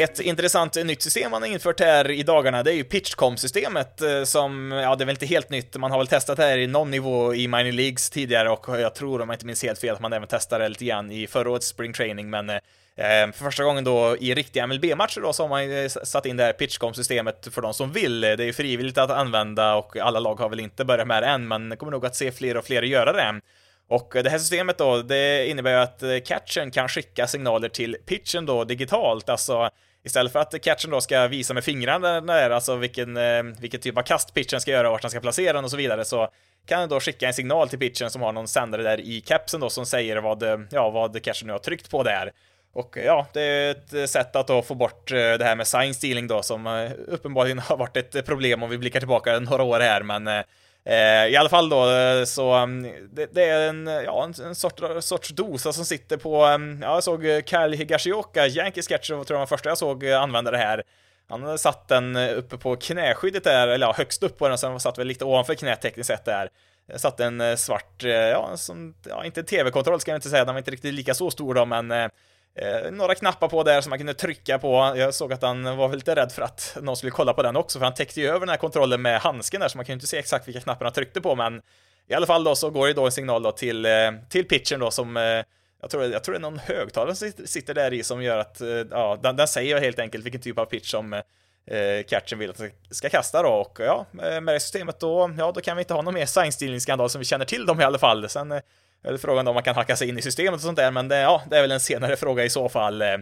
Ett 0.00 0.20
intressant 0.20 0.74
nytt 0.74 1.02
system 1.02 1.30
man 1.30 1.42
har 1.42 1.48
infört 1.48 1.80
här 1.80 2.10
i 2.10 2.22
dagarna, 2.22 2.62
det 2.62 2.72
är 2.72 2.74
ju 2.74 2.84
pitchcom-systemet 2.84 4.02
eh, 4.02 4.24
som, 4.24 4.72
ja 4.72 4.96
det 4.96 5.04
är 5.04 5.06
väl 5.06 5.14
inte 5.14 5.26
helt 5.26 5.50
nytt, 5.50 5.76
man 5.76 5.90
har 5.90 5.98
väl 5.98 6.06
testat 6.06 6.36
det 6.36 6.42
här 6.42 6.58
i 6.58 6.66
någon 6.66 6.90
nivå 6.90 7.34
i 7.34 7.48
minor 7.48 7.72
leagues 7.72 8.10
tidigare 8.10 8.50
och 8.50 8.80
jag 8.80 8.94
tror, 8.94 9.20
om 9.20 9.28
jag 9.28 9.34
inte 9.34 9.46
minns 9.46 9.62
helt 9.62 9.78
fel, 9.78 9.94
att 9.94 10.00
man 10.00 10.12
även 10.12 10.28
testade 10.28 10.64
det 10.64 10.68
lite 10.68 10.84
grann 10.84 11.10
i 11.10 11.26
förra 11.26 11.50
årets 11.50 11.66
spring 11.66 11.92
training, 11.92 12.30
men 12.30 12.50
eh, 12.50 12.56
eh, 12.96 13.32
för 13.32 13.44
första 13.44 13.64
gången 13.64 13.84
då 13.84 14.16
i 14.20 14.34
riktiga 14.34 14.66
MLB-matcher 14.66 15.20
då 15.20 15.32
så 15.32 15.42
har 15.42 15.48
man 15.48 15.64
ju 15.64 15.88
satt 15.88 16.26
in 16.26 16.36
det 16.36 16.44
här 16.44 16.52
pitchcom-systemet 16.52 17.48
för 17.54 17.62
de 17.62 17.74
som 17.74 17.92
vill. 17.92 18.20
Det 18.20 18.28
är 18.28 18.42
ju 18.42 18.52
frivilligt 18.52 18.98
att 18.98 19.10
använda 19.10 19.74
och 19.74 19.96
alla 19.96 20.20
lag 20.20 20.40
har 20.40 20.48
väl 20.48 20.60
inte 20.60 20.84
börjat 20.84 21.06
med 21.06 21.22
det 21.22 21.26
än, 21.26 21.48
men 21.48 21.76
kommer 21.76 21.92
nog 21.92 22.06
att 22.06 22.16
se 22.16 22.32
fler 22.32 22.56
och 22.56 22.64
fler 22.64 22.82
göra 22.82 23.12
det. 23.12 23.40
Och 23.88 24.10
det 24.12 24.30
här 24.30 24.38
systemet 24.38 24.78
då, 24.78 25.02
det 25.02 25.46
innebär 25.46 25.70
ju 25.70 25.76
att 25.76 26.26
catchen 26.26 26.70
kan 26.70 26.88
skicka 26.88 27.26
signaler 27.26 27.68
till 27.68 27.96
pitchen 28.06 28.46
då 28.46 28.64
digitalt, 28.64 29.28
alltså 29.28 29.70
Istället 30.04 30.32
för 30.32 30.40
att 30.40 30.62
catchen 30.62 30.90
då 30.90 31.00
ska 31.00 31.26
visa 31.26 31.54
med 31.54 31.64
fingrarna 31.64 32.20
där, 32.20 32.50
alltså 32.50 32.76
vilken, 32.76 33.16
eh, 33.16 33.42
vilken 33.42 33.80
typ 33.80 33.98
av 33.98 34.02
kast 34.02 34.34
pitchen 34.34 34.60
ska 34.60 34.70
göra 34.70 34.88
och 34.88 34.92
vart 34.92 35.02
den 35.02 35.10
ska 35.10 35.20
placera 35.20 35.52
den 35.52 35.64
och 35.64 35.70
så 35.70 35.76
vidare, 35.76 36.04
så 36.04 36.28
kan 36.66 36.80
den 36.80 36.88
då 36.88 37.00
skicka 37.00 37.26
en 37.26 37.34
signal 37.34 37.68
till 37.68 37.78
pitchen 37.78 38.10
som 38.10 38.22
har 38.22 38.32
någon 38.32 38.48
sändare 38.48 38.82
där 38.82 39.00
i 39.00 39.20
capsen 39.20 39.60
då 39.60 39.70
som 39.70 39.86
säger 39.86 40.16
vad, 40.16 40.42
eh, 40.42 40.58
ja, 40.70 40.90
vad 40.90 41.22
catchen 41.22 41.46
nu 41.46 41.52
har 41.52 41.60
tryckt 41.60 41.90
på 41.90 42.02
där. 42.02 42.32
och 42.72 42.96
ja, 43.04 43.26
det 43.32 43.42
är 43.42 43.70
ett 43.70 43.94
eh, 43.94 44.04
sätt 44.04 44.36
att 44.36 44.46
då 44.46 44.62
få 44.62 44.74
bort 44.74 45.10
det 45.10 45.44
här 45.44 45.56
med 45.56 45.66
sign 45.66 45.94
stealing 45.94 46.26
då, 46.26 46.42
som 46.42 46.90
uppenbarligen 47.08 47.58
har 47.68 47.76
varit 47.76 47.96
ett 47.96 48.26
problem 48.26 48.62
om 48.62 48.70
vi 48.70 48.78
blickar 48.78 49.00
tillbaka 49.00 49.38
några 49.38 49.62
år 49.62 49.80
här, 49.80 50.02
men 50.02 50.44
Eh, 50.84 51.26
i 51.26 51.36
alla 51.36 51.48
fall 51.48 51.68
då, 51.68 51.90
eh, 51.90 52.24
så 52.24 52.52
mm, 52.52 53.08
det, 53.12 53.34
det 53.34 53.44
är 53.44 53.68
en, 53.68 53.86
ja, 53.86 54.24
en, 54.24 54.44
en 54.44 54.54
sort, 54.54 54.80
sorts 55.00 55.28
dosa 55.28 55.72
som 55.72 55.84
sitter 55.84 56.16
på, 56.16 56.44
mm, 56.44 56.82
ja, 56.82 56.94
jag 56.94 57.04
såg 57.04 57.26
eh, 57.26 57.42
Kyle 57.42 57.72
Higashioka, 57.72 58.46
Yankee 58.46 58.82
Sketcher, 58.82 59.24
tror 59.24 59.26
jag 59.28 59.38
var 59.38 59.46
första 59.46 59.68
jag 59.68 59.78
såg 59.78 60.06
använda 60.06 60.50
det 60.50 60.58
här. 60.58 60.82
Han 61.28 61.42
hade 61.42 61.58
satt 61.58 61.88
den 61.88 62.16
uppe 62.16 62.58
på 62.58 62.76
knäskyddet 62.76 63.44
där, 63.44 63.68
eller 63.68 63.86
ja, 63.86 63.94
högst 63.96 64.22
upp 64.22 64.38
på 64.38 64.48
den, 64.48 64.58
sen 64.58 64.80
satt 64.80 64.98
väl 64.98 65.06
lite 65.06 65.24
ovanför 65.24 65.54
knät 65.54 65.80
tekniskt 65.80 66.06
sett 66.06 66.24
där. 66.24 66.48
Satt 66.96 67.20
en 67.20 67.58
svart, 67.58 68.02
ja, 68.02 68.56
som, 68.56 68.94
ja 69.08 69.24
inte 69.24 69.42
tv-kontroll 69.42 70.00
ska 70.00 70.10
jag 70.10 70.16
inte 70.16 70.30
säga, 70.30 70.44
den 70.44 70.54
var 70.54 70.58
inte 70.58 70.70
riktigt 70.70 70.94
lika 70.94 71.14
så 71.14 71.30
stor 71.30 71.54
då, 71.54 71.64
men 71.66 72.10
eh, 72.54 72.90
några 72.90 73.14
knappar 73.14 73.48
på 73.48 73.62
där 73.62 73.80
som 73.80 73.90
man 73.90 73.98
kunde 73.98 74.14
trycka 74.14 74.58
på. 74.58 74.92
Jag 74.96 75.14
såg 75.14 75.32
att 75.32 75.42
han 75.42 75.76
var 75.76 75.94
lite 75.94 76.14
rädd 76.14 76.32
för 76.32 76.42
att 76.42 76.76
någon 76.80 76.96
skulle 76.96 77.10
kolla 77.10 77.32
på 77.32 77.42
den 77.42 77.56
också, 77.56 77.78
för 77.78 77.84
han 77.84 77.94
täckte 77.94 78.20
ju 78.20 78.28
över 78.28 78.40
den 78.40 78.48
här 78.48 78.56
kontrollen 78.56 79.02
med 79.02 79.20
handsken 79.20 79.60
där, 79.60 79.68
så 79.68 79.78
man 79.78 79.84
kan 79.84 79.92
ju 79.92 79.94
inte 79.94 80.06
se 80.06 80.18
exakt 80.18 80.48
vilka 80.48 80.60
knappar 80.60 80.84
han 80.84 80.92
tryckte 80.92 81.20
på, 81.20 81.34
men 81.34 81.62
i 82.08 82.14
alla 82.14 82.26
fall 82.26 82.44
då 82.44 82.54
så 82.54 82.70
går 82.70 82.86
det 82.86 82.92
då 82.92 83.04
en 83.04 83.12
signal 83.12 83.42
då 83.42 83.52
till, 83.52 83.84
eh, 83.84 83.90
till 84.28 84.48
pitchen 84.48 84.80
då 84.80 84.90
som 84.90 85.16
eh, 85.16 85.42
jag 85.80 85.90
tror, 85.90 86.04
jag 86.04 86.24
tror 86.24 86.32
det 86.32 86.38
är 86.38 86.50
någon 86.50 86.58
högtalare 86.58 87.14
som 87.14 87.32
sitter 87.44 87.74
där 87.74 87.92
i 87.92 88.02
som 88.02 88.22
gör 88.22 88.38
att, 88.38 88.60
eh, 88.60 88.68
ja, 88.68 89.18
den, 89.22 89.36
den 89.36 89.48
säger 89.48 89.80
helt 89.80 89.98
enkelt 89.98 90.24
vilken 90.24 90.40
typ 90.40 90.58
av 90.58 90.64
pitch 90.64 90.90
som 90.90 91.12
eh, 91.12 91.22
catchen 92.08 92.38
vill 92.38 92.50
att 92.50 92.58
den 92.58 92.70
ska 92.90 93.08
kasta 93.08 93.42
då 93.42 93.48
och 93.48 93.78
ja, 93.80 94.06
med 94.12 94.46
det 94.46 94.60
systemet 94.60 95.00
då, 95.00 95.34
ja, 95.38 95.52
då 95.52 95.60
kan 95.60 95.76
vi 95.76 95.82
inte 95.82 95.94
ha 95.94 96.02
någon 96.02 96.14
mer 96.14 96.26
signstealing-skandal 96.26 97.10
som 97.10 97.18
vi 97.18 97.24
känner 97.24 97.44
till 97.44 97.66
dem 97.66 97.80
i 97.80 97.84
alla 97.84 97.98
fall. 97.98 98.28
Sen 98.28 98.60
eller 99.04 99.14
är 99.14 99.18
frågan 99.18 99.48
om 99.48 99.54
man 99.54 99.62
kan 99.62 99.74
hacka 99.74 99.96
sig 99.96 100.08
in 100.08 100.18
i 100.18 100.22
systemet 100.22 100.54
och 100.54 100.60
sånt 100.60 100.76
där, 100.76 100.90
men 100.90 101.08
det, 101.08 101.18
ja, 101.18 101.42
det 101.50 101.56
är 101.56 101.60
väl 101.60 101.72
en 101.72 101.80
senare 101.80 102.16
fråga 102.16 102.44
i 102.44 102.50
så 102.50 102.68
fall. 102.68 103.02
Eh, 103.02 103.16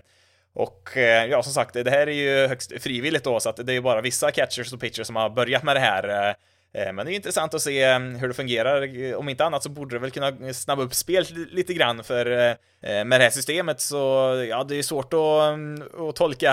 och 0.54 0.97
eh, 0.97 1.25
ja, 1.25 1.42
som 1.42 1.52
sagt, 1.52 1.75
det 1.75 1.90
här 1.90 2.06
är 2.06 2.12
ju 2.12 2.47
högst 2.47 2.73
frivilligt 2.82 3.25
då, 3.25 3.40
så 3.40 3.49
att 3.49 3.56
det 3.56 3.73
är 3.73 3.75
ju 3.75 3.80
bara 3.80 4.00
vissa 4.00 4.30
catchers 4.30 4.73
och 4.73 4.80
pitchers 4.80 5.06
som 5.06 5.16
har 5.16 5.30
börjat 5.30 5.62
med 5.62 5.76
det 5.76 5.80
här. 5.80 6.35
Eh, 6.75 6.92
men 6.92 7.06
det 7.06 7.12
är 7.12 7.16
intressant 7.16 7.54
att 7.54 7.62
se 7.62 7.99
hur 7.99 8.28
det 8.28 8.35
fungerar. 8.35 9.14
Om 9.14 9.28
inte 9.28 9.44
annat 9.44 9.62
så 9.62 9.68
borde 9.68 9.94
det 9.94 9.99
väl 9.99 10.11
kunna 10.11 10.52
snabba 10.54 10.82
upp 10.82 10.94
spelet 10.94 11.30
lite 11.30 11.75
grann, 11.75 12.04
för 12.04 12.25
med 13.04 13.20
det 13.20 13.25
här 13.25 13.30
systemet 13.30 13.80
så, 13.80 13.97
ja, 14.50 14.64
det 14.64 14.76
är 14.76 14.82
svårt 14.82 15.12
att, 15.12 15.54
mm, 15.54 16.08
att 16.08 16.16
tolka 16.16 16.50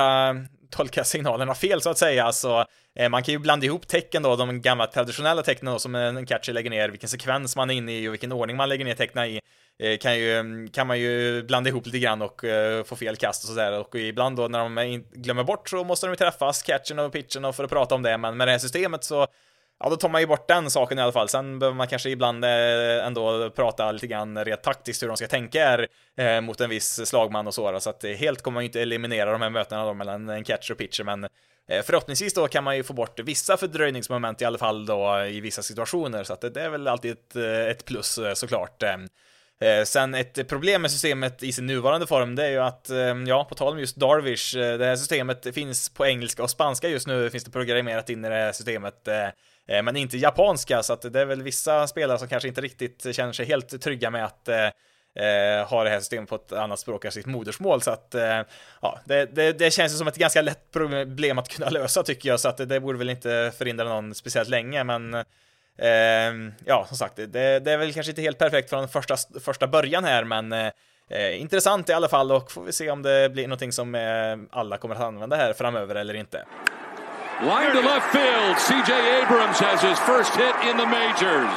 tolka 0.76 1.04
signalerna 1.04 1.56
fel 1.56 1.82
så 1.82 1.90
att 1.90 1.98
säga. 1.98 2.32
Så 2.32 2.66
eh, 2.96 3.10
man 3.10 3.24
kan 3.24 3.32
ju 3.32 3.40
blanda 3.40 3.66
ihop 3.66 3.88
tecken 3.88 4.24
då, 4.24 4.36
de 4.36 4.62
gamla 4.62 4.88
traditionella 4.88 5.42
tecknen 5.42 5.74
då, 5.74 5.80
som 5.80 5.96
en 5.96 6.26
catcher 6.26 6.54
lägger 6.54 6.70
ner, 6.70 6.90
vilken 6.90 7.10
sekvens 7.10 7.56
man 7.56 7.70
är 7.70 7.74
inne 7.74 8.00
i 8.00 8.08
och 8.08 8.14
vilken 8.14 8.32
ordning 8.32 8.58
man 8.58 8.70
lägger 8.70 8.86
ner 8.86 8.96
tecknen 8.96 9.26
i. 9.26 9.40
Eh, 9.80 9.98
kan, 9.98 10.18
ju, 10.18 10.68
kan 10.74 10.88
man 10.88 11.00
ju 11.00 11.44
blanda 11.44 11.70
ihop 11.70 11.86
lite 11.86 12.00
grann 12.00 12.22
och 12.22 12.44
eh, 12.44 12.84
få 12.84 12.96
fel 12.96 13.16
kast 13.16 13.44
och 13.44 13.50
sådär. 13.50 13.80
Och 13.80 13.96
ibland 13.96 14.38
då 14.38 14.48
när 14.48 14.60
de 14.60 15.04
glömmer 15.14 15.44
bort 15.44 15.70
så 15.70 15.84
måste 15.84 16.08
de 16.08 16.12
ju 16.12 16.16
träffas, 16.16 16.64
catchen 16.64 17.00
och 17.00 17.14
pitchen 17.14 17.46
och 17.46 17.56
för 17.56 17.64
att 17.64 17.70
prata 17.70 17.96
om 17.96 18.02
det. 18.02 18.18
Men 18.18 18.38
med 18.38 18.48
det 18.48 18.52
här 18.52 18.60
systemet 18.60 19.04
så 19.04 19.28
Ja, 19.80 19.90
då 19.90 19.96
tar 19.96 20.10
man 20.10 20.22
ju 20.22 20.28
bort 20.28 20.48
den 20.48 20.72
saken 20.72 21.00
i 21.00 21.02
alla 21.02 21.12
fall. 21.12 21.30
Sen 21.30 21.60
behöver 21.60 21.78
man 21.78 21.88
kanske 21.88 22.10
ibland 22.10 22.46
eh, 22.46 23.06
ändå 23.06 23.50
prata 23.50 23.92
lite 23.92 24.08
grann 24.08 24.46
rent 24.46 24.64
taktiskt 24.64 25.04
hur 25.04 25.08
de 25.08 25.18
ska 25.18 25.28
tänka 25.28 25.64
är 25.64 25.88
eh, 26.18 26.42
mot 26.42 26.62
en 26.62 26.70
viss 26.70 27.08
slagman 27.08 27.48
och 27.48 27.54
så. 27.54 27.80
Så 27.80 27.90
att 27.90 28.04
helt 28.04 28.42
kommer 28.42 28.54
man 28.54 28.64
ju 28.64 28.68
inte 28.68 28.82
eliminera 28.82 29.32
de 29.32 29.42
här 29.42 29.50
mötena 29.50 29.86
då 29.86 29.94
mellan 29.94 30.30
en 30.30 30.44
catcher 30.44 30.72
och 30.72 30.78
pitcher, 30.78 31.04
men 31.04 31.24
eh, 31.24 31.84
förhoppningsvis 31.84 32.34
då 32.34 32.48
kan 32.48 32.64
man 32.64 32.76
ju 32.76 32.84
få 32.84 32.94
bort 32.94 33.20
vissa 33.20 33.58
fördröjningsmoment 33.58 34.42
i 34.42 34.46
alla 34.46 34.58
fall 34.58 34.86
då 34.86 35.26
i 35.26 35.40
vissa 35.40 35.64
situationer, 35.64 36.24
så 36.24 36.34
att 36.34 36.42
det 36.42 36.62
är 36.62 36.70
väl 36.70 36.88
alltid 36.88 37.12
ett, 37.12 37.36
ett 37.70 37.86
plus 37.86 38.20
såklart. 38.34 38.84
Sen 39.86 40.16
ett 40.16 40.48
problem 40.48 40.82
med 40.82 40.92
systemet 40.92 41.44
i 41.44 41.52
sin 41.52 41.66
nuvarande 41.66 42.08
form, 42.08 42.36
det 42.36 42.46
är 42.46 42.50
ju 42.50 42.60
att, 42.60 42.90
ja, 43.28 43.44
på 43.44 43.56
tal 43.56 43.74
om 43.74 43.80
just 43.80 43.96
Darvish, 43.96 44.56
det 44.56 44.86
här 44.86 44.96
systemet 44.96 45.54
finns 45.54 45.90
på 45.90 46.06
engelska 46.06 46.44
och 46.44 46.50
spanska 46.50 46.90
just 46.90 47.08
nu, 47.08 47.30
finns 47.30 47.44
det 47.44 47.52
programmerat 47.52 48.10
in 48.10 48.26
i 48.26 48.30
det 48.30 48.36
här 48.36 48.52
systemet. 48.52 49.08
Eh, 49.68 49.84
men 49.84 49.96
inte 49.96 50.18
japanska, 50.18 50.84
så 50.84 50.94
att 50.94 51.14
det 51.14 51.22
är 51.22 51.26
väl 51.26 51.44
vissa 51.44 51.88
spelare 51.88 52.20
som 52.20 52.28
kanske 52.28 52.48
inte 52.48 52.62
riktigt 52.62 53.16
känner 53.16 53.34
sig 53.34 53.46
helt 53.46 53.82
trygga 53.82 54.10
med 54.10 54.26
att 54.26 54.48
eh, 54.48 54.70
eh, 55.16 55.68
ha 55.68 55.84
det 55.84 55.90
här 55.90 56.00
systemet 56.00 56.30
på 56.30 56.36
ett 56.36 56.52
annat 56.52 56.80
språk 56.80 57.06
än 57.06 57.12
sitt 57.12 57.26
modersmål. 57.26 57.82
Så 57.82 57.92
att, 57.92 58.16
eh, 58.16 58.42
ja, 58.82 59.00
det, 59.06 59.26
det, 59.26 59.52
det, 59.52 59.72
känns 59.72 59.94
ju 59.94 59.98
som 59.98 60.08
ett 60.08 60.16
ganska 60.16 60.42
lätt 60.42 60.72
problem 60.72 61.38
att 61.38 61.50
kunna 61.50 61.70
lösa 61.80 62.04
tycker 62.04 62.30
jag, 62.30 62.40
så 62.40 62.50
att 62.50 62.58
det, 62.58 62.66
det 62.66 62.80
borde 62.80 62.98
väl 62.98 63.10
inte 63.10 63.52
förhindra 63.58 63.84
någon 63.86 64.16
speciellt 64.16 64.50
länge, 64.50 64.84
men 64.84 65.14
eh, 65.14 66.54
ja, 66.66 66.86
som 66.88 66.98
sagt, 66.98 67.16
det, 67.16 67.60
det, 67.60 67.72
är 67.72 67.78
väl 67.78 67.94
kanske 67.94 68.12
inte 68.12 68.22
helt 68.22 68.38
perfekt 68.38 68.70
från 68.70 68.88
första, 68.88 69.16
första 69.40 69.68
början 69.68 70.04
här, 70.04 70.24
men 70.24 70.52
eh, 71.10 71.42
intressant 71.42 71.90
i 71.90 71.94
alla 71.94 72.08
fall 72.08 72.32
och 72.32 72.52
får 72.52 72.64
vi 72.64 72.72
se 72.72 72.90
om 72.90 73.02
det 73.02 73.30
blir 73.30 73.48
någonting 73.48 73.72
som 73.72 73.96
eh, 73.96 74.38
alla 74.52 74.78
kommer 74.78 74.96
att 74.96 75.02
använda 75.02 75.36
här 75.36 75.54
framöver 75.54 75.96
eller 75.96 76.14
inte. 76.14 76.46
Line 77.44 77.74
to 77.74 77.82
left 77.82 78.14
field. 78.14 78.58
C.J. 78.60 79.22
Abrams 79.22 79.60
has 79.60 79.82
his 79.82 80.00
first 80.08 80.34
hit 80.36 80.56
in 80.64 80.78
the 80.78 80.88
majors. 80.88 81.52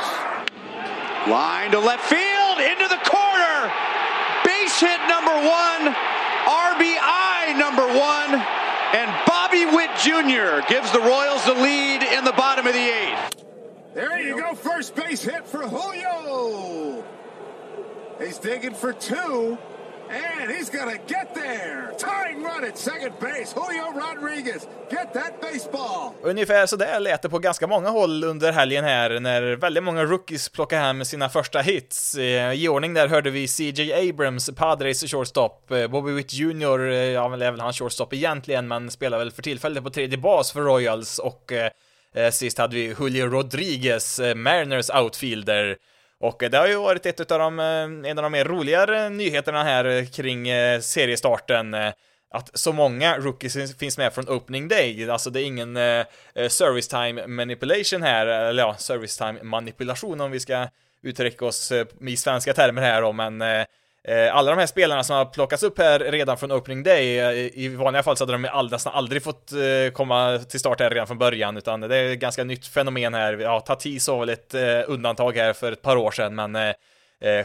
Line 1.31 1.71
to 1.71 1.79
left 1.79 2.03
field, 2.11 2.59
into 2.59 2.91
the 2.91 2.99
corner. 3.07 3.71
Base 4.43 4.75
hit 4.81 4.99
number 5.07 5.31
one, 5.31 5.95
RBI 6.51 7.55
number 7.55 7.87
one, 7.95 8.43
and 8.91 9.07
Bobby 9.23 9.67
Witt 9.71 9.95
Jr. 10.03 10.67
gives 10.67 10.91
the 10.91 10.99
Royals 10.99 11.47
the 11.47 11.55
lead 11.55 12.03
in 12.03 12.25
the 12.25 12.35
bottom 12.35 12.67
of 12.67 12.73
the 12.73 12.81
eighth. 12.81 13.45
There 13.95 14.19
you 14.19 14.35
go, 14.35 14.57
first 14.57 14.97
base 14.97 15.23
hit 15.23 15.47
for 15.47 15.63
Julio. 15.63 17.05
He's 18.19 18.39
digging 18.39 18.75
for 18.75 18.93
two. 18.93 19.57
And 20.11 20.51
he's 20.51 20.71
gonna 20.71 20.97
get 21.07 21.35
there! 21.35 21.93
Tying 21.99 22.43
run 22.43 22.65
at 22.65 22.79
second 22.79 23.13
base, 23.21 23.55
Julio 23.57 23.93
Rodriguez, 23.93 24.69
get 24.91 25.13
that 25.13 25.41
baseball! 25.41 26.13
Ungefär 26.23 26.67
så 26.67 26.77
där 26.77 27.01
lät 27.01 27.23
det 27.23 27.29
på 27.29 27.39
ganska 27.39 27.67
många 27.67 27.89
håll 27.89 28.25
under 28.25 28.53
helgen 28.53 28.85
här, 28.85 29.21
när 29.21 29.57
väldigt 29.57 29.83
många 29.83 30.05
rookies 30.05 30.49
plockade 30.49 30.83
hem 30.83 31.05
sina 31.05 31.29
första 31.29 31.61
hits. 31.61 32.15
Eh, 32.15 32.53
I 32.53 32.69
ordning 32.69 32.95
där 32.95 33.09
hörde 33.09 33.31
vi 33.31 33.49
CJ 33.49 34.09
Abrams, 34.09 34.51
Padres 34.57 35.11
shortstop, 35.11 35.71
eh, 35.71 35.87
Bobby 35.87 36.13
Witt 36.13 36.33
Jr, 36.33 36.89
eh, 36.89 36.95
ja, 36.95 37.29
väl 37.29 37.43
är 37.43 37.51
väl 37.51 37.61
han 37.61 37.73
shortstop 37.73 38.15
egentligen, 38.15 38.69
men 38.69 38.91
spelar 38.91 39.19
väl 39.19 39.31
för 39.31 39.43
tillfället 39.43 39.85
på 39.85 39.91
tredje 39.91 40.19
bas 40.19 40.53
för 40.53 40.61
Royals, 40.61 41.19
och 41.19 41.53
eh, 41.53 42.31
sist 42.31 42.59
hade 42.59 42.75
vi 42.75 42.95
Julio 43.01 43.27
Rodriguez, 43.27 44.21
Mariners 44.37 44.91
outfielder, 44.91 45.77
och 46.21 46.43
eh, 46.43 46.51
det 46.51 46.59
har 46.59 46.67
ju 46.67 46.77
varit 46.77 47.07
ett 47.07 47.31
av 47.31 47.39
de, 47.39 47.59
eh, 47.59 48.11
en 48.11 48.19
av 48.19 48.23
de 48.23 48.33
mer 48.33 48.45
roligare 48.45 49.09
nyheterna 49.09 49.65
här 49.65 49.85
eh, 49.85 50.05
kring 50.05 50.47
seriestarten 50.81 51.75
att 52.31 52.59
så 52.59 52.73
många 52.73 53.19
rookies 53.19 53.77
finns 53.79 53.99
med 53.99 54.13
från 54.13 54.29
opening 54.29 54.69
day, 54.69 55.11
alltså 55.11 55.31
det 55.31 55.43
är 55.43 55.45
ingen 55.45 55.77
eh, 55.77 56.05
service 56.49 56.89
time 56.89 57.27
manipulation 57.27 58.03
här, 58.03 58.27
eller 58.27 58.63
ja, 58.63 58.75
service 58.75 59.17
time 59.17 59.43
manipulation 59.43 60.21
om 60.21 60.31
vi 60.31 60.41
ska 60.41 60.69
uttrycka 61.03 61.45
oss 61.45 61.73
i 62.01 62.17
svenska 62.17 62.55
termer 62.55 62.83
här 62.83 63.03
då, 63.03 63.13
men 63.13 63.43
Eh, 63.43 63.65
Eh, 64.09 64.37
alla 64.37 64.51
de 64.51 64.59
här 64.59 64.67
spelarna 64.67 65.05
som 65.05 65.17
har 65.17 65.25
plockats 65.25 65.63
upp 65.63 65.79
här 65.79 65.99
redan 65.99 66.39
från 66.39 66.53
opening 66.53 66.83
day, 66.83 67.19
eh, 67.19 67.59
i 67.59 67.69
vanliga 67.69 68.03
fall 68.03 68.17
så 68.17 68.25
hade 68.25 68.33
de 68.33 68.69
nästan 68.71 68.93
aldrig 68.93 69.23
fått 69.23 69.53
eh, 69.53 69.93
komma 69.93 70.39
till 70.39 70.61
start 70.61 70.81
här 70.81 70.91
redan 70.91 71.07
från 71.07 71.19
början, 71.19 71.57
utan 71.57 71.81
det 71.81 71.97
är 71.97 72.13
ett 72.13 72.19
ganska 72.19 72.45
nytt 72.45 72.67
fenomen 72.67 73.15
här. 73.15 73.39
Ja, 73.39 73.61
Tatis 73.61 74.09
var 74.09 74.19
väl 74.21 74.29
ett 74.29 74.55
undantag 74.87 75.37
här 75.37 75.53
för 75.53 75.73
ett 75.73 75.83
par 75.83 75.97
år 75.97 76.11
sedan, 76.11 76.35
men 76.35 76.75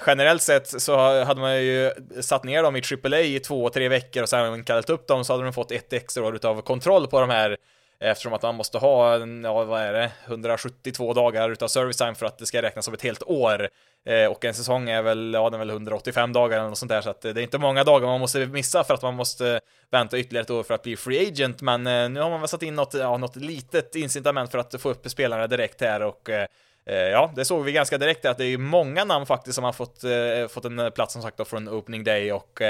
generellt 0.08 0.42
sett 0.42 0.82
så 0.82 1.24
hade 1.24 1.42
man 1.42 1.64
ju 1.64 1.92
satt 2.22 2.44
ner 2.44 2.64
dem 2.64 2.76
i 2.76 2.82
AAA 3.04 3.20
i 3.20 3.40
två, 3.40 3.70
tre 3.70 3.90
veckor 3.90 4.24
och 4.24 4.30
sen 4.30 4.64
kallat 4.64 4.90
upp 4.90 5.08
dem 5.08 5.26
så 5.26 5.34
hade 5.34 5.44
de 5.44 5.54
fått 5.54 5.72
ett 5.72 5.94
extra 5.94 6.24
år 6.24 6.36
utav 6.36 6.62
kontroll 6.62 7.08
på 7.08 7.20
de 7.20 7.30
här 7.30 7.58
Eftersom 8.04 8.34
att 8.34 8.42
man 8.42 8.56
måste 8.56 8.78
ha, 8.78 9.18
ja 9.44 9.64
vad 9.64 9.82
är 9.82 9.94
det, 9.94 10.12
172 10.26 11.14
dagar 11.14 11.50
utav 11.50 11.68
service 11.68 11.98
time 11.98 12.16
för 12.16 12.26
att 12.26 12.38
det 12.38 12.46
ska 12.46 12.62
räknas 12.62 12.86
som 12.86 12.94
ett 12.94 13.02
helt 13.02 13.24
år. 13.24 13.70
Eh, 14.06 14.26
och 14.26 14.46
en 14.46 14.54
säsong 14.54 14.90
är 14.90 15.02
väl, 15.02 15.34
ja 15.34 15.50
den 15.50 15.54
är 15.54 15.66
väl 15.66 15.70
185 15.70 16.34
dagar 16.34 16.58
eller 16.58 16.70
något 16.70 16.78
sånt 16.78 16.90
där, 16.90 17.02
så 17.02 17.10
att 17.10 17.26
eh, 17.26 17.34
det 17.34 17.42
är 17.42 17.44
inte 17.44 17.58
många 17.58 17.84
dagar 17.84 18.08
man 18.08 18.20
måste 18.20 18.46
missa 18.46 18.84
för 18.84 18.94
att 18.94 19.02
man 19.02 19.14
måste 19.14 19.60
vänta 19.92 20.18
ytterligare 20.18 20.44
ett 20.44 20.50
år 20.50 20.64
för 20.64 20.74
att 20.74 20.84
bli 20.84 20.98
free 20.98 21.28
agent, 21.28 21.62
men 21.62 21.88
eh, 21.88 22.10
nu 22.10 22.20
har 22.20 22.30
man 22.30 22.40
väl 22.40 22.50
satt 22.50 22.64
in 22.64 22.76
något, 22.76 22.94
ja, 22.94 23.18
något 23.18 23.36
litet 23.36 23.96
incitament 23.96 24.52
för 24.52 24.58
att 24.58 24.82
få 24.82 24.90
upp 24.90 25.10
spelarna 25.10 25.48
direkt 25.48 25.82
här 25.82 26.02
och 26.02 26.30
eh, 26.30 26.48
eh 26.86 26.96
Ja, 26.96 27.32
det 27.36 27.46
såg 27.46 27.64
vi 27.64 27.72
ganska 27.72 27.98
direkt 27.98 28.26
att 28.26 28.38
det 28.38 28.46
är 28.46 28.58
många 28.58 29.04
namn 29.04 29.26
faktiskt 29.26 29.56
som 29.56 29.64
har 29.64 29.74
fått, 29.74 30.04
eh, 30.04 30.48
fått 30.50 30.66
en 30.66 30.92
plats 30.92 31.14
som 31.14 31.22
sagt 31.22 31.38
då 31.38 31.46
från 31.46 31.70
opening 31.70 32.04
day 32.04 32.32
och 32.32 32.62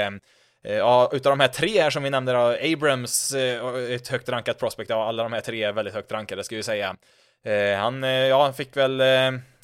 Eh, 0.64 0.76
ja, 0.76 1.10
utav 1.12 1.32
de 1.32 1.40
här 1.40 1.48
tre 1.48 1.82
här 1.82 1.90
som 1.90 2.02
vi 2.02 2.10
nämnde 2.10 2.32
då, 2.32 2.56
Abrams, 2.72 3.34
eh, 3.34 3.94
ett 3.94 4.08
högt 4.08 4.28
rankat 4.28 4.58
prospect, 4.58 4.90
ja 4.90 5.08
alla 5.08 5.22
de 5.22 5.32
här 5.32 5.40
tre 5.40 5.62
är 5.62 5.72
väldigt 5.72 5.94
högt 5.94 6.12
rankade 6.12 6.44
ska 6.44 6.56
vi 6.56 6.62
säga. 6.62 6.96
Eh, 7.44 7.78
han, 7.78 8.02
ja, 8.02 8.42
han 8.42 8.54
fick 8.54 8.76
väl 8.76 9.02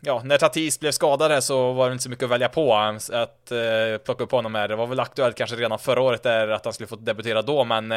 ja, 0.01 0.23
när 0.25 0.39
Tatis 0.39 0.81
blev 0.81 0.93
skadad 0.93 1.31
här 1.31 1.41
så 1.41 1.73
var 1.73 1.89
det 1.89 1.93
inte 1.93 2.03
så 2.03 2.11
mycket 2.11 2.25
att 2.25 2.31
välja 2.31 2.49
på 2.49 2.75
att 2.75 3.53
plocka 4.05 4.25
upp 4.25 4.31
honom 4.31 4.55
här. 4.55 4.69
Det 4.69 4.77
var 4.77 4.87
väl 4.87 5.01
aktuellt 5.01 5.37
kanske 5.37 5.57
redan 5.57 5.79
förra 5.79 6.03
året 6.03 6.23
där 6.23 6.49
att 6.49 6.65
han 6.65 6.75
skulle 6.75 6.87
få 6.87 6.97
debutera 6.97 7.43
då, 7.43 7.65
men 7.65 7.95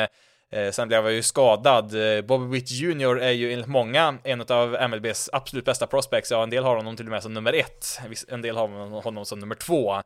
sen 0.71 0.87
blev 0.87 1.03
han 1.03 1.15
ju 1.15 1.23
skadad. 1.23 1.93
Bobby 2.25 2.45
Witt 2.59 2.71
Jr 2.71 3.19
är 3.19 3.31
ju 3.31 3.53
enligt 3.53 3.67
många 3.67 4.17
en 4.23 4.41
av 4.41 4.89
MLBs 4.89 5.29
absolut 5.33 5.65
bästa 5.65 5.87
prospects. 5.87 6.31
Ja, 6.31 6.43
en 6.43 6.49
del 6.49 6.63
har 6.63 6.75
honom 6.75 6.95
till 6.95 7.05
och 7.05 7.11
med 7.11 7.23
som 7.23 7.33
nummer 7.33 7.53
ett, 7.53 7.99
en 8.27 8.41
del 8.41 8.57
har 8.57 9.01
honom 9.01 9.25
som 9.25 9.39
nummer 9.39 9.55
två. 9.55 10.01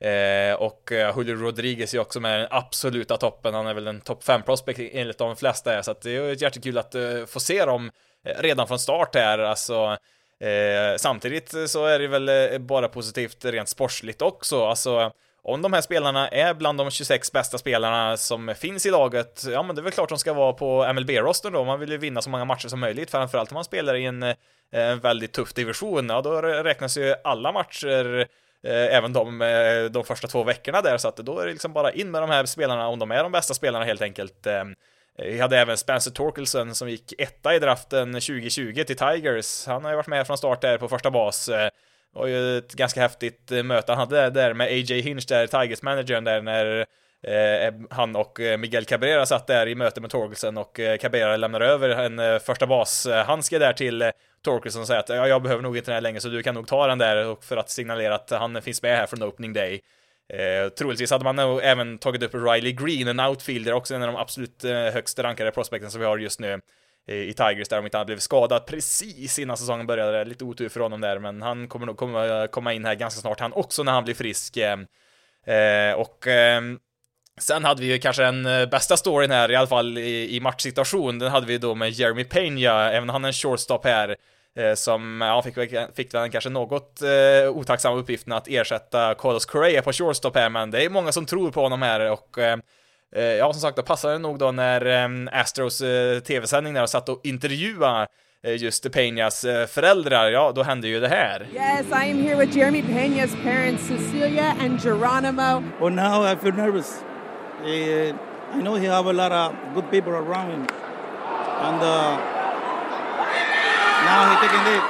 Eh, 0.00 0.54
och 0.54 0.92
eh, 0.92 1.14
Julio 1.16 1.36
Rodriguez 1.36 1.94
är 1.94 1.98
också 1.98 2.20
med 2.20 2.40
den 2.40 2.48
absoluta 2.50 3.16
toppen. 3.16 3.54
Han 3.54 3.66
är 3.66 3.74
väl 3.74 3.86
en 3.86 4.00
topp 4.00 4.24
5 4.24 4.42
prospect 4.42 4.80
enligt 4.92 5.18
de 5.18 5.36
flesta. 5.36 5.82
Så 5.82 5.90
att 5.90 6.00
det 6.00 6.16
är 6.16 6.42
jättekul 6.42 6.78
att 6.78 6.94
uh, 6.94 7.26
få 7.26 7.40
se 7.40 7.64
dem 7.64 7.90
eh, 8.24 8.42
redan 8.42 8.68
från 8.68 8.78
start 8.78 9.14
här. 9.14 9.38
Alltså, 9.38 9.96
eh, 10.40 10.96
samtidigt 10.96 11.54
så 11.66 11.86
är 11.86 11.98
det 11.98 12.08
väl 12.08 12.60
bara 12.60 12.88
positivt 12.88 13.44
rent 13.44 13.68
sportsligt 13.68 14.22
också. 14.22 14.66
Alltså, 14.66 15.12
om 15.42 15.62
de 15.62 15.72
här 15.72 15.80
spelarna 15.80 16.28
är 16.28 16.54
bland 16.54 16.78
de 16.78 16.90
26 16.90 17.32
bästa 17.32 17.58
spelarna 17.58 18.16
som 18.16 18.54
finns 18.58 18.86
i 18.86 18.90
laget, 18.90 19.42
ja 19.50 19.62
men 19.62 19.76
det 19.76 19.80
är 19.80 19.82
väl 19.82 19.92
klart 19.92 20.08
de 20.08 20.18
ska 20.18 20.32
vara 20.32 20.52
på 20.52 20.92
MLB-rosten 20.92 21.52
då. 21.52 21.64
Man 21.64 21.80
vill 21.80 21.90
ju 21.90 21.98
vinna 21.98 22.22
så 22.22 22.30
många 22.30 22.44
matcher 22.44 22.68
som 22.68 22.80
möjligt, 22.80 23.10
framförallt 23.10 23.52
om 23.52 23.54
man 23.54 23.64
spelar 23.64 23.94
i 23.94 24.04
en, 24.04 24.22
en 24.72 25.00
väldigt 25.00 25.32
tuff 25.32 25.54
division. 25.54 26.08
Ja, 26.08 26.22
då 26.22 26.42
räknas 26.42 26.96
ju 26.96 27.14
alla 27.24 27.52
matcher 27.52 28.26
Eh, 28.26 28.26
Eh, 28.64 28.96
även 28.96 29.12
de, 29.12 29.42
eh, 29.42 29.84
de 29.84 30.04
första 30.04 30.28
två 30.28 30.44
veckorna 30.44 30.82
där, 30.82 30.98
så 30.98 31.08
att 31.08 31.16
då 31.16 31.38
är 31.38 31.46
det 31.46 31.52
liksom 31.52 31.72
bara 31.72 31.92
in 31.92 32.10
med 32.10 32.22
de 32.22 32.30
här 32.30 32.46
spelarna 32.46 32.88
om 32.88 32.98
de 32.98 33.10
är 33.10 33.22
de 33.22 33.32
bästa 33.32 33.54
spelarna 33.54 33.84
helt 33.84 34.02
enkelt. 34.02 34.46
Ehm, 34.46 34.74
vi 35.18 35.40
hade 35.40 35.58
även 35.58 35.76
Spencer 35.76 36.10
Torkelson 36.10 36.74
som 36.74 36.88
gick 36.88 37.12
etta 37.18 37.54
i 37.54 37.58
draften 37.58 38.12
2020 38.12 38.84
till 38.84 38.96
Tigers. 38.96 39.66
Han 39.66 39.84
har 39.84 39.90
ju 39.90 39.96
varit 39.96 40.06
med 40.06 40.26
från 40.26 40.38
start 40.38 40.60
där 40.60 40.78
på 40.78 40.88
första 40.88 41.10
bas. 41.10 41.46
Det 41.46 41.70
var 42.14 42.26
ju 42.26 42.58
ett 42.58 42.72
ganska 42.72 43.00
häftigt 43.00 43.50
möte 43.64 43.92
han 43.92 43.98
hade 43.98 44.30
där 44.30 44.54
med 44.54 44.66
AJ 44.66 45.00
Hinch 45.00 45.28
där, 45.28 45.46
Tigers-managern 45.46 46.24
där 46.24 46.42
när 46.42 46.86
Eh, 47.26 47.66
eh, 47.66 47.74
han 47.90 48.16
och 48.16 48.40
eh, 48.40 48.58
Miguel 48.58 48.84
Cabrera 48.84 49.26
satt 49.26 49.46
där 49.46 49.66
i 49.66 49.74
möte 49.74 50.00
med 50.00 50.10
Torkelsen 50.10 50.58
och 50.58 50.80
Cabrera 51.00 51.36
lämnar 51.36 51.60
över 51.60 51.88
en 51.88 52.40
första 52.40 52.66
bas-handske 52.66 53.58
där 53.58 53.72
till 53.72 54.10
Torkelsen 54.42 54.80
och 54.80 54.86
säger 54.86 55.00
att 55.00 55.08
ja, 55.08 55.28
jag 55.28 55.42
behöver 55.42 55.62
nog 55.62 55.76
inte 55.76 55.90
den 55.90 55.94
här 55.94 56.00
längre 56.00 56.20
så 56.20 56.28
du 56.28 56.42
kan 56.42 56.54
nog 56.54 56.66
ta 56.66 56.86
den 56.86 56.98
där 56.98 57.36
för 57.40 57.56
att 57.56 57.70
signalera 57.70 58.14
att 58.14 58.30
han 58.30 58.62
finns 58.62 58.82
med 58.82 58.96
här 58.96 59.06
från 59.06 59.22
opening 59.22 59.52
day. 59.52 59.80
Eh, 60.32 60.68
troligtvis 60.68 61.10
hade 61.10 61.24
man 61.24 61.36
nog 61.36 61.60
även 61.62 61.98
tagit 61.98 62.22
upp 62.22 62.34
Riley 62.34 62.72
Green, 62.72 63.08
en 63.08 63.20
outfielder, 63.20 63.72
också 63.72 63.94
en 63.94 64.02
av 64.02 64.08
de 64.08 64.16
absolut 64.16 64.62
högst 64.92 65.18
rankade 65.18 65.50
prospekten 65.50 65.90
som 65.90 66.00
vi 66.00 66.06
har 66.06 66.18
just 66.18 66.40
nu 66.40 66.60
i 67.06 67.32
Tigers, 67.32 67.68
där 67.68 67.78
om 67.78 67.84
inte 67.84 67.96
han 67.96 68.06
blev 68.06 68.18
skadad 68.18 68.66
precis 68.66 69.38
innan 69.38 69.56
säsongen 69.56 69.86
började. 69.86 70.24
Lite 70.24 70.44
otur 70.44 70.68
för 70.68 70.80
honom 70.80 71.00
där, 71.00 71.18
men 71.18 71.42
han 71.42 71.68
kommer 71.68 71.86
nog 71.86 71.96
komma, 71.96 72.48
komma 72.48 72.72
in 72.72 72.84
här 72.84 72.94
ganska 72.94 73.20
snart 73.20 73.40
han 73.40 73.52
också 73.52 73.82
när 73.82 73.92
han 73.92 74.04
blir 74.04 74.14
frisk. 74.14 74.56
Eh, 74.56 75.92
och 75.92 76.26
eh, 76.26 76.62
Sen 77.40 77.64
hade 77.64 77.80
vi 77.80 77.92
ju 77.92 77.98
kanske 77.98 78.22
den 78.22 78.46
eh, 78.46 78.66
bästa 78.66 78.96
storyn 78.96 79.30
här, 79.30 79.50
i 79.50 79.56
alla 79.56 79.66
fall 79.66 79.98
i, 79.98 80.36
i 80.36 80.40
matchsituation, 80.40 81.18
den 81.18 81.30
hade 81.30 81.46
vi 81.46 81.58
då 81.58 81.74
med 81.74 81.90
Jeremy 81.90 82.24
Pena, 82.24 82.92
även 82.92 83.08
han 83.08 83.24
en 83.24 83.32
shortstop 83.32 83.84
här, 83.84 84.16
eh, 84.58 84.74
som, 84.74 85.20
ja, 85.20 85.42
fick, 85.42 85.54
fick 85.96 86.12
den 86.12 86.30
kanske 86.30 86.50
något 86.50 87.02
eh, 87.02 87.50
otacksamma 87.50 87.96
uppgiften 87.96 88.32
att 88.32 88.48
ersätta 88.48 89.14
Carlos 89.14 89.46
Correa 89.46 89.82
på 89.82 89.92
shortstop 89.92 90.36
här, 90.36 90.48
men 90.48 90.70
det 90.70 90.84
är 90.84 90.90
många 90.90 91.12
som 91.12 91.26
tror 91.26 91.50
på 91.50 91.60
honom 91.62 91.82
här 91.82 92.10
och 92.10 92.38
eh, 92.38 92.58
eh 93.16 93.22
ja, 93.22 93.52
som 93.52 93.60
sagt, 93.60 93.76
då 93.76 93.82
passade 93.82 94.14
det 94.14 94.18
nog 94.18 94.38
då 94.38 94.52
när 94.52 94.86
eh, 94.86 95.40
Astros 95.40 95.80
eh, 95.80 96.20
tv-sändning 96.20 96.74
där 96.74 96.86
satt 96.86 97.08
och 97.08 97.20
intervjuade 97.24 98.06
just 98.46 98.86
Peñas 98.86 99.66
föräldrar, 99.66 100.30
ja, 100.30 100.52
då 100.54 100.62
hände 100.62 100.88
ju 100.88 101.00
det 101.00 101.08
här. 101.08 101.46
Yes, 101.54 101.86
I 101.90 102.10
am 102.10 102.22
here 102.22 102.36
with 102.36 102.56
Jeremy 102.56 102.82
Peñas 102.82 103.42
parents, 103.42 103.88
Cecilia 103.88 104.56
and 104.60 104.80
Geronimo. 104.82 105.62
Well, 105.80 105.94
now 105.94 106.32
I 106.32 106.36
feel 106.36 106.54
nervous. 106.54 107.04
Uh, 107.64 108.12
I 108.52 108.60
know 108.60 108.74
he 108.74 108.84
have 108.84 109.06
a 109.06 109.12
lot 109.14 109.32
of 109.32 109.56
good 109.72 109.90
people 109.90 110.12
around 110.12 110.50
him, 110.50 110.60
and 110.60 111.80
uh, 111.80 112.16
now 114.04 114.28
he 114.28 114.36
taking 114.44 114.66
it. 114.68 114.84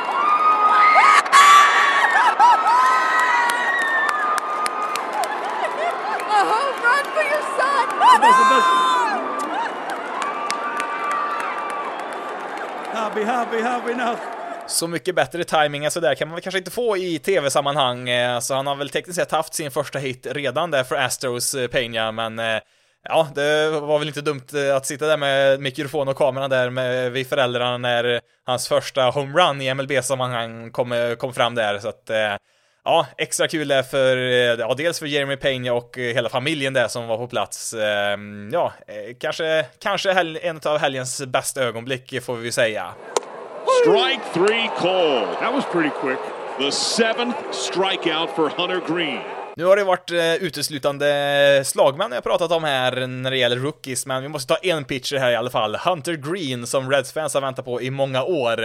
A 6.27 6.41
home 6.51 6.77
run 6.83 7.05
for 7.15 7.23
your 7.23 7.45
son! 7.55 7.87
The 7.95 8.19
best, 8.19 8.39
the 8.43 8.47
best. 8.51 8.69
Happy, 12.99 13.23
happy, 13.23 13.59
happy 13.59 13.95
now. 13.95 14.34
Så 14.67 14.87
mycket 14.89 15.15
bättre 15.15 15.45
timing 15.45 15.85
alltså 15.85 15.99
än 15.99 16.03
sådär 16.03 16.15
kan 16.15 16.29
man 16.29 16.35
väl 16.35 16.43
kanske 16.43 16.59
inte 16.59 16.71
få 16.71 16.97
i 16.97 17.19
tv-sammanhang. 17.19 18.09
Eh, 18.09 18.41
så 18.41 18.55
han 18.55 18.67
har 18.67 18.77
väl 18.77 18.89
tekniskt 18.89 19.19
sett 19.19 19.33
haft 19.33 19.55
sin 19.55 19.71
första 19.71 19.99
hit 19.99 20.27
redan 20.31 20.71
där 20.71 20.85
för 20.85 20.97
Astros 20.97 21.55
eh, 21.55 21.69
Peña, 21.69 22.13
men 22.13 22.39
eh, 22.39 22.63
ja, 23.09 23.29
det 23.35 23.71
var 23.71 23.99
väl 23.99 24.09
inte 24.09 24.21
dumt 24.21 24.47
att 24.77 24.87
sitta 24.87 25.07
där 25.07 25.17
med 25.17 25.61
mikrofon 25.61 26.09
och 26.09 26.17
kamera 26.17 26.49
där 26.49 26.71
med 26.71 27.13
vid 27.13 27.27
föräldrarna 27.27 27.79
när 27.79 28.21
hans 28.47 28.69
första 28.69 29.03
homerun 29.03 29.61
i 29.61 29.75
MLB-sammanhang 29.75 30.71
kom, 30.71 31.17
kom 31.19 31.35
fram 31.35 31.55
där, 31.55 31.79
så 31.79 31.89
att 31.89 32.11
ja, 32.85 33.07
extra 33.19 33.49
kul 33.49 33.69
där 33.69 33.83
för, 33.83 34.17
ja, 34.59 34.75
dels 34.75 34.99
för 34.99 35.07
Jeremy 35.07 35.35
Peña 35.37 35.71
och 35.71 35.97
hela 35.97 36.29
familjen 36.29 36.73
där 36.73 36.89
som 36.89 37.07
var 37.07 37.17
på 37.17 37.27
plats. 37.27 37.75
Ja, 38.53 38.73
kanske, 39.21 39.67
kanske 39.79 40.39
en 40.43 40.61
av 40.65 40.79
helgens 40.79 41.27
bästa 41.27 41.63
ögonblick 41.63 42.23
får 42.23 42.37
vi 42.37 42.53
säga. 42.53 42.95
Strike 43.83 44.25
three 44.33 44.71
call. 44.77 45.27
That 45.41 45.55
was 45.55 45.65
pretty 45.73 45.91
quick. 46.01 46.19
The 46.59 46.73
seventh 46.73 47.37
strikeout 47.53 48.31
for 48.37 48.49
Hunter 48.49 48.81
Green. 48.95 49.21
Nu 49.57 49.65
har 49.65 49.77
det 49.77 49.85
varit 49.85 50.11
uh, 50.11 50.35
uteslutande 50.35 51.63
slagmän 51.65 52.13
jag 52.13 52.25
pratat 52.25 52.53
om 52.53 52.65
här 52.65 53.07
när 53.07 53.31
det 53.31 53.37
gäller 53.37 53.57
rookies, 53.57 54.07
men 54.07 54.23
vi 54.23 54.29
måste 54.29 54.55
ta 54.55 54.61
en 54.61 54.85
pitcher 54.85 55.17
här 55.17 55.31
i 55.31 55.37
alla 55.37 55.51
fall. 55.51 55.77
Hunter 55.77 56.15
Green, 56.15 56.67
som 56.67 56.91
Reds-fans 56.91 57.35
har 57.35 57.41
väntat 57.41 57.65
på 57.65 57.83
i 57.83 57.91
många 57.91 58.25
år. 58.25 58.65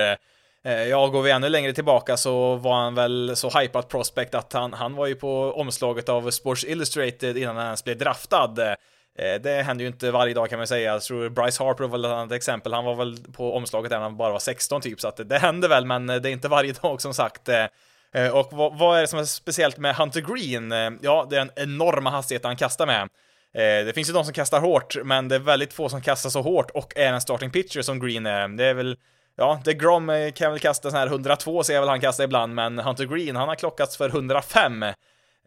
Uh, 0.65 0.73
ja, 0.73 1.07
går 1.07 1.21
vi 1.21 1.31
ännu 1.31 1.49
längre 1.49 1.73
tillbaka 1.73 2.17
så 2.17 2.55
var 2.55 2.75
han 2.75 2.95
väl 2.95 3.31
så 3.35 3.49
hypad 3.49 3.89
prospect 3.89 4.35
att 4.35 4.53
han, 4.53 4.73
han 4.73 4.95
var 4.95 5.07
ju 5.07 5.15
på 5.15 5.53
omslaget 5.55 6.09
av 6.09 6.31
Sports 6.31 6.63
Illustrated 6.63 7.37
innan 7.37 7.55
han 7.55 7.65
ens 7.65 7.83
blev 7.83 7.97
draftad. 7.97 8.75
Eh, 9.17 9.41
det 9.41 9.63
händer 9.63 9.83
ju 9.83 9.87
inte 9.87 10.11
varje 10.11 10.33
dag 10.33 10.49
kan 10.49 10.59
man 10.59 10.67
säga. 10.67 10.93
Jag 10.93 11.01
tror 11.01 11.29
Bryce 11.29 11.63
Harper 11.63 11.83
var 11.83 11.89
väl 11.89 12.05
ett 12.05 12.11
annat 12.11 12.31
exempel. 12.31 12.73
Han 12.73 12.85
var 12.85 12.95
väl 12.95 13.17
på 13.33 13.55
omslaget 13.55 13.89
där 13.89 13.97
när 13.97 14.03
han 14.03 14.17
bara 14.17 14.31
var 14.31 14.39
16 14.39 14.81
typ, 14.81 15.01
så 15.01 15.07
att 15.07 15.29
det 15.29 15.39
händer 15.39 15.69
väl, 15.69 15.85
men 15.85 16.07
det 16.07 16.13
är 16.13 16.27
inte 16.27 16.47
varje 16.47 16.73
dag 16.73 17.01
som 17.01 17.13
sagt. 17.13 17.49
Eh, 17.49 17.65
eh, 18.13 18.29
och 18.37 18.49
vad, 18.51 18.97
är 18.97 19.01
det 19.01 19.07
som 19.07 19.19
är 19.19 19.23
speciellt 19.23 19.77
med 19.77 19.95
Hunter 19.95 20.21
Green? 20.21 20.99
Ja, 21.01 21.27
det 21.29 21.35
är 21.35 21.45
den 21.45 21.51
enorma 21.55 22.09
hastigheten 22.09 22.49
han 22.49 22.57
kastar 22.57 22.85
med. 22.85 23.09
Det 23.85 23.95
finns 23.95 24.09
ju 24.09 24.13
de 24.13 24.25
som 24.25 24.33
kastar 24.33 24.59
hårt, 24.59 24.95
men 25.03 25.27
det 25.27 25.35
är 25.35 25.39
väldigt 25.39 25.73
få 25.73 25.89
som 25.89 26.01
kastar 26.01 26.29
så 26.29 26.41
hårt 26.41 26.71
och 26.71 26.97
är 26.97 27.13
en 27.13 27.21
starting 27.21 27.51
pitcher 27.51 27.81
som 27.81 27.99
Green 27.99 28.25
är. 28.25 28.47
Det 28.47 28.65
är 28.65 28.73
väl 28.73 28.97
Ja, 29.37 29.61
The 29.65 29.73
Grom 29.73 30.31
kan 30.35 30.51
väl 30.51 30.59
kasta 30.59 30.89
sån 30.89 30.99
här 30.99 31.07
102 31.07 31.63
ser 31.63 31.73
jag 31.73 31.81
väl 31.81 31.89
han 31.89 32.01
kasta 32.01 32.23
ibland, 32.23 32.55
men 32.55 32.79
Hunter 32.79 33.05
Green, 33.05 33.35
han 33.35 33.47
har 33.47 33.55
klockats 33.55 33.97
för 33.97 34.09
105. 34.09 34.85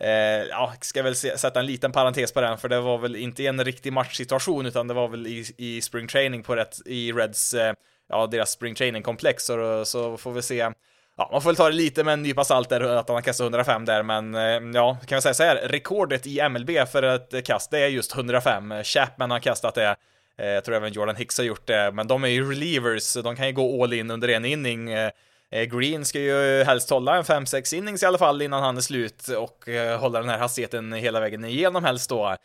Eh, 0.03 0.47
ja, 0.51 0.73
ska 0.81 1.03
väl 1.03 1.17
sätta 1.17 1.61
en 1.61 1.67
liten 1.67 1.93
parentes 1.93 2.33
på 2.33 2.41
den, 2.41 2.59
för 2.59 2.69
det 2.69 2.81
var 2.81 2.99
väl 2.99 3.17
inte 3.17 3.47
en 3.47 3.65
riktig 3.65 3.93
matchsituation, 3.93 4.67
utan 4.67 4.89
det 4.89 4.95
var 4.95 5.09
väl 5.09 5.27
i, 5.27 5.45
i 5.57 5.81
spring 5.81 6.09
training 6.09 6.43
på 6.43 6.57
rätt, 6.57 6.77
i 6.87 7.13
Reds, 7.13 7.55
eh, 7.55 7.75
ja, 8.09 8.27
deras 8.27 8.51
spring 8.51 8.75
training-komplex, 8.75 9.45
så, 9.45 9.85
så 9.85 10.17
får 10.17 10.33
vi 10.33 10.43
se. 10.43 10.71
Ja, 11.17 11.29
man 11.33 11.43
får 11.43 11.51
väl 11.51 11.57
ta 11.57 11.69
det 11.69 11.75
lite 11.75 12.05
med 12.05 12.13
en 12.13 12.23
nypa 12.23 12.45
salt 12.45 12.69
där, 12.69 12.81
att 12.81 13.09
han 13.09 13.15
har 13.15 13.23
kastat 13.23 13.45
105 13.45 13.85
där, 13.85 14.03
men 14.03 14.35
eh, 14.35 14.71
ja, 14.75 14.99
kan 15.07 15.17
vi 15.17 15.23
säga 15.23 15.35
så 15.35 15.43
här, 15.43 15.57
rekordet 15.57 16.27
i 16.27 16.49
MLB 16.49 16.71
för 16.93 17.03
ett 17.03 17.47
kast, 17.47 17.71
det 17.71 17.79
är 17.79 17.89
just 17.89 18.15
105. 18.15 18.75
Chapman 18.85 19.31
har 19.31 19.39
kastat 19.39 19.75
det, 19.75 19.97
eh, 20.39 20.49
jag 20.49 20.65
tror 20.65 20.77
även 20.77 20.93
Jordan 20.93 21.17
Hicks 21.17 21.39
har 21.39 21.45
gjort 21.45 21.67
det, 21.67 21.93
men 21.93 22.07
de 22.07 22.25
är 22.25 22.29
ju 22.29 22.51
relievers, 22.51 23.15
de 23.15 23.37
kan 23.37 23.47
ju 23.47 23.53
gå 23.53 23.85
all 23.85 23.93
in 23.93 24.11
under 24.11 24.29
en 24.29 24.45
inning. 24.45 24.91
Eh, 24.91 25.11
Eh, 25.53 25.65
Green 25.65 26.05
ska 26.05 26.19
ju 26.19 26.65
helst 26.65 26.91
hålla 26.91 27.17
en 27.17 27.23
5-6 27.23 27.75
innings 27.75 28.03
i 28.03 28.07
alla 28.07 28.19
fall 28.19 28.43
innan 28.43 28.63
han 28.63 28.77
är 28.77 28.81
slut 28.81 29.29
och 29.29 29.69
eh, 29.69 30.01
hålla 30.01 30.21
den 30.21 30.29
här 30.29 30.39
hastigheten 30.39 30.93
hela 30.93 31.21
vägen 31.21 31.45
igenom 31.45 31.85
helst 31.85 32.11
då. 32.11 32.37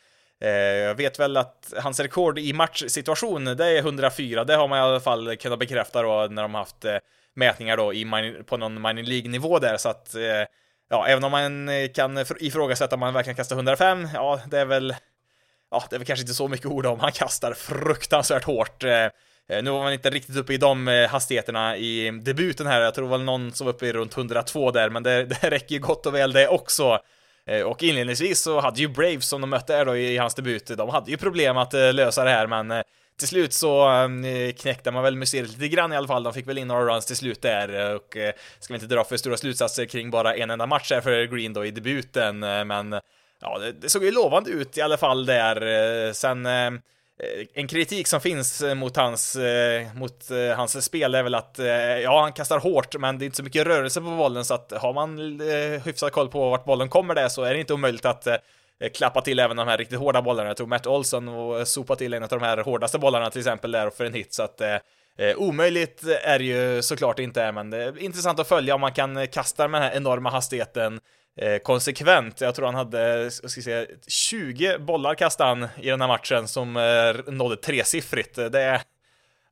Eh, 0.41 0.49
jag 0.49 0.95
vet 0.95 1.19
väl 1.19 1.37
att 1.37 1.73
hans 1.77 1.99
rekord 1.99 2.39
i 2.39 2.53
matchsituation, 2.53 3.45
det 3.45 3.65
är 3.65 3.77
104. 3.77 4.43
Det 4.43 4.55
har 4.55 4.67
man 4.67 4.79
i 4.79 4.81
alla 4.81 4.99
fall 4.99 5.37
kunnat 5.37 5.59
bekräfta 5.59 6.01
då 6.01 6.27
när 6.29 6.41
de 6.41 6.55
haft 6.55 6.85
mätningar 7.33 7.77
då 7.77 7.93
i 7.93 8.05
på 8.45 8.57
någon 8.57 8.81
minor 8.81 9.03
League-nivå 9.03 9.59
där, 9.59 9.77
så 9.77 9.89
att 9.89 10.15
ja, 10.89 11.07
även 11.07 11.23
om 11.23 11.31
man 11.31 11.69
kan 11.93 12.25
ifrågasätta 12.39 12.95
om 12.95 12.99
man 12.99 13.13
verkligen 13.13 13.35
kastar 13.35 13.55
105, 13.55 14.07
ja, 14.13 14.39
det 14.47 14.59
är 14.59 14.65
väl 14.65 14.95
ja, 15.71 15.83
det 15.89 15.95
är 15.95 15.99
väl 15.99 16.05
kanske 16.05 16.23
inte 16.23 16.33
så 16.33 16.47
mycket 16.47 16.65
ord 16.65 16.85
om. 16.85 16.99
Han 16.99 17.11
kastar 17.11 17.53
fruktansvärt 17.53 18.43
hårt. 18.43 18.83
Eh, 19.49 19.63
nu 19.63 19.71
var 19.71 19.83
man 19.83 19.93
inte 19.93 20.09
riktigt 20.09 20.35
uppe 20.35 20.53
i 20.53 20.57
de 20.57 20.87
eh, 20.87 21.09
hastigheterna 21.09 21.77
i 21.77 22.11
debuten 22.11 22.67
här, 22.67 22.81
jag 22.81 22.93
tror 22.93 23.05
det 23.05 23.11
var 23.11 23.17
någon 23.17 23.51
som 23.51 23.65
var 23.65 23.73
uppe 23.73 23.87
i 23.87 23.93
runt 23.93 24.17
102 24.17 24.71
där, 24.71 24.89
men 24.89 25.03
det, 25.03 25.23
det 25.41 25.49
räcker 25.49 25.75
ju 25.75 25.81
gott 25.81 26.05
och 26.05 26.15
väl 26.15 26.33
det 26.33 26.47
också. 26.47 26.99
Eh, 27.45 27.61
och 27.61 27.83
inledningsvis 27.83 28.41
så 28.41 28.59
hade 28.59 28.81
ju 28.81 28.87
Braves 28.87 29.27
som 29.27 29.41
de 29.41 29.49
mötte 29.49 29.73
här 29.73 29.85
då 29.85 29.97
i 29.97 30.17
hans 30.17 30.35
debut, 30.35 30.67
de 30.77 30.89
hade 30.89 31.11
ju 31.11 31.17
problem 31.17 31.57
att 31.57 31.73
lösa 31.73 32.23
det 32.23 32.29
här, 32.29 32.47
men 32.47 32.83
till 33.19 33.27
slut 33.27 33.53
så 33.53 33.89
knäckte 34.57 34.91
man 34.91 35.03
väl 35.03 35.15
museet 35.15 35.49
lite 35.49 35.67
grann 35.67 35.93
i 35.93 35.95
alla 35.95 36.07
fall. 36.07 36.23
De 36.23 36.33
fick 36.33 36.47
väl 36.47 36.57
in 36.57 36.67
några 36.67 36.95
runs 36.95 37.05
till 37.05 37.15
slut 37.15 37.41
där 37.41 37.95
och 37.95 38.17
ska 38.59 38.73
vi 38.73 38.73
inte 38.73 38.95
dra 38.95 39.03
för 39.03 39.17
stora 39.17 39.37
slutsatser 39.37 39.85
kring 39.85 40.11
bara 40.11 40.35
en 40.35 40.49
enda 40.49 40.65
match 40.65 40.91
här 40.91 41.01
för 41.01 41.23
Green 41.23 41.53
då 41.53 41.65
i 41.65 41.71
debuten, 41.71 42.39
men 42.39 42.99
ja, 43.41 43.57
det, 43.57 43.71
det 43.71 43.89
såg 43.89 44.03
ju 44.03 44.11
lovande 44.11 44.49
ut 44.49 44.77
i 44.77 44.81
alla 44.81 44.97
fall 44.97 45.25
där. 45.25 46.13
Sen 46.13 46.47
Eh, 47.23 47.45
en 47.53 47.67
kritik 47.67 48.07
som 48.07 48.21
finns 48.21 48.61
eh, 48.61 48.75
mot 48.75 48.95
hans, 48.95 49.35
eh, 49.35 49.93
mot 49.95 50.29
hans 50.55 50.85
spel 50.85 51.15
är 51.15 51.23
väl 51.23 51.35
att, 51.35 51.59
ja, 52.03 52.21
han 52.21 52.33
kastar 52.33 52.59
hårt, 52.59 52.95
men 52.99 53.19
det 53.19 53.23
är 53.23 53.25
inte 53.25 53.37
så 53.37 53.43
mycket 53.43 53.67
rörelse 53.67 54.01
på 54.01 54.09
bollen, 54.09 54.45
så 54.45 54.53
att 54.53 54.71
har 54.71 54.93
man 54.93 55.39
hyfsat 55.85 56.11
koll 56.11 56.29
på 56.29 56.49
vart 56.49 56.65
bollen 56.65 56.89
kommer 56.89 57.15
där 57.15 57.29
så 57.29 57.43
är 57.43 57.53
det 57.53 57.59
inte 57.59 57.73
omöjligt 57.73 58.05
att 58.05 58.27
klappa 58.93 59.21
till 59.21 59.39
även 59.39 59.57
de 59.57 59.67
här 59.67 59.77
riktigt 59.77 59.99
hårda 59.99 60.21
bollarna. 60.21 60.49
Jag 60.49 60.57
tror 60.57 60.67
Matt 60.67 60.87
Olson 60.87 61.27
och 61.27 61.67
sopa 61.67 61.95
till 61.95 62.13
en 62.13 62.23
av 62.23 62.29
de 62.29 62.41
här 62.41 62.57
hårdaste 62.57 62.99
bollarna 62.99 63.29
till 63.29 63.41
exempel 63.41 63.71
där 63.71 63.89
för 63.89 64.05
en 64.05 64.13
hit, 64.13 64.33
så 64.33 64.43
att 64.43 64.61
Eh, 65.19 65.37
omöjligt 65.37 66.03
är 66.23 66.39
det 66.39 66.45
ju 66.45 66.81
såklart 66.81 67.19
inte, 67.19 67.51
men 67.51 67.69
det 67.69 67.83
är 67.83 67.99
intressant 67.99 68.39
att 68.39 68.47
följa 68.47 68.75
om 68.75 68.81
man 68.81 68.93
kan 68.93 69.27
kasta 69.27 69.67
med 69.67 69.81
den 69.81 69.89
här 69.89 69.97
enorma 69.97 70.29
hastigheten 70.29 70.99
Eh, 71.37 71.57
konsekvent. 71.57 72.41
Jag 72.41 72.55
tror 72.55 72.65
han 72.65 72.75
hade, 72.75 73.31
ska 73.31 73.61
säga, 73.61 73.85
20 74.07 74.77
bollar 74.77 75.15
kastade 75.15 75.49
han 75.49 75.67
i 75.81 75.89
den 75.89 76.01
här 76.01 76.07
matchen 76.07 76.47
som 76.47 76.77
eh, 76.77 77.33
nådde 77.33 77.55
tresiffrigt. 77.55 78.35
Det 78.35 78.61
är, 78.61 78.81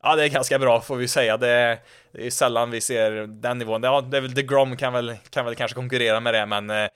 ja, 0.03 0.15
det 0.15 0.23
är 0.23 0.27
ganska 0.27 0.59
bra 0.59 0.81
får 0.81 0.95
vi 0.95 1.07
säga. 1.07 1.37
Det 1.37 1.49
är, 1.49 1.77
det 2.11 2.25
är 2.25 2.29
sällan 2.29 2.71
vi 2.71 2.81
ser 2.81 3.11
den 3.27 3.57
nivån. 3.57 3.83
Ja, 3.83 4.01
det 4.01 4.17
är 4.17 4.21
väl 4.21 4.33
DeGrom 4.33 4.77
kan 4.77 4.93
väl, 4.93 5.15
kan 5.29 5.45
väl 5.45 5.55
kanske 5.55 5.75
konkurrera 5.75 6.19
med 6.19 6.33
det, 6.33 6.45
men 6.45 6.69
eh, 6.69 6.87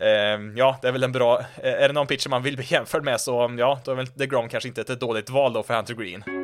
eh 0.00 0.40
ja, 0.56 0.78
det 0.82 0.88
är 0.88 0.92
väl 0.92 1.04
en 1.04 1.12
bra, 1.12 1.40
är 1.56 1.88
det 1.88 1.94
någon 1.94 2.06
pitcher 2.06 2.28
man 2.28 2.42
vill 2.42 2.56
bli 2.56 2.66
jämförd 2.68 3.04
med 3.04 3.20
så 3.20 3.56
ja, 3.58 3.80
då 3.84 3.90
är 3.90 3.94
väl 3.94 4.06
DeGrom 4.06 4.48
kanske 4.48 4.68
inte 4.68 4.80
ett 4.80 5.00
dåligt 5.00 5.30
val 5.30 5.52
då 5.52 5.62
för 5.62 5.74
Hunter 5.74 5.94
Green. 5.94 6.41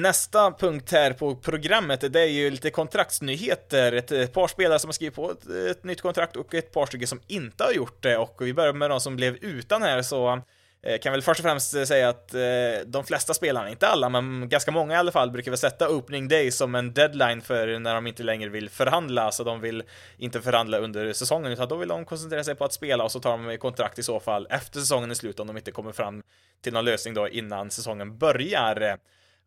Nästa 0.00 0.52
punkt 0.52 0.92
här 0.92 1.12
på 1.12 1.36
programmet, 1.36 2.12
det 2.12 2.20
är 2.20 2.26
ju 2.26 2.50
lite 2.50 2.70
kontraktsnyheter. 2.70 3.92
Ett, 3.92 4.12
eh, 4.12 4.26
par 4.26 4.48
spelare 4.48 4.78
som 4.78 4.88
har 4.88 4.92
skrivit 4.92 5.14
på 5.14 5.30
ett, 5.30 5.48
eh, 5.48 5.70
ett, 5.70 5.84
nytt 5.84 6.00
kontrakt 6.00 6.36
och 6.36 6.54
ett 6.54 6.72
par 6.72 6.86
stycken 6.86 7.08
som 7.08 7.20
inte 7.26 7.64
har 7.64 7.72
gjort 7.72 8.02
det. 8.02 8.16
Och 8.16 8.36
vi 8.40 8.54
börjar 8.54 8.72
med 8.72 8.90
de 8.90 9.00
som 9.00 9.16
blev 9.16 9.36
utan 9.36 9.82
här, 9.82 10.02
så 10.02 10.42
eh, 10.82 10.98
kan 10.98 11.12
väl 11.12 11.22
först 11.22 11.40
och 11.40 11.44
främst 11.44 11.70
säga 11.86 12.08
att 12.08 12.34
eh, 12.34 12.40
de 12.86 13.04
flesta 13.04 13.34
spelarna, 13.34 13.70
inte 13.70 13.88
alla, 13.88 14.08
men 14.08 14.48
ganska 14.48 14.70
många 14.70 14.94
i 14.94 14.96
alla 14.96 15.12
fall, 15.12 15.30
brukar 15.30 15.50
väl 15.50 15.58
sätta 15.58 15.90
opening 15.90 16.28
day 16.28 16.50
som 16.50 16.74
en 16.74 16.92
deadline 16.92 17.42
för 17.42 17.78
när 17.78 17.94
de 17.94 18.06
inte 18.06 18.22
längre 18.22 18.48
vill 18.48 18.70
förhandla, 18.70 19.32
så 19.32 19.44
de 19.44 19.60
vill 19.60 19.82
inte 20.18 20.40
förhandla 20.40 20.78
under 20.78 21.12
säsongen, 21.12 21.52
utan 21.52 21.68
då 21.68 21.76
vill 21.76 21.88
de 21.88 22.04
koncentrera 22.04 22.44
sig 22.44 22.54
på 22.54 22.64
att 22.64 22.72
spela 22.72 23.04
och 23.04 23.12
så 23.12 23.20
tar 23.20 23.38
de 23.38 23.58
kontrakt 23.58 23.98
i 23.98 24.02
så 24.02 24.20
fall 24.20 24.46
efter 24.50 24.80
säsongen 24.80 25.10
är 25.10 25.14
slut 25.14 25.40
om 25.40 25.46
de 25.46 25.56
inte 25.56 25.72
kommer 25.72 25.92
fram 25.92 26.22
till 26.62 26.72
någon 26.72 26.84
lösning 26.84 27.14
då 27.14 27.28
innan 27.28 27.70
säsongen 27.70 28.18
börjar. 28.18 28.98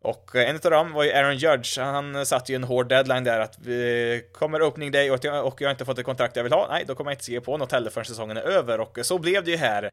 Och 0.04 0.36
eh, 0.36 0.50
en 0.50 0.56
av 0.56 0.72
dem 0.72 0.94
var 0.94 1.04
ju 1.04 1.12
Aaron 1.12 1.38
Judge, 1.38 1.80
han 1.80 2.26
satte 2.26 2.52
ju 2.52 2.56
en 2.56 2.63
hård 2.63 2.89
deadline 2.89 3.24
där 3.24 3.39
att 3.39 3.60
vi 3.60 4.24
kommer 4.34 4.62
opening 4.62 4.92
day 4.92 5.12
och 5.12 5.26
jag, 5.26 5.46
och 5.46 5.62
jag 5.62 5.68
har 5.68 5.72
inte 5.72 5.86
fått 5.86 5.96
det 5.96 6.04
kontrakt 6.04 6.36
jag 6.36 6.44
vill 6.44 6.54
ha, 6.54 6.68
nej 6.72 6.84
då 6.88 6.96
kommer 6.96 7.12
jag 7.12 7.16
inte 7.16 7.24
skriva 7.24 7.42
på 7.42 7.58
något 7.58 7.72
heller 7.72 7.89
förrän 7.89 8.06
säsongen 8.06 8.38
är 8.38 8.42
över. 8.42 8.80
Och 8.80 8.98
eh, 8.98 9.04
så 9.04 9.20
blev 9.20 9.44
det 9.44 9.52
ju 9.52 9.58
här. 9.58 9.84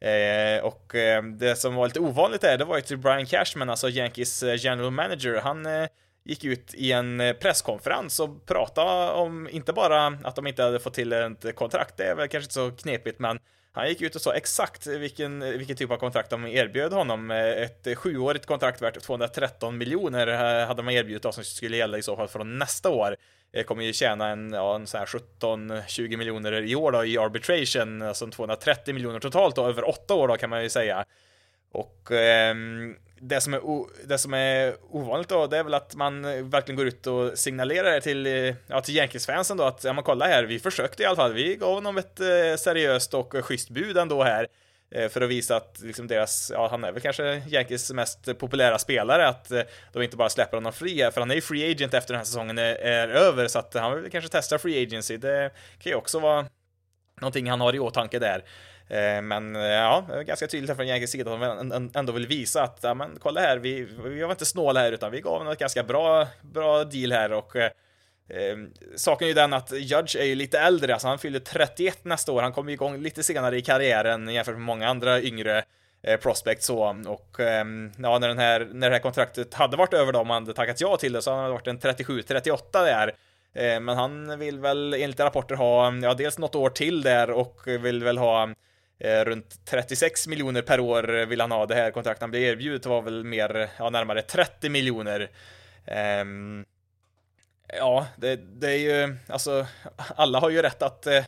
Eh, 0.00 0.64
och 0.64 0.94
eh, 0.94 1.22
det 1.22 1.56
som 1.56 1.74
var 1.74 1.86
lite 1.86 2.00
ovanligt 2.00 2.40
där, 2.40 2.58
det 2.58 2.64
var 2.64 2.76
ju 2.76 2.82
till 2.82 2.98
Brian 2.98 3.26
Cashman, 3.26 3.70
alltså 3.70 3.88
Yankees 3.88 4.42
eh, 4.42 4.54
general 4.58 4.90
manager, 4.90 5.40
han 5.40 5.66
eh, 5.66 5.88
gick 6.24 6.44
ut 6.44 6.74
i 6.74 6.92
en 6.92 7.34
presskonferens 7.40 8.20
och 8.20 8.46
pratade 8.46 9.12
om, 9.12 9.48
inte 9.48 9.72
bara 9.72 10.06
att 10.06 10.36
de 10.36 10.46
inte 10.46 10.62
hade 10.62 10.80
fått 10.80 10.94
till 10.94 11.12
ett 11.12 11.56
kontrakt, 11.56 11.96
det 11.96 12.04
är 12.04 12.14
väl 12.14 12.28
kanske 12.28 12.44
inte 12.44 12.54
så 12.54 12.70
knepigt, 12.70 13.18
men 13.18 13.38
han 13.72 13.88
gick 13.88 14.02
ut 14.02 14.14
och 14.14 14.20
sa 14.20 14.34
exakt 14.34 14.86
vilken, 14.86 15.40
vilken 15.40 15.76
typ 15.76 15.90
av 15.90 15.96
kontrakt 15.96 16.30
de 16.30 16.46
erbjöd 16.46 16.92
honom. 16.92 17.30
Eh, 17.30 17.46
ett 17.46 17.98
sjuårigt 17.98 18.46
kontrakt 18.46 18.82
värt 18.82 19.00
213 19.00 19.78
miljoner 19.78 20.26
eh, 20.26 20.66
hade 20.66 20.82
man 20.82 20.94
erbjudit 20.94 21.24
oss 21.24 21.34
som 21.34 21.44
skulle 21.44 21.76
gälla 21.76 21.98
i 21.98 22.02
så 22.02 22.16
fall 22.16 22.28
från 22.28 22.58
nästa 22.58 22.90
år. 22.90 23.16
Eh, 23.52 23.64
kommer 23.64 23.84
ju 23.84 23.92
tjäna 23.92 24.28
en, 24.28 24.52
ja, 24.52 24.74
en 24.74 24.86
här 24.94 25.06
17-20 25.06 26.16
miljoner 26.16 26.52
i 26.52 26.74
år 26.74 26.92
då 26.92 27.04
i 27.04 27.18
arbitration, 27.18 28.02
alltså 28.02 28.30
230 28.30 28.94
miljoner 28.94 29.20
totalt 29.20 29.56
då, 29.56 29.66
över 29.66 29.88
åtta 29.88 30.14
år 30.14 30.28
då 30.28 30.36
kan 30.36 30.50
man 30.50 30.62
ju 30.62 30.68
säga. 30.68 31.04
Och 31.72 32.12
eh, 32.12 32.54
det 33.20 33.40
som, 33.40 33.54
är 33.54 33.60
det 34.06 34.18
som 34.18 34.34
är 34.34 34.76
ovanligt 34.90 35.28
då, 35.28 35.46
det 35.46 35.58
är 35.58 35.64
väl 35.64 35.74
att 35.74 35.94
man 35.94 36.22
verkligen 36.50 36.76
går 36.76 36.86
ut 36.86 37.06
och 37.06 37.38
signalerar 37.38 37.90
det 37.90 38.00
till, 38.00 38.54
ja, 38.66 38.80
till 38.80 38.96
Yankees-fansen 38.96 39.56
då 39.56 39.64
att, 39.64 39.84
ja 39.84 39.92
men 39.92 40.04
kolla 40.04 40.26
här, 40.26 40.44
vi 40.44 40.58
försökte 40.58 41.02
i 41.02 41.06
alla 41.06 41.16
fall, 41.16 41.32
vi 41.32 41.56
gav 41.56 41.74
honom 41.74 41.98
ett 41.98 42.20
eh, 42.20 42.56
seriöst 42.58 43.14
och 43.14 43.34
schysst 43.44 43.70
bud 43.70 43.96
ändå 43.96 44.22
här 44.22 44.46
eh, 44.94 45.08
för 45.08 45.20
att 45.20 45.28
visa 45.28 45.56
att 45.56 45.80
liksom 45.82 46.06
deras, 46.06 46.50
ja 46.54 46.68
han 46.70 46.84
är 46.84 46.92
väl 46.92 47.02
kanske 47.02 47.42
Yankees 47.48 47.92
mest 47.92 48.38
populära 48.38 48.78
spelare, 48.78 49.28
att 49.28 49.50
eh, 49.50 49.62
de 49.92 50.02
inte 50.02 50.16
bara 50.16 50.28
släpper 50.28 50.56
honom 50.56 50.72
fri 50.72 51.02
här, 51.02 51.10
för 51.10 51.20
han 51.20 51.30
är 51.30 51.34
ju 51.34 51.40
free 51.40 51.70
agent 51.70 51.94
efter 51.94 52.14
den 52.14 52.18
här 52.18 52.24
säsongen 52.24 52.58
är, 52.58 52.74
är 52.74 53.08
över, 53.08 53.48
så 53.48 53.58
att 53.58 53.74
han 53.74 54.02
vill 54.02 54.10
kanske 54.10 54.30
testa 54.30 54.58
free 54.58 54.82
agency, 54.82 55.16
det 55.16 55.50
kan 55.78 55.90
ju 55.90 55.96
också 55.96 56.18
vara 56.18 56.46
någonting 57.20 57.50
han 57.50 57.60
har 57.60 57.74
i 57.74 57.78
åtanke 57.78 58.18
där. 58.18 58.44
Eh, 58.90 59.22
men 59.22 59.22
eh, 59.22 59.40
men 59.40 59.52
det 59.52 59.74
ja, 59.74 60.22
ganska 60.26 60.46
tydligt 60.46 60.76
från 60.76 60.88
Yankees 60.88 61.10
sida 61.10 61.34
att 61.34 61.70
de 61.70 61.90
ändå 61.94 62.12
vill 62.12 62.26
visa 62.26 62.62
att, 62.62 62.78
ja 62.82 62.94
men 62.94 63.18
kolla 63.20 63.40
här, 63.40 63.58
vi, 63.58 63.88
vi 64.04 64.22
var 64.22 64.30
inte 64.30 64.44
snåla 64.44 64.80
här 64.80 64.92
utan 64.92 65.12
vi 65.12 65.20
gav 65.20 65.38
honom 65.38 65.52
ett 65.52 65.58
ganska 65.58 65.82
bra, 65.82 66.26
bra 66.42 66.84
deal 66.84 67.12
här 67.12 67.32
och 67.32 67.56
eh, 67.56 67.70
saken 68.96 69.24
är 69.24 69.28
ju 69.28 69.34
den 69.34 69.52
att 69.52 69.72
Judge 69.72 70.16
är 70.16 70.24
ju 70.24 70.34
lite 70.34 70.58
äldre, 70.58 70.92
alltså 70.92 71.08
han 71.08 71.18
fyller 71.18 71.38
31 71.38 72.04
nästa 72.04 72.32
år, 72.32 72.42
han 72.42 72.52
kommer 72.52 72.72
igång 72.72 72.98
lite 72.98 73.22
senare 73.22 73.58
i 73.58 73.62
karriären 73.62 74.28
jämfört 74.28 74.54
med 74.54 74.62
många 74.62 74.88
andra 74.88 75.20
yngre 75.20 75.64
eh, 76.02 76.16
prospects 76.16 76.66
så. 76.66 77.02
Och 77.06 77.40
eh, 77.40 77.64
ja, 77.98 78.18
när 78.18 78.28
den 78.28 78.38
här, 78.38 78.68
när 78.72 78.90
det 78.90 78.96
här 78.96 79.02
kontraktet 79.02 79.54
hade 79.54 79.76
varit 79.76 79.94
över 79.94 80.12
då, 80.12 80.18
om 80.18 80.30
han 80.30 80.42
hade 80.42 80.54
tackat 80.54 80.80
ja 80.80 80.96
till 80.96 81.12
det 81.12 81.22
så 81.22 81.30
hade 81.30 81.42
han 81.42 81.52
varit 81.52 81.66
en 81.66 81.78
37-38 81.78 82.60
där. 82.72 83.12
Eh, 83.54 83.80
men 83.80 83.96
han 83.96 84.38
vill 84.38 84.58
väl 84.58 84.94
enligt 84.94 85.20
rapporter 85.20 85.54
ha, 85.54 85.94
ja, 86.02 86.14
dels 86.14 86.38
något 86.38 86.54
år 86.54 86.70
till 86.70 87.02
där 87.02 87.30
och 87.30 87.60
vill 87.66 88.04
väl 88.04 88.18
ha 88.18 88.48
Eh, 89.00 89.24
runt 89.24 89.64
36 89.64 90.26
miljoner 90.26 90.62
per 90.62 90.80
år 90.80 91.26
vill 91.26 91.40
han 91.40 91.50
ha. 91.50 91.66
Det 91.66 91.74
här 91.74 91.90
kontraktet 91.90 92.20
han 92.20 92.30
blev 92.30 92.42
erbjudet 92.42 92.86
var 92.86 93.02
väl 93.02 93.24
mer, 93.24 93.70
ja, 93.78 93.90
närmare 93.90 94.22
30 94.22 94.68
miljoner. 94.68 95.30
Um, 96.22 96.64
ja, 97.66 98.06
det, 98.16 98.36
det, 98.36 98.70
är 98.70 98.76
ju, 98.76 99.16
alltså, 99.28 99.66
alla 100.16 100.40
har 100.40 100.50
ju 100.50 100.62
rätt 100.62 100.82
att 100.82 101.06
eh, 101.06 101.24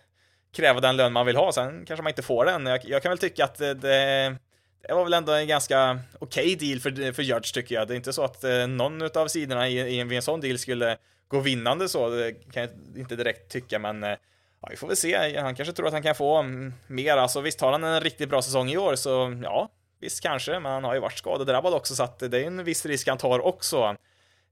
kräva 0.52 0.80
den 0.80 0.96
lön 0.96 1.12
man 1.12 1.26
vill 1.26 1.36
ha, 1.36 1.52
sen 1.52 1.84
kanske 1.86 2.02
man 2.02 2.10
inte 2.10 2.22
får 2.22 2.44
den. 2.44 2.66
Jag, 2.66 2.84
jag 2.84 3.02
kan 3.02 3.10
väl 3.10 3.18
tycka 3.18 3.44
att 3.44 3.60
eh, 3.60 3.70
det, 3.70 4.36
det 4.88 4.94
var 4.94 5.04
väl 5.04 5.14
ändå 5.14 5.32
en 5.32 5.46
ganska 5.46 5.98
okej 6.18 6.54
okay 6.54 6.68
deal 6.68 6.80
för, 6.80 7.12
för 7.12 7.22
Judge 7.22 7.54
tycker 7.54 7.74
jag. 7.74 7.88
Det 7.88 7.94
är 7.94 7.96
inte 7.96 8.12
så 8.12 8.24
att 8.24 8.44
eh, 8.44 8.66
någon 8.66 9.02
av 9.02 9.28
sidorna 9.28 9.68
i, 9.68 9.98
i, 10.00 10.04
vid 10.04 10.16
en 10.16 10.22
sån 10.22 10.40
deal 10.40 10.58
skulle 10.58 10.96
gå 11.28 11.40
vinnande 11.40 11.88
så, 11.88 12.10
det 12.10 12.32
kan 12.32 12.62
jag 12.62 12.70
inte 12.96 13.16
direkt 13.16 13.52
tycka, 13.52 13.78
men 13.78 14.04
eh, 14.04 14.16
Ja, 14.62 14.68
vi 14.70 14.76
får 14.76 14.86
väl 14.86 14.96
se. 14.96 15.40
Han 15.40 15.54
kanske 15.54 15.74
tror 15.74 15.86
att 15.86 15.92
han 15.92 16.02
kan 16.02 16.14
få 16.14 16.36
mm, 16.36 16.72
mer. 16.86 17.16
Alltså 17.16 17.40
visst 17.40 17.60
har 17.60 17.72
han 17.72 17.84
en 17.84 18.00
riktigt 18.00 18.28
bra 18.28 18.42
säsong 18.42 18.70
i 18.70 18.76
år 18.76 18.94
så 18.94 19.40
ja, 19.42 19.68
visst 20.00 20.22
kanske, 20.22 20.60
men 20.60 20.72
han 20.72 20.84
har 20.84 20.94
ju 20.94 21.00
varit 21.00 21.18
skadedrabbad 21.18 21.74
också 21.74 21.94
så 21.94 22.02
att 22.02 22.18
det 22.18 22.38
är 22.38 22.46
en 22.46 22.64
viss 22.64 22.86
risk 22.86 23.08
han 23.08 23.18
tar 23.18 23.46
också. 23.46 23.96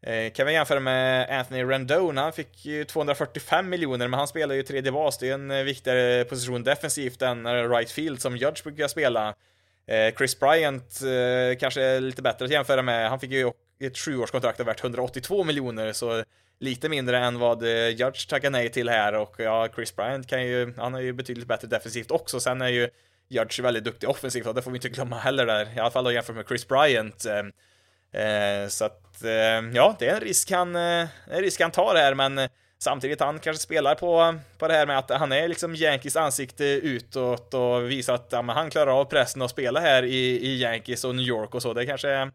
Eh, 0.03 0.33
kan 0.33 0.47
vi 0.47 0.53
jämföra 0.53 0.81
med 0.81 1.39
Anthony 1.39 1.65
Rendon, 1.65 2.17
han 2.17 2.33
fick 2.33 2.67
ju 2.67 2.85
245 2.85 3.69
miljoner, 3.69 4.09
men 4.09 4.19
han 4.19 4.29
spelar 4.29 4.55
ju 4.55 4.63
tredje 4.63 4.93
bas, 4.93 5.19
det 5.19 5.29
är 5.29 5.35
en 5.35 5.51
eh, 5.51 5.63
viktigare 5.63 6.25
position 6.25 6.63
defensivt 6.63 7.23
än 7.23 7.47
eh, 7.47 7.53
right 7.53 7.91
field 7.91 8.21
som 8.21 8.37
Judge 8.37 8.63
brukar 8.63 8.89
spela. 8.89 9.35
Eh, 9.87 10.15
Chris 10.19 10.41
Bryant 10.41 11.01
eh, 11.03 11.59
kanske 11.59 11.83
är 11.83 12.01
lite 12.01 12.23
bättre 12.23 12.45
att 12.45 12.51
jämföra 12.51 12.83
med, 12.83 13.11
han 13.11 13.21
fick 13.21 13.31
ju 13.31 13.51
ett 13.81 13.99
sjuårskontrakt 13.99 14.61
värt 14.61 14.85
182 14.85 15.45
miljoner, 15.45 15.93
så 15.93 16.25
lite 16.61 16.89
mindre 16.89 17.19
än 17.19 17.39
vad 17.39 17.63
eh, 17.63 17.89
Judge 17.89 18.29
tackar 18.29 18.51
nej 18.51 18.69
till 18.69 18.89
här 18.89 19.13
och 19.13 19.35
ja, 19.39 19.69
Chris 19.75 19.97
Bryant 19.97 20.27
kan 20.27 20.47
ju, 20.47 20.75
han 20.77 20.95
är 20.95 21.01
ju 21.01 21.13
betydligt 21.13 21.49
bättre 21.49 21.69
defensivt 21.69 22.11
också. 22.11 22.41
Sen 22.41 22.63
är 22.63 22.69
ju 22.69 22.89
Judge 23.29 23.61
väldigt 23.61 23.85
duktig 23.85 24.09
offensivt 24.09 24.47
och 24.47 24.55
det 24.55 24.63
får 24.63 24.71
vi 24.71 24.77
inte 24.77 24.89
glömma 24.89 25.19
heller 25.19 25.47
där, 25.47 25.77
i 25.77 25.81
alla 25.81 25.91
fall 25.91 26.05
då 26.05 26.13
jämfört 26.13 26.37
med 26.37 26.49
Chris 26.49 26.69
Bryant. 26.69 27.27
Eh, 27.27 28.23
eh, 28.23 28.69
så 28.69 28.85
att, 28.85 29.25
eh, 29.25 29.31
ja, 29.75 29.97
det 29.99 30.09
är 30.09 30.15
en 30.15 30.21
risk 30.21 30.51
han, 30.51 30.77
eh, 30.77 31.09
en 31.31 31.41
risk 31.41 31.61
han 31.61 31.71
tar 31.71 31.95
här, 31.95 32.15
men 32.15 32.39
eh, 32.39 32.51
samtidigt 32.79 33.21
han 33.21 33.39
kanske 33.39 33.63
spelar 33.63 33.95
på, 33.95 34.39
på 34.59 34.69
det 34.69 34.75
här 34.75 34.87
med 34.87 34.99
att 34.99 35.11
han 35.11 35.33
är 35.33 35.49
liksom 35.49 35.75
Yankees 35.75 36.17
ansikte 36.17 36.65
utåt 36.65 37.55
och 37.55 37.91
visar 37.91 38.15
att 38.15 38.29
ja, 38.31 38.43
han 38.43 38.71
klarar 38.71 39.01
av 39.01 39.05
pressen 39.05 39.43
och 39.43 39.51
spela 39.51 39.81
här 39.81 40.03
i, 40.03 40.47
i 40.47 40.63
Yankees 40.63 41.05
och 41.05 41.15
New 41.15 41.27
York 41.27 41.55
och 41.55 41.63
så. 41.63 41.75
Det 41.75 41.87
kanske 41.87 42.31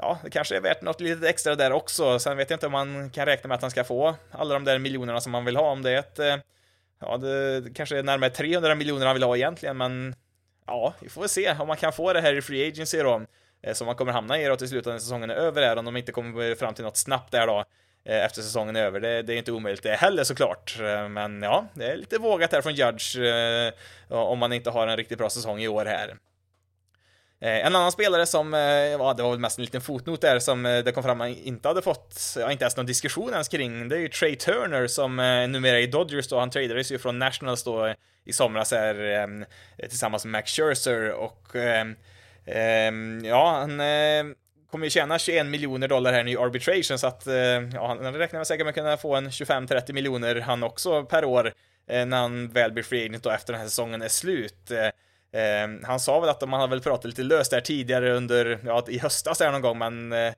ja, 0.00 0.18
det 0.24 0.30
kanske 0.30 0.56
är 0.56 0.60
värt 0.60 0.82
något 0.82 1.00
litet 1.00 1.24
extra 1.24 1.54
där 1.54 1.72
också. 1.72 2.18
Sen 2.18 2.36
vet 2.36 2.50
jag 2.50 2.56
inte 2.56 2.66
om 2.66 2.72
man 2.72 3.10
kan 3.10 3.26
räkna 3.26 3.48
med 3.48 3.54
att 3.54 3.62
han 3.62 3.70
ska 3.70 3.84
få 3.84 4.14
alla 4.30 4.54
de 4.54 4.64
där 4.64 4.78
miljonerna 4.78 5.20
som 5.20 5.32
man 5.32 5.44
vill 5.44 5.56
ha. 5.56 5.70
Om 5.70 5.82
det 5.82 5.90
är 5.90 5.98
ett, 5.98 6.18
eh, 6.18 6.36
ja, 7.00 7.16
det 7.16 7.74
kanske 7.74 7.98
är 7.98 8.02
närmare 8.02 8.30
300 8.30 8.74
miljoner 8.74 9.06
han 9.06 9.14
vill 9.14 9.22
ha 9.22 9.36
egentligen, 9.36 9.76
men 9.76 10.14
ja, 10.66 10.94
vi 11.00 11.08
får 11.08 11.20
väl 11.20 11.28
se 11.28 11.52
om 11.58 11.68
man 11.68 11.76
kan 11.76 11.92
få 11.92 12.12
det 12.12 12.20
här 12.20 12.34
i 12.34 12.42
Free 12.42 12.68
Agency 12.68 12.98
då, 12.98 13.22
eh, 13.62 13.74
som 13.74 13.86
man 13.86 13.96
kommer 13.96 14.12
hamna 14.12 14.40
i 14.40 14.44
då 14.44 14.56
till 14.56 14.68
slutet 14.68 14.92
när 14.92 14.98
säsongen 14.98 15.30
är 15.30 15.34
över 15.34 15.62
här, 15.62 15.76
om 15.76 15.84
de 15.84 15.96
inte 15.96 16.12
kommer 16.12 16.54
fram 16.54 16.74
till 16.74 16.84
något 16.84 16.96
snabbt 16.96 17.32
där 17.32 17.46
då 17.46 17.64
eh, 18.04 18.24
efter 18.24 18.42
säsongen 18.42 18.76
är 18.76 18.84
över. 18.84 19.00
Det, 19.00 19.22
det, 19.22 19.34
är 19.34 19.38
inte 19.38 19.52
omöjligt 19.52 19.82
det 19.82 19.94
heller 19.94 20.24
såklart. 20.24 20.76
Men 21.10 21.42
ja, 21.42 21.64
det 21.74 21.92
är 21.92 21.96
lite 21.96 22.18
vågat 22.18 22.52
här 22.52 22.62
från 22.62 22.74
Judge 22.74 23.16
om 24.08 24.38
man 24.38 24.52
inte 24.52 24.70
har 24.70 24.86
en 24.86 24.96
riktigt 24.96 25.18
bra 25.18 25.30
säsong 25.30 25.60
i 25.60 25.68
år 25.68 25.84
här. 25.84 26.16
Eh, 27.42 27.66
en 27.66 27.76
annan 27.76 27.92
spelare 27.92 28.26
som, 28.26 28.54
eh, 28.54 28.60
ja 28.60 29.14
det 29.14 29.22
var 29.22 29.30
väl 29.30 29.38
mest 29.38 29.58
en 29.58 29.64
liten 29.64 29.80
fotnot 29.80 30.20
där 30.20 30.38
som 30.38 30.66
eh, 30.66 30.78
det 30.78 30.92
kom 30.92 31.02
fram 31.02 31.10
att 31.12 31.18
man 31.18 31.28
inte 31.28 31.68
hade 31.68 31.82
fått, 31.82 32.36
ja 32.36 32.52
inte 32.52 32.64
ens 32.64 32.76
någon 32.76 32.86
diskussion 32.86 33.32
ens 33.32 33.48
kring, 33.48 33.88
det 33.88 33.96
är 33.96 34.00
ju 34.00 34.08
Trey 34.08 34.36
Turner 34.36 34.86
som 34.86 35.16
numera 35.48 35.78
är 35.78 35.82
i 35.82 35.86
Dodgers 35.86 36.28
då, 36.28 36.38
han 36.38 36.50
tradades 36.50 36.92
ju 36.92 36.98
från 36.98 37.18
Nationals 37.18 37.64
då 37.64 37.94
i 38.24 38.32
somras 38.32 38.70
här 38.70 38.94
ehm, 38.94 39.44
tillsammans 39.78 40.24
med 40.24 40.32
Max 40.32 40.52
Scherzer 40.52 41.12
och 41.12 41.56
ehm, 41.56 41.96
ehm, 42.46 43.24
ja, 43.24 43.58
han 43.58 43.78
kommer 44.70 44.86
ju 44.86 44.90
tjäna 44.90 45.18
21 45.18 45.46
miljoner 45.46 45.88
dollar 45.88 46.12
här 46.12 46.24
nu 46.24 46.30
i 46.30 46.36
arbitration 46.36 46.98
så 46.98 47.06
att 47.06 47.26
ja, 47.74 47.86
han 47.86 48.14
räknar 48.14 48.40
med 48.40 48.46
säkert 48.46 48.64
med 48.64 48.70
att 48.70 48.76
kunna 48.76 48.96
få 48.96 49.14
en 49.14 49.30
25-30 49.30 49.92
miljoner 49.92 50.40
han 50.40 50.62
också 50.62 51.04
per 51.04 51.24
år 51.24 51.52
när 51.86 52.16
han 52.16 52.48
väl 52.48 52.72
blir 52.72 52.84
free 52.84 53.04
agent 53.04 53.22
då 53.22 53.30
efter 53.30 53.52
den 53.52 53.60
här 53.60 53.68
säsongen 53.68 54.02
är 54.02 54.08
slut. 54.08 54.70
Eh, 55.32 55.86
han 55.86 56.00
sa 56.00 56.20
väl 56.20 56.30
att 56.30 56.48
man 56.48 56.60
hade 56.60 56.70
väl 56.70 56.80
pratat 56.80 57.04
lite 57.04 57.22
löst 57.22 57.50
där 57.50 57.60
tidigare 57.60 58.12
under, 58.12 58.58
ja, 58.64 58.84
i 58.88 58.98
höstas 58.98 59.38
där 59.38 59.52
någon 59.52 59.62
gång, 59.62 59.78
men 59.78 60.12
eh, 60.12 60.32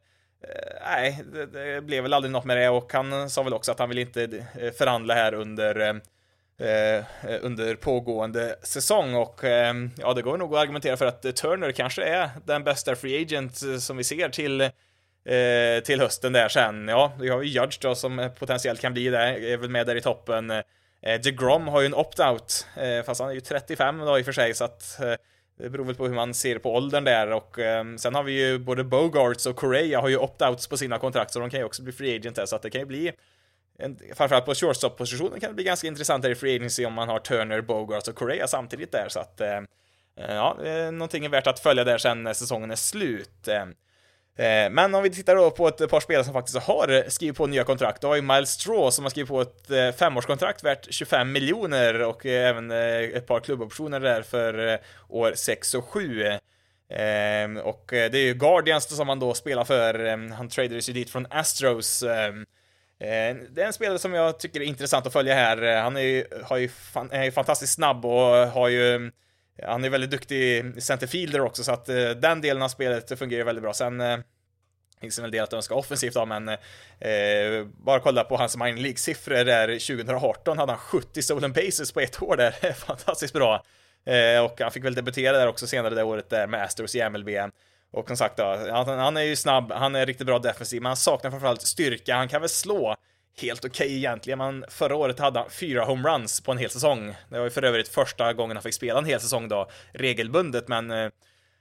nej, 0.84 1.24
det, 1.32 1.46
det, 1.46 1.80
blev 1.80 2.02
väl 2.02 2.12
aldrig 2.12 2.32
något 2.32 2.44
med 2.44 2.56
det 2.56 2.68
och 2.68 2.92
han 2.92 3.30
sa 3.30 3.42
väl 3.42 3.54
också 3.54 3.72
att 3.72 3.78
han 3.78 3.88
vill 3.88 3.98
inte 3.98 4.44
eh, 4.60 4.72
förhandla 4.72 5.14
här 5.14 5.34
under 5.34 5.80
eh, 5.80 7.04
under 7.40 7.74
pågående 7.74 8.56
säsong 8.62 9.14
och 9.14 9.44
eh, 9.44 9.74
ja, 9.98 10.14
det 10.14 10.22
går 10.22 10.38
nog 10.38 10.54
att 10.54 10.60
argumentera 10.60 10.96
för 10.96 11.06
att 11.06 11.36
Turner 11.36 11.72
kanske 11.72 12.04
är 12.04 12.30
den 12.44 12.64
bästa 12.64 12.96
free 12.96 13.22
agent 13.22 13.62
eh, 13.62 13.76
som 13.76 13.96
vi 13.96 14.04
ser 14.04 14.28
till 14.28 14.60
eh, 14.60 15.82
till 15.84 16.00
hösten 16.00 16.32
där 16.32 16.48
sen. 16.48 16.88
Ja, 16.88 17.12
vi 17.20 17.28
har 17.28 17.42
ju 17.42 17.48
Judge 17.48 17.78
då 17.80 17.94
som 17.94 18.30
potentiellt 18.38 18.80
kan 18.80 18.92
bli 18.92 19.08
där, 19.08 19.44
är 19.44 19.56
väl 19.56 19.70
med 19.70 19.86
där 19.86 19.96
i 19.96 20.00
toppen. 20.00 20.52
Eh, 21.02 21.20
DeGrom 21.20 21.68
har 21.68 21.80
ju 21.80 21.86
en 21.86 21.94
opt-out, 21.94 22.66
eh, 22.76 23.04
fast 23.04 23.20
han 23.20 23.30
är 23.30 23.34
ju 23.34 23.40
35 23.40 23.98
då 23.98 24.18
i 24.18 24.22
och 24.22 24.24
för 24.24 24.32
sig, 24.32 24.54
så 24.54 24.64
att 24.64 25.00
eh, 25.00 25.14
det 25.58 25.70
beror 25.70 25.84
väl 25.84 25.94
på 25.94 26.06
hur 26.06 26.14
man 26.14 26.34
ser 26.34 26.58
på 26.58 26.74
åldern 26.74 27.04
där. 27.04 27.32
Och 27.32 27.58
ehm, 27.58 27.98
sen 27.98 28.14
har 28.14 28.22
vi 28.22 28.32
ju 28.32 28.58
både 28.58 28.84
Bogarts 28.84 29.46
och 29.46 29.56
Correa 29.56 30.00
har 30.00 30.08
ju 30.08 30.18
opt-outs 30.18 30.70
på 30.70 30.76
sina 30.76 30.98
kontrakt 30.98 31.32
så 31.32 31.38
de 31.38 31.50
kan 31.50 31.60
ju 31.60 31.66
också 31.66 31.82
bli 31.82 31.92
free 31.92 32.16
agent 32.16 32.36
där. 32.36 32.46
Så 32.46 32.56
att 32.56 32.62
det 32.62 32.70
kan 32.70 32.80
ju 32.80 32.86
bli 32.86 33.12
en, 33.78 33.98
framförallt 34.14 34.44
på 34.44 34.54
shortstop-positionen 34.54 35.40
kan 35.40 35.50
det 35.50 35.54
bli 35.54 35.64
ganska 35.64 35.86
intressant 35.86 36.22
där 36.22 36.30
i 36.30 36.34
free 36.34 36.56
agency 36.56 36.84
om 36.86 36.92
man 36.92 37.08
har 37.08 37.18
Turner, 37.18 37.60
Bogarts 37.60 38.08
och 38.08 38.14
Correa 38.14 38.46
samtidigt 38.46 38.92
där. 38.92 39.08
Så 39.08 39.20
att 39.20 39.40
eh, 39.40 39.56
eh, 40.16 40.34
ja, 40.34 40.56
någonting 40.90 41.24
är 41.24 41.28
värt 41.28 41.46
att 41.46 41.60
följa 41.60 41.84
där 41.84 41.98
sen 41.98 42.22
när 42.22 42.32
säsongen 42.32 42.70
är 42.70 42.76
slut. 42.76 43.48
Ehm, 43.48 43.74
Eh, 44.36 44.70
men 44.70 44.94
om 44.94 45.02
vi 45.02 45.10
tittar 45.10 45.36
då 45.36 45.50
på 45.50 45.68
ett 45.68 45.90
par 45.90 46.00
spelare 46.00 46.24
som 46.24 46.32
faktiskt 46.34 46.58
har 46.58 47.10
skrivit 47.10 47.36
på 47.36 47.46
nya 47.46 47.64
kontrakt, 47.64 48.02
då 48.02 48.08
har 48.08 48.16
ju 48.16 48.22
Miles 48.22 48.50
Straw 48.50 48.90
som 48.90 49.04
har 49.04 49.10
skrivit 49.10 49.28
på 49.28 49.40
ett 49.40 49.70
eh, 49.70 49.92
femårskontrakt 49.92 50.64
värt 50.64 50.86
25 50.90 51.32
miljoner 51.32 52.02
och 52.02 52.26
eh, 52.26 52.48
även 52.48 52.70
ett 52.70 53.26
par 53.26 53.40
klubboptioner 53.40 54.00
där 54.00 54.22
för 54.22 54.80
år 55.08 55.32
6 55.36 55.74
och 55.74 55.84
7. 55.84 56.38
Ehm, 56.94 57.56
och 57.56 57.84
det 57.88 58.14
är 58.14 58.24
ju 58.24 58.34
Guardians 58.34 58.96
som 58.96 59.08
han 59.08 59.18
då 59.20 59.34
spelar 59.34 59.64
för, 59.64 60.04
ehm, 60.04 60.32
han 60.32 60.48
tradades 60.48 60.88
ju 60.88 60.92
dit 60.92 61.10
från 61.10 61.26
Astros. 61.30 62.02
Ehm, 62.02 62.46
det 63.50 63.62
är 63.62 63.66
en 63.66 63.72
spelare 63.72 63.98
som 63.98 64.14
jag 64.14 64.38
tycker 64.38 64.60
är 64.60 64.64
intressant 64.64 65.06
att 65.06 65.12
följa 65.12 65.34
här. 65.34 65.82
Han 65.82 65.96
är 65.96 66.00
ju, 66.00 66.24
har 66.44 66.56
ju, 66.56 66.70
är 67.10 67.24
ju 67.24 67.32
fantastiskt 67.32 67.74
snabb 67.74 68.04
och 68.06 68.48
har 68.48 68.68
ju 68.68 69.10
han 69.62 69.84
är 69.84 69.90
väldigt 69.90 70.10
duktig 70.10 70.64
centerfielder 70.82 71.40
också, 71.40 71.64
så 71.64 71.72
att 71.72 71.88
eh, 71.88 72.10
den 72.10 72.40
delen 72.40 72.62
av 72.62 72.68
spelet 72.68 73.18
fungerar 73.18 73.44
väldigt 73.44 73.62
bra. 73.62 73.72
Sen 73.72 74.00
eh, 74.00 74.18
finns 75.00 75.16
det 75.16 75.24
en 75.24 75.30
del 75.30 75.44
att 75.44 75.52
önska 75.52 75.74
offensivt 75.74 76.16
av, 76.16 76.28
men 76.28 76.48
eh, 76.48 77.66
bara 77.84 78.00
kolla 78.00 78.24
på 78.24 78.36
hans 78.36 78.56
minor 78.56 78.78
League-siffror 78.78 79.44
där 79.44 79.68
2018 79.68 80.58
hade 80.58 80.72
han 80.72 80.78
70 80.78 81.22
stolen 81.22 81.52
bases 81.52 81.92
på 81.92 82.00
ett 82.00 82.22
år 82.22 82.36
där, 82.36 82.72
fantastiskt 82.72 83.34
bra. 83.34 83.64
Eh, 84.06 84.44
och 84.44 84.60
han 84.60 84.70
fick 84.70 84.84
väl 84.84 84.94
debutera 84.94 85.38
där 85.38 85.46
också 85.46 85.66
senare 85.66 85.94
det 85.94 86.02
året 86.02 86.30
där 86.30 86.46
med 86.46 86.62
Astros 86.62 86.94
i 86.94 87.08
MLB. 87.10 87.28
Och 87.92 88.06
som 88.06 88.16
sagt 88.16 88.36
då, 88.36 88.56
han, 88.70 88.98
han 88.98 89.16
är 89.16 89.22
ju 89.22 89.36
snabb, 89.36 89.72
han 89.72 89.94
är 89.94 90.06
riktigt 90.06 90.26
bra 90.26 90.38
defensiv, 90.38 90.82
men 90.82 90.90
han 90.90 90.96
saknar 90.96 91.30
framförallt 91.30 91.62
styrka, 91.62 92.14
han 92.14 92.28
kan 92.28 92.40
väl 92.40 92.50
slå 92.50 92.96
helt 93.40 93.64
okej 93.64 93.86
okay 93.86 93.96
egentligen. 93.96 94.38
Man, 94.38 94.64
förra 94.68 94.96
året 94.96 95.18
hade 95.18 95.38
han 95.38 95.50
fyra 95.50 95.84
homeruns 95.84 96.40
på 96.40 96.52
en 96.52 96.58
hel 96.58 96.70
säsong. 96.70 97.14
Det 97.28 97.38
var 97.38 97.44
ju 97.44 97.50
för 97.50 97.62
övrigt 97.62 97.88
första 97.88 98.32
gången 98.32 98.56
han 98.56 98.62
fick 98.62 98.74
spela 98.74 98.98
en 98.98 99.04
hel 99.04 99.20
säsong 99.20 99.48
då, 99.48 99.70
regelbundet, 99.92 100.68
men 100.68 100.90
eh, 100.90 101.10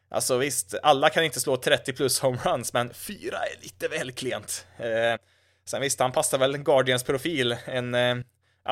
alltså 0.10 0.38
visst, 0.38 0.76
alla 0.84 1.10
kan 1.10 1.24
inte 1.24 1.40
slå 1.40 1.58
30 1.58 1.94
plus 1.94 2.20
homeruns, 2.20 2.74
men 2.74 2.94
fyra 2.94 3.38
är 3.38 3.62
lite 3.62 3.88
väl 3.88 4.12
klent. 4.12 4.68
Eh, 4.78 5.20
sen 5.66 5.82
visst, 5.82 6.00
han 6.00 6.12
passar 6.12 6.38
väl 6.38 6.58
Guardians 6.58 7.04
profil, 7.04 7.56
en 7.66 7.96
eh, 7.96 8.16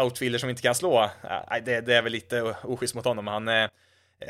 outfielder 0.03 0.39
som 0.39 0.49
inte 0.49 0.61
kan 0.61 0.75
slå. 0.75 1.03
Eh, 1.03 1.63
det, 1.65 1.81
det, 1.81 1.95
är 1.95 2.01
väl 2.01 2.11
lite 2.11 2.41
oschysst 2.63 2.95
mot 2.95 3.05
honom. 3.05 3.27
Han, 3.27 3.47
eh, 3.47 3.69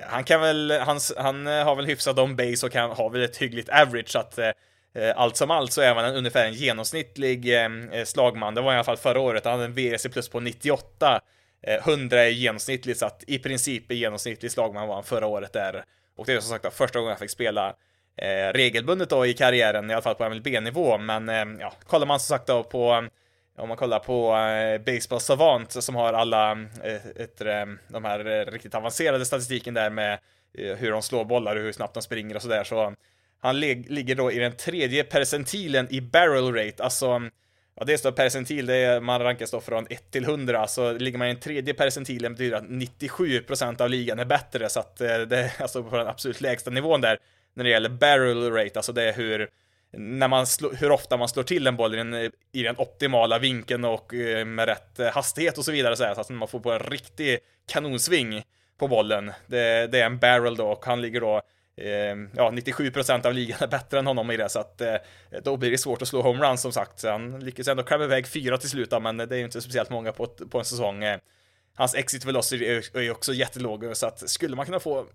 han 0.07 0.23
kan 0.23 0.41
väl, 0.41 0.71
han, 0.71 0.99
han 1.17 1.45
har 1.45 1.75
väl 1.75 1.85
hyfsat 1.85 2.19
om 2.19 2.35
base 2.35 2.65
och 2.65 2.71
kan, 2.71 2.91
har 2.91 3.09
väl 3.09 3.23
ett 3.23 3.37
hyggligt 3.37 3.69
average, 3.69 4.09
så 4.09 4.19
att 4.19 4.37
Eh, 4.37 4.51
Eh, 4.93 5.13
allt 5.15 5.37
som 5.37 5.51
allt 5.51 5.73
så 5.73 5.81
är 5.81 5.95
man 5.95 6.05
en, 6.05 6.15
ungefär 6.15 6.45
en 6.45 6.53
genomsnittlig 6.53 7.55
eh, 7.55 7.71
eh, 7.91 8.05
slagman. 8.05 8.55
Det 8.55 8.61
var 8.61 8.73
i 8.73 8.75
alla 8.75 8.83
fall 8.83 8.97
förra 8.97 9.19
året. 9.19 9.45
Han 9.45 9.53
hade 9.53 9.65
en 9.65 9.73
VRC 9.73 10.09
plus 10.09 10.29
på 10.29 10.39
98. 10.39 11.21
100 11.61 12.17
eh, 12.17 12.23
är 12.23 12.29
genomsnittligt, 12.29 12.99
så 12.99 13.05
att 13.05 13.23
i 13.27 13.39
princip 13.39 13.91
är 13.91 13.95
genomsnittlig 13.95 14.51
slagman 14.51 14.87
var 14.87 14.95
han 14.95 15.03
förra 15.03 15.27
året 15.27 15.53
där. 15.53 15.83
Och 16.17 16.25
det 16.25 16.33
är 16.33 16.39
som 16.39 16.49
sagt 16.49 16.73
första 16.73 16.99
gången 16.99 17.09
jag 17.09 17.19
fick 17.19 17.29
spela 17.29 17.75
eh, 18.17 18.53
regelbundet 18.53 19.09
då 19.09 19.25
i 19.25 19.33
karriären, 19.33 19.89
i 19.89 19.93
alla 19.93 20.01
fall 20.01 20.15
på 20.15 20.29
MLB-nivå. 20.29 20.97
Men 20.97 21.29
eh, 21.29 21.45
ja, 21.59 21.73
kollar 21.85 22.07
man 22.07 22.19
som 22.19 22.35
sagt 22.35 22.47
då 22.47 22.63
på 22.63 23.07
om 23.57 23.67
man 23.67 23.77
kollar 23.77 23.99
på 23.99 24.35
eh, 24.35 24.81
Baseball 24.81 25.19
Savant 25.19 25.71
som 25.71 25.95
har 25.95 26.13
alla 26.13 26.51
eh, 26.83 27.07
ett, 27.15 27.37
de 27.87 28.05
här 28.05 28.45
riktigt 28.51 28.75
avancerade 28.75 29.25
statistiken 29.25 29.73
där 29.73 29.89
med 29.89 30.19
hur 30.53 30.91
de 30.91 31.01
slår 31.01 31.25
bollar 31.25 31.55
och 31.55 31.61
hur 31.61 31.71
snabbt 31.71 31.93
de 31.93 32.03
springer 32.03 32.35
och 32.35 32.41
sådär 32.41 32.63
så 32.63 32.93
han 33.39 33.59
ligger 33.59 34.15
då 34.15 34.31
i 34.31 34.39
den 34.39 34.55
tredje 34.55 35.03
percentilen 35.03 35.87
i 35.89 36.01
barrel 36.01 36.53
rate, 36.53 36.83
alltså 36.83 37.21
Ja, 37.79 37.85
det 37.85 37.97
står 37.97 38.11
percentil, 38.11 38.65
det 38.65 38.75
är, 38.75 38.99
man 38.99 39.21
rankas 39.21 39.51
då 39.51 39.61
från 39.61 39.87
1 39.89 40.11
till 40.11 40.23
100, 40.23 40.67
så 40.67 40.93
ligger 40.93 41.17
man 41.17 41.27
i 41.27 41.33
den 41.33 41.41
tredje 41.41 41.73
percentilen 41.73 42.33
betyder 42.33 42.57
att 42.57 42.63
97% 42.63 43.81
av 43.81 43.89
ligan 43.89 44.19
är 44.19 44.25
bättre, 44.25 44.69
så 44.69 44.79
att 44.79 45.01
eh, 45.01 45.17
det 45.17 45.37
är 45.37 45.61
alltså 45.61 45.83
på 45.83 45.97
den 45.97 46.07
absolut 46.07 46.41
lägsta 46.41 46.71
nivån 46.71 47.01
där 47.01 47.17
när 47.53 47.63
det 47.63 47.69
gäller 47.69 47.89
barrel 47.89 48.51
rate, 48.51 48.79
alltså 48.79 48.93
det 48.93 49.03
är 49.03 49.13
hur 49.13 49.49
när 49.91 50.27
man 50.27 50.47
slår, 50.47 50.73
hur 50.73 50.91
ofta 50.91 51.17
man 51.17 51.29
slår 51.29 51.43
till 51.43 51.67
en 51.67 51.75
boll 51.75 51.93
i 51.93 51.97
den, 51.97 52.13
i 52.51 52.63
den 52.63 52.75
optimala 52.77 53.39
vinkeln 53.39 53.85
och 53.85 54.13
eh, 54.13 54.45
med 54.45 54.65
rätt 54.65 54.99
eh, 54.99 55.07
hastighet 55.07 55.57
och 55.57 55.65
så 55.65 55.71
vidare, 55.71 55.95
så, 55.95 56.03
här, 56.03 56.15
så 56.15 56.21
att 56.21 56.29
man 56.29 56.47
får 56.47 56.59
på 56.59 56.71
en 56.71 56.79
riktig 56.79 57.39
kanonsving 57.71 58.43
på 58.79 58.87
bollen. 58.87 59.31
Det, 59.47 59.87
det 59.91 59.99
är 59.99 60.05
en 60.05 60.19
barrel 60.19 60.55
då 60.55 60.67
och 60.67 60.85
han 60.85 61.01
ligger 61.01 61.21
då 61.21 61.41
Ehm, 61.81 62.29
ja, 62.35 62.51
97% 62.51 63.25
av 63.25 63.33
ligan 63.33 63.57
är 63.61 63.67
bättre 63.67 63.99
än 63.99 64.07
honom 64.07 64.31
i 64.31 64.37
det, 64.37 64.49
så 64.49 64.59
att 64.59 64.81
eh, 64.81 64.95
då 65.43 65.57
blir 65.57 65.71
det 65.71 65.77
svårt 65.77 66.01
att 66.01 66.07
slå 66.07 66.21
homeruns 66.21 66.61
som 66.61 66.71
sagt. 66.71 66.99
Så 66.99 67.09
han 67.09 67.39
lyckas 67.39 67.67
ändå 67.67 67.83
klämma 67.83 68.03
iväg 68.03 68.27
fyra 68.27 68.57
till 68.57 68.69
slut, 68.69 68.93
men 69.01 69.17
det 69.17 69.31
är 69.31 69.37
ju 69.37 69.45
inte 69.45 69.61
speciellt 69.61 69.89
många 69.89 70.11
på, 70.11 70.27
på 70.27 70.59
en 70.59 70.65
säsong. 70.65 71.03
Eh, 71.03 71.19
hans 71.75 71.95
exit 71.95 72.25
velocity 72.25 72.65
är 72.93 73.01
ju 73.01 73.11
också 73.11 73.33
jättelåg, 73.33 73.97
så 73.97 74.07
att 74.07 74.29
skulle 74.29 74.55
man 74.55 74.65
kunna 74.65 74.79
få 74.79 75.05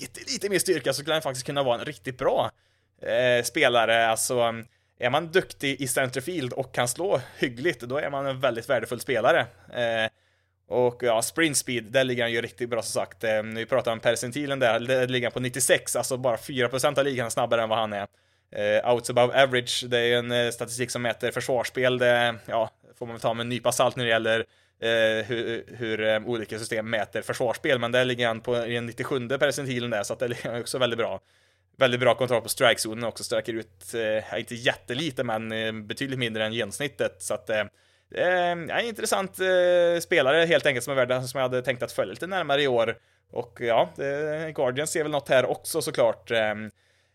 lite, 0.00 0.20
lite 0.32 0.48
mer 0.48 0.58
styrka 0.58 0.92
så 0.92 1.00
skulle 1.00 1.14
han 1.14 1.22
faktiskt 1.22 1.46
kunna 1.46 1.62
vara 1.62 1.78
en 1.78 1.84
riktigt 1.84 2.18
bra 2.18 2.50
eh, 3.02 3.44
spelare. 3.44 4.06
Alltså, 4.06 4.38
eh, 4.40 5.06
är 5.06 5.10
man 5.10 5.32
duktig 5.32 5.80
i 5.80 5.88
centerfield 5.88 6.52
och 6.52 6.74
kan 6.74 6.88
slå 6.88 7.20
hyggligt, 7.38 7.80
då 7.80 7.98
är 7.98 8.10
man 8.10 8.26
en 8.26 8.40
väldigt 8.40 8.68
värdefull 8.68 9.00
spelare. 9.00 9.40
Eh, 9.72 10.10
och 10.68 11.02
ja, 11.02 11.22
sprint 11.22 11.56
speed, 11.56 11.84
där 11.84 12.04
ligger 12.04 12.22
han 12.22 12.32
ju 12.32 12.40
riktigt 12.40 12.70
bra 12.70 12.82
som 12.82 13.00
sagt. 13.00 13.24
Ehm, 13.24 13.54
vi 13.54 13.66
pratar 13.66 13.92
om 13.92 14.00
percentilen 14.00 14.58
där, 14.58 14.80
där 14.80 15.08
ligger 15.08 15.26
han 15.26 15.32
på 15.32 15.40
96, 15.40 15.96
alltså 15.96 16.16
bara 16.16 16.36
4% 16.36 16.98
av 16.98 17.04
ligan 17.04 17.30
snabbare 17.30 17.62
än 17.62 17.68
vad 17.68 17.78
han 17.78 17.92
är. 17.92 18.06
Uh, 18.58 18.92
outs 18.92 19.10
above 19.10 19.42
average, 19.42 19.84
det 19.86 19.98
är 19.98 20.18
en 20.18 20.32
eh, 20.32 20.50
statistik 20.50 20.90
som 20.90 21.02
mäter 21.02 21.30
försvarsspel, 21.30 21.98
det 21.98 22.34
ja, 22.46 22.70
får 22.98 23.06
man 23.06 23.14
väl 23.14 23.20
ta 23.20 23.34
med 23.34 23.44
en 23.44 23.48
nypa 23.48 23.72
salt 23.72 23.96
när 23.96 24.04
det 24.04 24.10
gäller 24.10 24.40
eh, 24.40 24.44
Uh, 24.84 25.24
hur, 25.24 25.64
hur 25.76 26.00
eh, 26.00 26.22
olika 26.26 26.58
system 26.58 26.90
mäter 26.90 27.22
försvarsspel, 27.22 27.78
men 27.78 27.92
där 27.92 28.04
ligger 28.04 28.26
han 28.26 28.40
på 28.40 28.54
den 28.54 28.86
97 28.86 29.28
percentilen 29.28 29.90
där, 29.90 30.02
så 30.02 30.12
att 30.12 30.18
det 30.18 30.28
ligger 30.28 30.60
också 30.60 30.78
väldigt 30.78 30.98
bra. 30.98 31.20
Väldigt 31.76 32.00
bra 32.00 32.14
kontroll 32.14 32.40
på 32.40 32.48
strikezonen 32.48 33.04
också, 33.04 33.24
sträcker 33.24 33.52
ut, 33.52 33.94
uh, 33.94 34.38
inte 34.38 34.54
jättelite, 34.54 35.24
men 35.24 35.86
betydligt 35.86 36.18
mindre 36.18 36.44
än 36.44 36.52
genomsnittet, 36.52 37.22
så 37.22 37.34
att 37.34 37.50
Eh, 38.14 38.50
en 38.50 38.80
intressant 38.80 39.40
eh, 39.40 40.00
spelare 40.00 40.46
helt 40.46 40.66
enkelt 40.66 40.84
som 40.84 40.98
är 40.98 41.06
värd 41.06 41.24
som 41.24 41.38
jag 41.38 41.48
hade 41.48 41.62
tänkt 41.62 41.82
att 41.82 41.92
följa 41.92 42.12
lite 42.12 42.26
närmare 42.26 42.62
i 42.62 42.68
år. 42.68 42.96
Och 43.30 43.58
ja, 43.60 43.90
Guardians 44.54 44.90
ser 44.90 45.02
väl 45.02 45.12
något 45.12 45.28
här 45.28 45.50
också 45.50 45.82
såklart. 45.82 46.30
Eh, 46.30 46.54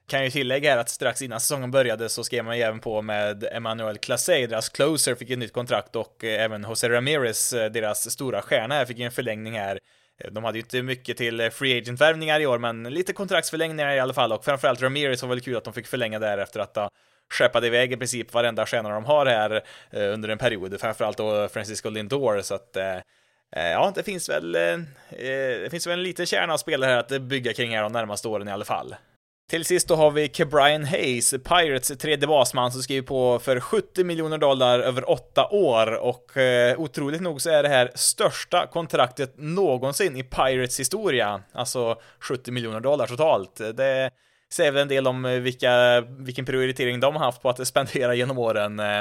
kan 0.09 0.23
ju 0.23 0.29
tillägga 0.29 0.71
här 0.71 0.77
att 0.77 0.89
strax 0.89 1.21
innan 1.21 1.39
säsongen 1.39 1.71
började 1.71 2.09
så 2.09 2.23
skrev 2.23 2.45
man 2.45 2.57
ju 2.57 2.63
även 2.63 2.79
på 2.79 3.01
med 3.01 3.47
Emmanuel 3.51 3.97
Classey, 3.97 4.47
deras 4.47 4.69
closer, 4.69 5.15
fick 5.15 5.29
ett 5.29 5.39
nytt 5.39 5.53
kontrakt 5.53 5.95
och 5.95 6.23
eh, 6.23 6.43
även 6.43 6.63
Jose 6.63 6.89
Ramirez, 6.89 7.53
eh, 7.53 7.71
deras 7.71 8.12
stora 8.12 8.41
stjärna 8.41 8.75
här, 8.75 8.85
fick 8.85 8.97
ju 8.97 9.05
en 9.05 9.12
förlängning 9.12 9.53
här. 9.59 9.79
Eh, 10.17 10.31
de 10.31 10.43
hade 10.43 10.57
ju 10.57 10.62
inte 10.62 10.81
mycket 10.81 11.17
till 11.17 11.39
eh, 11.39 11.50
free 11.50 11.77
agent-värvningar 11.77 12.39
i 12.39 12.45
år, 12.45 12.58
men 12.58 12.83
lite 12.83 13.13
kontraktsförlängningar 13.13 13.93
i 13.93 14.00
alla 14.00 14.13
fall 14.13 14.31
och 14.31 14.45
framförallt 14.45 14.81
Ramirez 14.81 15.21
var 15.21 15.29
väl 15.29 15.41
kul 15.41 15.58
att 15.58 15.63
de 15.63 15.73
fick 15.73 15.87
förlänga 15.87 16.19
där 16.19 16.37
efter 16.37 16.60
att 16.60 16.75
ha 16.75 16.89
skeppade 17.34 17.67
iväg 17.67 17.94
i 17.94 17.98
princip 17.98 18.34
varenda 18.34 18.65
stjärna 18.65 18.90
de 18.90 19.06
har 19.06 19.25
här 19.25 19.62
eh, 19.92 20.13
under 20.13 20.30
en 20.30 20.38
period, 20.38 20.82
framförallt 20.82 21.17
då 21.17 21.48
Francisco 21.48 21.90
Lindor, 21.90 22.42
så 22.42 22.56
att 22.56 22.75
eh, 22.75 22.96
eh 23.56 23.71
Ja, 23.71 23.92
det 23.96 24.04
finns 24.04 24.30
väl, 24.30 24.56
eh, 24.56 24.62
eh, 24.62 25.60
det 25.62 25.67
finns 25.71 25.88
väl 25.88 25.94
en 25.94 26.04
liten 26.04 26.25
kärna 26.25 26.54
av 26.54 26.58
spelare 26.58 26.92
här 26.92 27.00
att 27.00 27.21
bygga 27.21 27.54
kring 27.54 27.75
här 27.75 27.84
de 27.84 27.92
närmaste 27.92 28.27
åren 28.27 28.48
i 28.48 28.52
alla 28.52 28.65
fall. 28.65 28.96
Till 29.50 29.65
sist 29.65 29.88
då 29.88 29.96
har 29.96 30.12
vi 30.12 30.30
Kebrian 30.30 30.86
Hayes, 30.86 31.32
Pirates 31.32 31.98
tredje 31.98 32.27
basman, 32.27 32.71
som 32.71 32.82
skriver 32.82 33.08
på 33.08 33.40
för 33.40 33.60
70 33.60 34.04
miljoner 34.04 34.38
dollar 34.38 34.80
över 34.80 35.10
åtta 35.10 35.48
år 35.52 35.92
och 35.92 36.38
eh, 36.38 36.80
otroligt 36.80 37.21
nog 37.21 37.42
så 37.42 37.50
är 37.50 37.63
det 37.63 37.69
här 37.69 37.92
största 37.96 38.67
kontraktet 38.67 39.34
någonsin 39.38 40.17
i 40.17 40.23
Pirates 40.23 40.80
historia, 40.80 41.42
alltså 41.54 42.02
70 42.19 42.52
miljoner 42.52 42.80
dollar 42.80 43.08
totalt. 43.08 43.62
Det 43.73 44.12
säger 44.54 44.71
väl 44.71 44.81
en 44.81 44.87
del 44.87 45.08
om 45.08 45.25
eh, 45.25 45.39
vilka, 45.39 46.02
vilken 46.02 46.45
prioritering 46.45 47.00
de 47.00 47.15
har 47.15 47.25
haft 47.25 47.41
på 47.41 47.50
att 47.50 47.67
spendera 47.67 48.15
genom 48.15 48.37
åren. 48.37 48.79
Eh, 48.79 49.00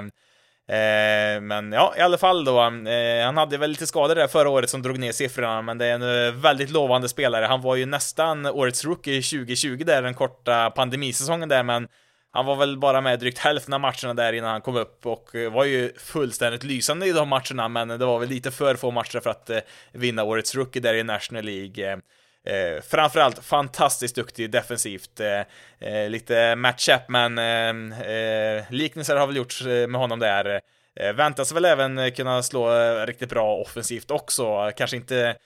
eh, 0.76 1.40
men 1.40 1.72
ja, 1.72 1.94
i 1.96 2.01
alla 2.01 2.18
fall 2.18 2.44
då. 2.44 2.61
Eh, 2.62 3.24
han 3.24 3.36
hade 3.36 3.59
väl 3.59 3.70
lite 3.70 3.86
skador 3.86 4.14
där 4.14 4.26
förra 4.26 4.49
året 4.49 4.70
som 4.70 4.82
drog 4.82 4.99
ner 4.99 5.12
siffrorna, 5.12 5.62
men 5.62 5.78
det 5.78 5.86
är 5.86 5.94
en 5.94 6.26
eh, 6.26 6.32
väldigt 6.32 6.70
lovande 6.70 7.09
spelare. 7.09 7.44
Han 7.44 7.62
var 7.62 7.76
ju 7.76 7.86
nästan 7.86 8.46
årets 8.46 8.84
rookie 8.84 9.22
2020 9.22 9.82
där, 9.86 10.03
den 10.03 10.14
korta 10.14 10.70
pandemisäsongen 10.70 11.49
där, 11.49 11.62
men 11.62 11.88
han 12.30 12.46
var 12.46 12.57
väl 12.57 12.78
bara 12.78 13.01
med 13.01 13.20
drygt 13.20 13.38
hälften 13.38 13.74
av 13.74 13.80
matcherna 13.80 14.14
där 14.14 14.32
innan 14.32 14.51
han 14.51 14.61
kom 14.61 14.76
upp 14.76 15.07
och 15.07 15.28
var 15.53 15.64
ju 15.64 15.92
fullständigt 15.99 16.64
lysande 16.64 17.07
i 17.07 17.12
de 17.12 17.28
matcherna, 17.28 17.68
men 17.68 17.88
det 17.88 18.07
var 18.07 18.18
väl 18.18 18.28
lite 18.28 18.51
för 18.51 18.76
få 18.76 18.90
matcher 18.90 19.20
för 19.20 19.30
att 19.30 19.51
vinna 19.92 20.24
årets 20.24 20.55
rookie 20.55 20.82
där 20.82 20.94
i 20.94 21.03
National 21.03 21.44
League. 21.44 22.01
Eh, 22.47 22.82
framförallt 22.82 23.45
fantastiskt 23.45 24.14
duktig 24.14 24.51
defensivt. 24.51 25.20
Eh, 25.20 25.41
eh, 25.89 26.11
lite 26.11 26.57
Matt 26.57 26.80
Chapman 26.80 27.39
eh, 27.39 28.11
eh, 28.11 28.64
liknelser 28.70 29.16
har 29.16 29.26
väl 29.26 29.36
gjorts 29.36 29.66
eh, 29.66 29.89
med 29.89 30.01
honom 30.01 30.18
där. 30.18 30.61
Eh, 31.01 31.12
väntas 31.12 31.53
väl 31.53 31.64
även 31.64 32.12
kunna 32.12 32.43
slå 32.43 32.72
eh, 32.72 33.07
riktigt 33.07 33.28
bra 33.30 33.57
offensivt 33.57 34.11
också. 34.11 34.72
Kanske 34.76 34.97
inte 34.97 35.36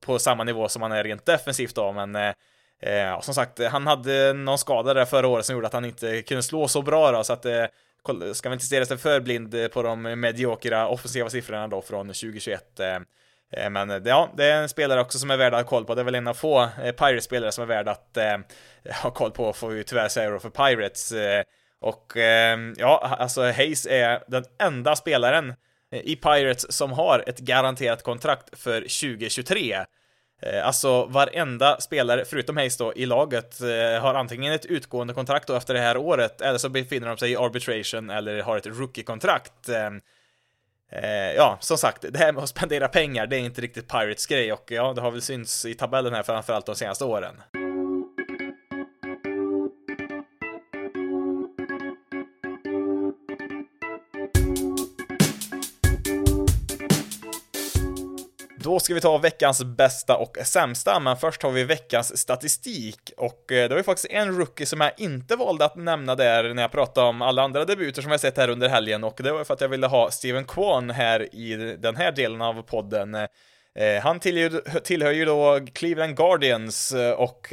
på 0.00 0.18
samma 0.18 0.44
nivå 0.44 0.68
som 0.68 0.82
han 0.82 0.92
är 0.92 1.04
rent 1.04 1.26
defensivt 1.26 1.74
då, 1.74 1.92
men 1.92 2.14
eh, 2.14 2.32
eh 2.80 3.20
som 3.20 3.34
sagt, 3.34 3.64
han 3.64 3.86
hade 3.86 4.32
någon 4.32 4.58
skada 4.58 4.94
där 4.94 5.04
förra 5.04 5.28
året 5.28 5.46
som 5.46 5.54
gjorde 5.54 5.66
att 5.66 5.72
han 5.72 5.84
inte 5.84 6.22
kunde 6.22 6.42
slå 6.42 6.68
så 6.68 6.82
bra 6.82 7.12
då, 7.12 7.24
så 7.24 7.32
att 7.32 7.44
eh, 7.44 7.64
ska 8.32 8.48
man 8.48 8.52
inte 8.52 8.64
stirra 8.64 8.86
sig 8.86 8.98
för 8.98 9.20
blind 9.20 9.54
på 9.72 9.82
de 9.82 10.02
mediokra 10.02 10.88
offensiva 10.88 11.30
siffrorna 11.30 11.68
då 11.68 11.82
från 11.82 12.06
2021. 12.06 12.80
Eh, 12.80 12.98
Eh, 13.56 13.70
men 13.70 13.90
eh, 13.90 14.00
ja, 14.04 14.30
det 14.36 14.44
är 14.44 14.62
en 14.62 14.68
spelare 14.68 15.00
också 15.00 15.18
som 15.18 15.30
är 15.30 15.36
värd 15.36 15.54
att 15.54 15.60
ha 15.60 15.68
koll 15.68 15.84
på. 15.84 15.94
Det 15.94 16.02
är 16.02 16.04
väl 16.04 16.14
en 16.14 16.28
av 16.28 16.34
få 16.34 16.62
eh, 16.62 16.92
Pirates-spelare 16.92 17.52
som 17.52 17.62
är 17.62 17.68
värd 17.68 17.88
att 17.88 18.16
eh, 18.16 18.36
ha 19.02 19.10
koll 19.10 19.30
på, 19.30 19.52
får 19.52 19.68
vi 19.68 19.84
tyvärr 19.84 20.08
säga 20.08 20.30
då 20.30 20.38
för 20.38 20.50
Pirates. 20.50 21.12
och 21.80 22.16
eh, 22.16 22.58
ja, 22.76 23.16
alltså 23.18 23.42
Hayes 23.42 23.86
är 23.86 24.22
den 24.26 24.44
enda 24.58 24.96
spelaren 24.96 25.54
i 25.90 26.16
Pirates 26.16 26.72
som 26.72 26.92
har 26.92 27.24
ett 27.26 27.38
garanterat 27.38 28.02
kontrakt 28.02 28.58
för 28.58 28.80
2023. 28.80 29.84
Alltså 30.62 31.04
varenda 31.04 31.80
spelare, 31.80 32.24
förutom 32.24 32.56
Hayes 32.56 32.76
då, 32.76 32.94
i 32.94 33.06
laget 33.06 33.60
har 34.00 34.14
antingen 34.14 34.52
ett 34.52 34.66
utgående 34.66 35.14
kontrakt 35.14 35.48
då 35.48 35.54
efter 35.54 35.74
det 35.74 35.80
här 35.80 35.96
året, 35.96 36.40
eller 36.40 36.58
så 36.58 36.68
befinner 36.68 37.08
de 37.08 37.16
sig 37.16 37.30
i 37.30 37.36
arbitration 37.36 38.10
eller 38.10 38.42
har 38.42 38.56
ett 38.56 38.66
rookie-kontrakt. 38.66 39.68
Eh, 40.94 41.32
ja, 41.36 41.56
som 41.60 41.78
sagt, 41.78 42.04
det 42.12 42.18
här 42.18 42.32
med 42.32 42.42
att 42.42 42.48
spendera 42.48 42.88
pengar, 42.88 43.26
det 43.26 43.36
är 43.36 43.40
inte 43.40 43.60
riktigt 43.60 43.88
Pirates 43.88 44.26
grej 44.26 44.52
och 44.52 44.64
ja, 44.70 44.92
det 44.92 45.00
har 45.00 45.10
väl 45.10 45.22
synts 45.22 45.64
i 45.64 45.74
tabellen 45.74 46.14
här 46.14 46.22
framförallt 46.22 46.66
de 46.66 46.74
senaste 46.74 47.04
åren. 47.04 47.34
Då 58.64 58.80
ska 58.80 58.94
vi 58.94 59.00
ta 59.00 59.18
veckans 59.18 59.64
bästa 59.64 60.16
och 60.16 60.36
sämsta, 60.44 61.00
men 61.00 61.16
först 61.16 61.42
har 61.42 61.50
vi 61.50 61.64
veckans 61.64 62.18
statistik. 62.18 63.12
Och 63.16 63.52
eh, 63.52 63.62
det 63.62 63.68
var 63.68 63.76
ju 63.76 63.82
faktiskt 63.82 64.10
en 64.10 64.38
rookie 64.38 64.66
som 64.66 64.80
jag 64.80 64.92
inte 64.96 65.36
valde 65.36 65.64
att 65.64 65.76
nämna 65.76 66.14
där 66.14 66.54
när 66.54 66.62
jag 66.62 66.72
pratade 66.72 67.06
om 67.08 67.22
alla 67.22 67.42
andra 67.42 67.64
debuter 67.64 68.02
som 68.02 68.10
jag 68.10 68.20
sett 68.20 68.36
här 68.36 68.48
under 68.48 68.68
helgen, 68.68 69.04
och 69.04 69.20
det 69.22 69.32
var 69.32 69.44
för 69.44 69.54
att 69.54 69.60
jag 69.60 69.68
ville 69.68 69.86
ha 69.86 70.10
Steven 70.10 70.44
Kwan 70.44 70.90
här 70.90 71.34
i 71.34 71.76
den 71.78 71.96
här 71.96 72.12
delen 72.12 72.42
av 72.42 72.62
podden. 72.62 73.14
Eh, 73.14 74.02
han 74.02 74.20
tillhör, 74.20 74.80
tillhör 74.80 75.12
ju 75.12 75.24
då 75.24 75.60
Cleveland 75.72 76.16
Guardians 76.16 76.92
eh, 76.92 77.12
och 77.12 77.52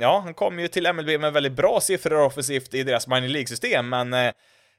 ja, 0.00 0.20
han 0.24 0.34
kom 0.34 0.58
ju 0.58 0.68
till 0.68 0.92
MLB 0.92 1.20
med 1.20 1.32
väldigt 1.32 1.52
bra 1.52 1.80
siffror 1.80 2.20
offensivt 2.20 2.74
i 2.74 2.82
deras 2.82 3.06
minor 3.06 3.28
League-system, 3.28 3.88
men 3.88 4.32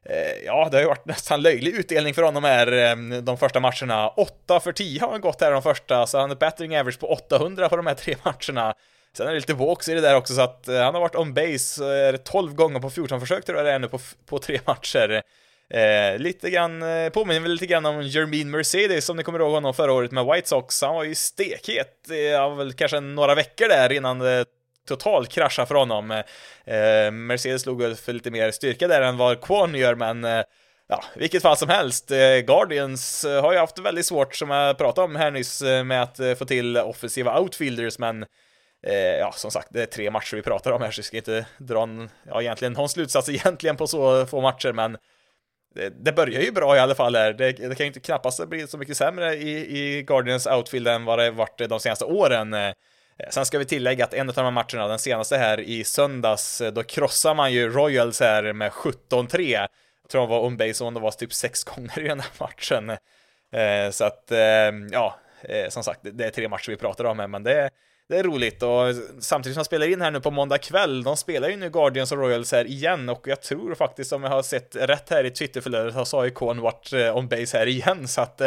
Eh, 0.05 0.45
ja, 0.45 0.67
det 0.71 0.77
har 0.77 0.81
ju 0.81 0.87
varit 0.87 1.05
nästan 1.05 1.41
löjlig 1.41 1.73
utdelning 1.73 2.13
för 2.13 2.21
honom 2.21 2.43
här 2.43 2.71
eh, 2.71 3.21
de 3.21 3.37
första 3.37 3.59
matcherna. 3.59 4.07
8 4.07 4.59
för 4.59 4.71
10 4.71 5.01
har 5.01 5.11
han 5.11 5.21
gått 5.21 5.41
här 5.41 5.51
de 5.51 5.61
första, 5.61 6.07
så 6.07 6.19
han 6.19 6.29
har 6.29 6.37
battering 6.37 6.77
average 6.77 6.99
på 6.99 7.07
800 7.11 7.69
på 7.69 7.77
de 7.77 7.87
här 7.87 7.93
tre 7.93 8.15
matcherna. 8.23 8.73
Sen 9.17 9.27
är 9.27 9.31
det 9.31 9.39
lite 9.39 9.53
walks 9.53 9.89
i 9.89 9.93
det 9.93 10.01
där 10.01 10.15
också, 10.15 10.33
så 10.33 10.41
att 10.41 10.67
eh, 10.67 10.81
han 10.81 10.93
har 10.93 11.01
varit 11.01 11.15
on 11.15 11.33
base 11.33 12.17
12 12.17 12.53
gånger 12.53 12.79
på 12.79 12.89
14 12.89 13.19
försök 13.19 13.45
tror 13.45 13.57
jag 13.57 13.65
det 13.65 13.71
är 13.71 13.79
nu 13.79 13.87
på, 13.87 13.99
på 14.25 14.39
tre 14.39 14.59
matcher. 14.65 15.21
Eh, 15.69 16.17
lite 16.17 16.49
grann, 16.49 16.83
påminner 17.13 17.39
väl 17.39 17.51
lite 17.51 17.65
grann 17.65 17.85
om 17.85 18.01
Jermaine 18.01 18.51
Mercedes 18.51 19.05
som 19.05 19.17
ni 19.17 19.23
kommer 19.23 19.39
ihåg 19.39 19.51
honom 19.51 19.73
förra 19.73 19.93
året 19.93 20.11
med 20.11 20.25
White 20.25 20.49
Sox. 20.49 20.81
Han 20.81 20.95
var 20.95 21.03
ju 21.03 21.15
stekhet, 21.15 22.09
eh, 22.09 22.55
väl 22.55 22.73
kanske 22.73 22.99
några 22.99 23.35
veckor 23.35 23.67
där 23.67 23.91
innan 23.91 24.19
det 24.19 24.45
total 24.87 25.25
krascha 25.25 25.65
för 25.65 25.75
honom. 25.75 26.11
Eh, 26.11 26.75
eh, 26.75 27.11
Mercedes 27.11 27.61
slog 27.61 27.81
väl 27.81 27.95
för 27.95 28.13
lite 28.13 28.31
mer 28.31 28.51
styrka 28.51 28.87
där 28.87 29.01
än 29.01 29.17
vad 29.17 29.41
Kwon 29.41 29.75
gör, 29.75 29.95
men 29.95 30.23
eh, 30.23 30.43
ja, 30.87 31.03
vilket 31.15 31.41
fall 31.41 31.57
som 31.57 31.69
helst. 31.69 32.11
Eh, 32.11 32.37
Guardians 32.37 33.25
eh, 33.25 33.41
har 33.41 33.53
ju 33.53 33.59
haft 33.59 33.79
väldigt 33.79 34.05
svårt, 34.05 34.35
som 34.35 34.49
jag 34.49 34.77
pratade 34.77 35.05
om 35.05 35.15
här 35.15 35.31
nyss, 35.31 35.61
eh, 35.61 35.83
med 35.83 36.03
att 36.03 36.19
eh, 36.19 36.33
få 36.33 36.45
till 36.45 36.77
offensiva 36.77 37.39
outfielders, 37.39 37.99
men 37.99 38.25
ja, 39.19 39.31
som 39.31 39.51
sagt, 39.51 39.67
det 39.71 39.81
är 39.81 39.85
tre 39.85 40.11
matcher 40.11 40.35
vi 40.35 40.41
pratar 40.41 40.71
om 40.71 40.81
här, 40.81 40.91
så 40.91 40.99
vi 40.99 41.03
ska 41.03 41.17
inte 41.17 41.45
dra 41.57 41.83
en, 41.83 42.09
ja, 42.27 42.41
egentligen 42.41 42.73
någon 42.73 42.89
slutsats 42.89 43.29
egentligen 43.29 43.75
på 43.75 43.87
så 43.87 44.25
få 44.25 44.41
matcher, 44.41 44.73
men 44.73 44.97
det, 45.75 45.89
det 46.05 46.11
börjar 46.11 46.41
ju 46.41 46.51
bra 46.51 46.75
i 46.75 46.79
alla 46.79 46.95
fall 46.95 47.15
här. 47.15 47.33
Det, 47.33 47.51
det 47.51 47.75
kan 47.75 47.83
ju 47.83 47.87
inte 47.87 47.99
knappast 47.99 48.47
bli 48.47 48.67
så 48.67 48.77
mycket 48.77 48.97
sämre 48.97 49.35
i, 49.35 49.77
i 49.79 50.03
Guardians 50.03 50.47
outfield 50.47 50.87
än 50.87 51.05
vad 51.05 51.19
det 51.19 51.31
varit 51.31 51.69
de 51.69 51.79
senaste 51.79 52.05
åren. 52.05 52.55
Eh, 53.19 53.29
sen 53.29 53.45
ska 53.45 53.59
vi 53.59 53.65
tillägga 53.65 54.03
att 54.03 54.13
en 54.13 54.29
av 54.29 54.35
de 54.35 54.41
här 54.41 54.51
matcherna, 54.51 54.87
den 54.87 54.99
senaste 54.99 55.37
här 55.37 55.59
i 55.59 55.83
söndags, 55.83 56.61
eh, 56.61 56.73
då 56.73 56.83
krossar 56.83 57.33
man 57.33 57.53
ju 57.53 57.69
Royals 57.69 58.19
här 58.19 58.53
med 58.53 58.71
17-3. 58.71 59.67
Jag 60.01 60.09
tror 60.11 60.21
de 60.21 60.29
var 60.29 60.39
on-base 60.39 60.83
om 60.83 60.93
det 60.93 60.99
var 60.99 61.11
typ 61.11 61.33
sex 61.33 61.63
gånger 61.63 61.99
i 61.99 62.07
den 62.07 62.19
här 62.19 62.31
matchen. 62.39 62.89
Eh, 63.53 63.91
så 63.91 64.05
att, 64.05 64.31
ehm, 64.31 64.87
ja, 64.91 65.19
som 65.69 65.83
sagt, 65.83 65.99
det 66.03 66.25
är 66.25 66.29
tre 66.29 66.49
matcher 66.49 66.69
vi 66.69 66.77
pratar 66.77 67.05
om 67.05 67.19
här, 67.19 67.27
men 67.27 67.43
det 67.43 67.61
är, 67.61 67.69
det 68.09 68.17
är 68.17 68.23
roligt 68.23 68.63
och 68.63 68.95
samtidigt 69.19 69.53
som 69.53 69.59
jag 69.59 69.65
spelar 69.65 69.87
in 69.87 70.01
här 70.01 70.11
nu 70.11 70.21
på 70.21 70.31
måndag 70.31 70.57
kväll, 70.57 71.03
de 71.03 71.17
spelar 71.17 71.49
ju 71.49 71.55
nu 71.55 71.69
Guardians 71.69 72.11
och 72.11 72.17
Royals 72.17 72.51
här 72.51 72.65
igen 72.65 73.09
och 73.09 73.27
jag 73.27 73.41
tror 73.41 73.75
faktiskt 73.75 74.13
om 74.13 74.23
jag 74.23 74.29
har 74.29 74.41
sett 74.41 74.75
rätt 74.75 75.09
här 75.09 75.23
i 75.23 75.31
Twitterflödet 75.31 76.07
så 76.07 76.17
har 76.17 76.23
ju 76.23 76.31
Kon 76.31 76.61
varit 76.61 76.93
on 76.93 77.27
base 77.27 77.57
här 77.57 77.67
igen 77.67 78.07
så 78.07 78.21
att 78.21 78.41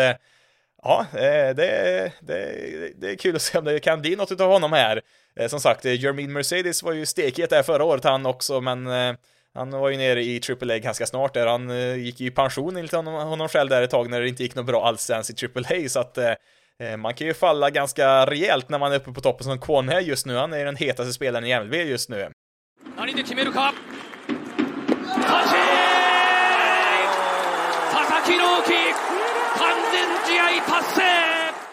ja, 0.82 1.06
eh, 1.12 1.54
det, 1.56 2.12
det, 2.20 2.92
det 2.96 3.10
är 3.10 3.16
kul 3.16 3.36
att 3.36 3.42
se 3.42 3.58
om 3.58 3.64
det 3.64 3.80
kan 3.80 4.00
bli 4.00 4.16
något 4.16 4.40
av 4.40 4.50
honom 4.50 4.72
här. 4.72 5.02
Eh, 5.36 5.48
som 5.48 5.60
sagt, 5.60 5.84
eh, 5.84 6.02
Jermin 6.02 6.32
Mercedes 6.32 6.82
var 6.82 6.92
ju 6.92 7.06
stekhet 7.06 7.50
där 7.50 7.62
förra 7.62 7.84
året 7.84 8.04
han 8.04 8.26
också, 8.26 8.60
men 8.60 8.86
han 9.54 9.70
var 9.70 9.88
ju 9.88 9.96
nere 9.96 10.22
i 10.22 10.40
AAA 10.48 10.78
ganska 10.78 11.06
snart 11.06 11.34
där. 11.34 11.46
Han 11.46 11.70
gick 12.04 12.20
ju 12.20 12.26
i 12.26 12.30
pension 12.30 12.76
enligt 12.76 12.92
honom, 12.92 13.14
honom 13.14 13.48
själv 13.48 13.70
där 13.70 13.82
ett 13.82 13.90
tag 13.90 14.10
när 14.10 14.20
det 14.20 14.28
inte 14.28 14.42
gick 14.42 14.54
något 14.54 14.66
bra 14.66 14.86
alls 14.86 15.10
ens 15.10 15.30
i 15.30 15.46
AAA, 15.46 15.88
så 15.88 16.00
att 16.00 16.18
man 16.98 17.14
kan 17.14 17.26
ju 17.26 17.34
falla 17.34 17.70
ganska 17.70 18.26
rejält 18.26 18.68
när 18.68 18.78
man 18.78 18.92
är 18.92 18.96
uppe 18.96 19.12
på 19.12 19.20
toppen 19.20 19.44
som 19.44 19.60
Kwon 19.60 19.88
är 19.88 20.00
just 20.00 20.26
nu. 20.26 20.36
Han 20.36 20.52
är 20.52 20.64
den 20.64 20.76
hetaste 20.76 21.12
spelaren 21.12 21.46
i 21.46 21.60
MLB 21.60 21.74
just 21.74 22.10
nu. 22.10 22.30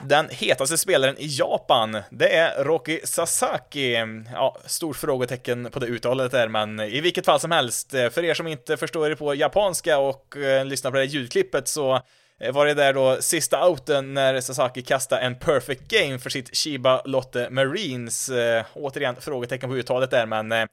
Den 0.07 0.29
hetaste 0.29 0.77
spelaren 0.77 1.17
i 1.17 1.27
Japan, 1.27 1.97
det 2.09 2.35
är 2.35 2.63
Roki 2.63 2.99
Sasaki. 3.03 3.97
Ja, 4.33 4.57
stort 4.65 4.95
frågetecken 4.95 5.71
på 5.71 5.79
det 5.79 5.87
uttalet 5.87 6.31
där, 6.31 6.47
men 6.47 6.79
i 6.79 7.01
vilket 7.01 7.25
fall 7.25 7.39
som 7.39 7.51
helst, 7.51 7.93
eh, 7.93 8.09
för 8.09 8.23
er 8.23 8.33
som 8.33 8.47
inte 8.47 8.77
förstår 8.77 9.11
er 9.11 9.15
på 9.15 9.35
japanska 9.35 9.97
och 9.97 10.37
eh, 10.37 10.65
lyssnar 10.65 10.91
på 10.91 10.97
det 10.97 11.03
här 11.03 11.09
ljudklippet 11.09 11.67
så 11.67 12.01
eh, 12.39 12.53
var 12.53 12.65
det 12.65 12.73
där 12.73 12.93
då 12.93 13.17
sista 13.21 13.69
outen 13.69 14.13
när 14.13 14.41
Sasaki 14.41 14.81
kastade 14.81 15.21
en 15.21 15.35
perfect 15.35 15.87
game 15.87 16.19
för 16.19 16.29
sitt 16.29 16.57
Shiba 16.57 17.01
Lotte 17.05 17.49
Marines. 17.49 18.29
Eh, 18.29 18.63
återigen 18.73 19.15
frågetecken 19.19 19.69
på 19.69 19.75
uttalet 19.75 20.11
där, 20.11 20.25
men 20.25 20.51
eh, 20.51 20.65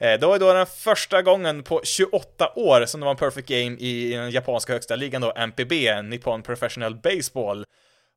Eh, 0.00 0.20
det 0.20 0.26
var 0.26 0.34
ju 0.34 0.38
då 0.38 0.52
den 0.52 0.66
första 0.66 1.22
gången 1.22 1.62
på 1.62 1.80
28 1.84 2.52
år 2.56 2.86
som 2.86 3.00
det 3.00 3.04
var 3.04 3.10
en 3.10 3.16
perfect 3.16 3.48
game 3.48 3.76
i 3.78 4.12
den 4.12 4.30
japanska 4.30 4.72
högsta 4.72 4.96
ligan 4.96 5.20
då, 5.20 5.32
NPB, 5.36 6.02
Nippon 6.02 6.42
Professional 6.42 6.94
Baseball. 6.94 7.64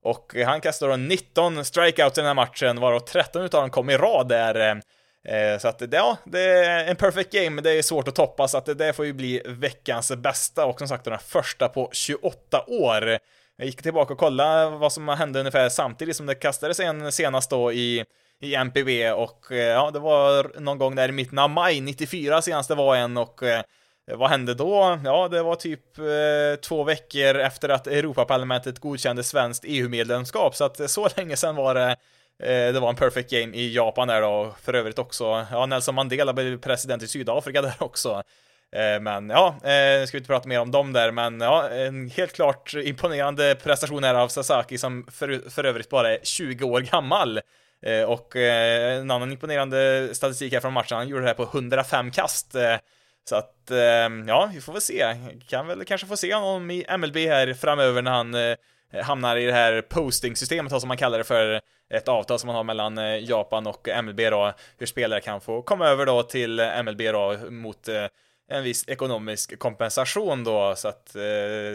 Och 0.04 0.36
han 0.46 0.62
kastade 0.62 0.92
då 0.92 0.98
19 0.98 1.66
strikeouts 1.66 2.18
i 2.18 2.22
den 2.22 2.28
här 2.28 2.34
matchen, 2.34 2.80
varav 2.80 3.00
13 3.00 3.44
utav 3.44 3.62
dem 3.62 3.70
kom 3.70 3.90
i 3.90 3.98
rad 3.98 4.28
där. 4.28 4.82
Eh, 5.28 5.60
så 5.60 5.68
att 5.68 5.82
ja, 5.92 6.18
det 6.26 6.42
är 6.42 6.88
en 6.88 6.96
perfect 6.96 7.32
game, 7.32 7.50
men 7.50 7.64
det 7.64 7.72
är 7.72 7.82
svårt 7.82 8.08
att 8.08 8.16
toppa, 8.16 8.48
så 8.48 8.58
att 8.58 8.78
det 8.78 8.94
får 8.94 9.06
ju 9.06 9.14
bli 9.14 9.42
veckans 9.46 10.12
bästa 10.12 10.66
och 10.66 10.80
som 10.80 10.88
sagt 10.88 11.06
den 11.06 11.20
första 11.20 11.68
på 11.70 11.90
28 11.94 12.64
år. 12.68 13.18
Jag 13.58 13.66
gick 13.66 13.82
tillbaka 13.82 14.14
och 14.14 14.20
kollade 14.20 14.78
vad 14.78 14.94
som 14.94 15.08
hände 15.08 15.40
ungefär 15.40 15.70
samtidigt 15.70 16.16
som 16.16 16.26
det 16.26 16.36
kastades 16.36 16.80
en 16.80 17.12
senast 17.12 17.50
då 17.50 17.72
i, 17.72 18.06
i 18.42 18.56
MPV 18.56 19.12
och 19.12 19.52
eh, 19.52 19.58
ja, 19.58 19.92
det 19.92 20.00
var 20.00 20.60
någon 20.60 20.78
gång 20.78 20.96
där 20.96 21.10
i 21.10 21.12
mitten 21.12 21.40
av 21.40 21.50
maj 21.50 21.82
94 21.82 22.42
senast 22.42 22.70
det 22.70 22.76
var 22.76 22.96
en 22.96 23.18
och 23.18 23.44
eh, 23.44 23.62
vad 24.06 24.30
hände 24.30 24.54
då? 24.54 25.00
Ja, 25.04 25.28
det 25.28 25.44
var 25.44 25.56
typ 25.56 25.98
eh, 25.98 26.60
två 26.62 26.84
veckor 26.84 27.40
efter 27.40 27.70
att 27.70 27.88
Europaparlamentet 27.88 28.80
godkände 28.80 29.24
svenskt 29.24 29.64
EU-medlemskap, 29.68 30.56
så 30.56 30.64
att 30.64 30.80
eh, 30.80 30.88
så 30.88 31.10
länge 31.16 31.38
sedan 31.38 31.56
var 31.56 31.76
det 31.76 31.90
eh, 32.44 32.74
det 32.74 32.80
var 32.80 32.90
en 32.90 32.96
perfect 32.96 33.30
game 33.30 33.58
i 33.58 33.76
Japan 33.76 34.08
där 34.08 34.22
då, 34.22 34.56
för 34.62 34.74
övrigt 34.74 35.00
också. 35.00 35.46
Ja, 35.52 35.66
Nelson 35.66 35.96
Mandela 35.96 36.34
blev 36.34 36.58
president 36.58 37.04
i 37.04 37.08
Sydafrika 37.08 37.62
där 37.62 37.76
också. 37.80 38.24
Eh, 38.76 39.02
men 39.02 39.30
ja, 39.30 39.48
eh, 39.48 40.06
ska 40.06 40.18
vi 40.18 40.18
inte 40.18 40.28
prata 40.28 40.48
mer 40.48 40.60
om 40.60 40.72
dem 40.72 40.94
där, 40.94 41.12
men 41.12 41.42
ja, 41.42 41.70
en 41.70 42.10
helt 42.10 42.34
klart 42.34 42.74
imponerande 42.74 43.56
prestation 43.64 44.04
här 44.04 44.16
av 44.16 44.28
Sasaki 44.28 44.78
som 44.78 45.08
för, 45.12 45.50
för 45.50 45.64
övrigt 45.64 45.90
bara 45.90 46.14
är 46.14 46.20
20 46.24 46.66
år 46.66 46.82
gammal. 46.82 47.40
Eh, 47.82 48.04
och 48.04 48.36
eh, 48.36 48.98
en 49.00 49.12
annan 49.12 49.32
imponerande 49.32 50.10
statistik 50.14 50.54
här 50.54 50.60
från 50.60 50.74
matchen, 50.74 50.98
han 50.98 51.08
gjorde 51.08 51.22
det 51.22 51.28
här 51.28 51.34
på 51.34 51.44
105 51.44 52.12
kast. 52.12 52.56
Eh, 52.56 52.76
så 53.30 53.36
att, 53.36 53.72
ehm, 53.72 54.28
ja, 54.28 54.50
vi 54.54 54.62
får 54.62 54.74
väl 54.74 54.82
se. 54.82 55.16
Kan 55.48 55.68
väl 55.68 55.86
kanske 55.86 56.08
få 56.08 56.18
se 56.18 56.34
honom 56.34 56.72
i 56.72 56.86
MLB 56.98 57.18
här 57.18 57.54
framöver 57.54 58.02
när 58.02 58.12
han 58.12 58.36
hamnar 59.04 59.38
i 59.38 59.46
det 59.46 59.54
här 59.54 59.82
posting-systemet 59.82 60.82
som 60.82 60.88
man 60.88 60.98
kallar 60.98 61.18
det 61.18 61.24
för 61.24 61.62
ett 61.90 62.08
avtal 62.08 62.40
som 62.40 62.48
man 62.48 62.56
har 62.56 62.64
mellan 62.64 62.98
Japan 63.26 63.68
och 63.68 63.88
MLB 64.04 64.20
då, 64.20 64.54
hur 64.78 64.86
spelare 64.86 65.22
kan 65.22 65.42
få 65.42 65.62
komma 65.62 65.88
över 65.88 66.06
då 66.06 66.24
till 66.24 66.60
MLB 66.60 67.02
då 67.02 67.38
mot 67.50 67.90
en 68.52 68.64
viss 68.64 68.86
ekonomisk 68.88 69.60
kompensation 69.60 70.44
då, 70.44 70.76
så 70.76 70.88
att 70.88 71.16
eh, 71.16 71.22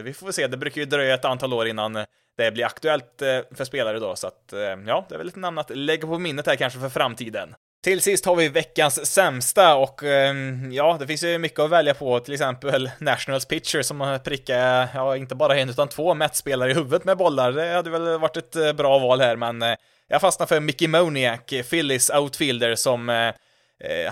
vi 0.02 0.12
får 0.16 0.26
väl 0.26 0.32
se. 0.32 0.46
Det 0.46 0.56
brukar 0.56 0.80
ju 0.80 0.86
dröja 0.86 1.14
ett 1.14 1.24
antal 1.24 1.52
år 1.52 1.68
innan 1.68 1.96
det 2.36 2.50
blir 2.50 2.64
aktuellt 2.64 3.22
eh, 3.22 3.38
för 3.54 3.64
spelare 3.64 3.98
då, 3.98 4.16
så 4.16 4.26
att 4.26 4.52
eh, 4.52 4.60
ja, 4.60 5.06
det 5.08 5.14
är 5.14 5.18
väl 5.18 5.28
ett 5.28 5.36
namn 5.36 5.58
att 5.58 5.76
lägga 5.76 6.06
på 6.06 6.18
minnet 6.18 6.46
här 6.46 6.56
kanske 6.56 6.80
för 6.80 6.88
framtiden. 6.88 7.54
Till 7.84 8.00
sist 8.00 8.26
har 8.26 8.36
vi 8.36 8.48
veckans 8.48 9.06
sämsta 9.06 9.76
och 9.76 10.02
ehm, 10.02 10.72
ja, 10.72 10.96
det 11.00 11.06
finns 11.06 11.24
ju 11.24 11.38
mycket 11.38 11.60
att 11.60 11.70
välja 11.70 11.94
på, 11.94 12.20
till 12.20 12.34
exempel 12.34 12.90
Nationals 12.98 13.44
pitcher 13.44 13.82
som 13.82 14.18
prickar, 14.24 14.88
ja, 14.94 15.16
inte 15.16 15.34
bara 15.34 15.56
en 15.56 15.70
utan 15.70 15.88
två 15.88 16.14
Mets-spelare 16.14 16.70
i 16.70 16.74
huvudet 16.74 17.04
med 17.04 17.16
bollar. 17.16 17.52
Det 17.52 17.74
hade 17.74 17.90
väl 17.90 18.18
varit 18.18 18.36
ett 18.36 18.56
eh, 18.56 18.72
bra 18.72 18.98
val 18.98 19.20
här, 19.20 19.36
men 19.36 19.76
jag 20.08 20.20
fastnar 20.20 20.46
för 20.46 20.60
Mickey 20.60 20.88
Moniak, 20.88 21.52
Phillies 21.70 22.10
outfielder, 22.10 22.74
som 22.74 23.32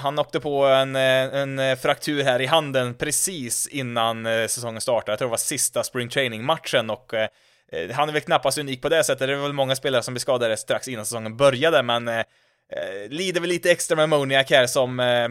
han 0.01 0.19
åkte 0.19 0.41
på 0.41 0.65
en, 0.67 0.97
en 0.97 1.77
fraktur 1.77 2.25
här 2.25 2.41
i 2.41 2.47
handen 2.47 2.95
precis 2.95 3.67
innan 3.67 4.25
säsongen 4.25 4.81
startade. 4.81 5.13
Jag 5.13 5.19
tror 5.19 5.29
det 5.29 5.31
var 5.31 5.37
sista 5.37 5.83
spring 5.83 6.09
training-matchen 6.09 6.91
och 6.91 7.13
Eh, 7.75 7.91
han 7.91 8.09
är 8.09 8.13
väl 8.13 8.23
knappast 8.23 8.59
unik 8.59 8.83
på 8.83 8.89
det 8.89 9.05
sättet. 9.05 9.29
Det 9.29 9.35
är 9.35 9.37
väl 9.37 9.53
många 9.53 9.77
spelare 9.77 10.03
som 10.03 10.15
blir 10.15 10.21
skadade 10.21 10.57
strax 10.57 10.89
innan 10.89 11.07
säsongen 11.07 11.37
började, 11.37 11.83
men 11.83 12.09
eh, 12.09 12.19
eh 12.19 13.09
lider 13.09 13.41
väl 13.41 13.51
lite 13.51 13.71
extra 13.71 13.97
med 13.97 14.09
Moniak 14.09 14.51
här 14.51 14.67
som 14.67 15.01
eh, 15.01 15.29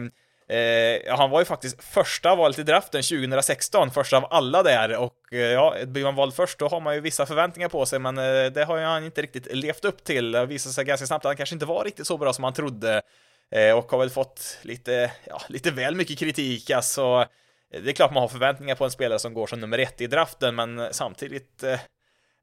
Eh, 0.48 1.16
han 1.16 1.30
var 1.30 1.40
ju 1.40 1.44
faktiskt 1.44 1.84
första 1.84 2.34
valet 2.34 2.58
i 2.58 2.62
draften 2.62 3.02
2016, 3.02 3.90
första 3.90 4.16
av 4.16 4.26
alla 4.30 4.62
där 4.62 4.96
och 4.96 5.32
eh, 5.32 5.38
ja, 5.38 5.74
blir 5.86 6.04
man 6.04 6.14
vald 6.14 6.34
först 6.34 6.58
då 6.58 6.68
har 6.68 6.80
man 6.80 6.94
ju 6.94 7.00
vissa 7.00 7.26
förväntningar 7.26 7.68
på 7.68 7.86
sig 7.86 7.98
men 7.98 8.18
eh, 8.18 8.52
det 8.52 8.64
har 8.64 8.76
ju 8.76 8.84
han 8.84 9.04
inte 9.04 9.22
riktigt 9.22 9.54
levt 9.54 9.84
upp 9.84 10.04
till. 10.04 10.32
Det 10.32 10.46
visade 10.46 10.72
sig 10.72 10.84
ganska 10.84 11.06
snabbt 11.06 11.24
att 11.24 11.28
han 11.28 11.36
kanske 11.36 11.54
inte 11.54 11.66
var 11.66 11.84
riktigt 11.84 12.06
så 12.06 12.18
bra 12.18 12.32
som 12.32 12.44
han 12.44 12.52
trodde 12.52 13.02
eh, 13.50 13.78
och 13.78 13.90
har 13.90 13.98
väl 13.98 14.10
fått 14.10 14.58
lite, 14.62 15.10
ja, 15.24 15.42
lite 15.48 15.70
väl 15.70 15.94
mycket 15.94 16.18
kritik 16.18 16.70
alltså. 16.70 17.26
Eh, 17.74 17.82
det 17.82 17.90
är 17.90 17.94
klart 17.94 18.12
man 18.12 18.20
har 18.20 18.28
förväntningar 18.28 18.74
på 18.74 18.84
en 18.84 18.90
spelare 18.90 19.18
som 19.18 19.34
går 19.34 19.46
som 19.46 19.60
nummer 19.60 19.78
ett 19.78 20.00
i 20.00 20.06
draften 20.06 20.54
men 20.54 20.88
samtidigt 20.90 21.62
eh, 21.62 21.80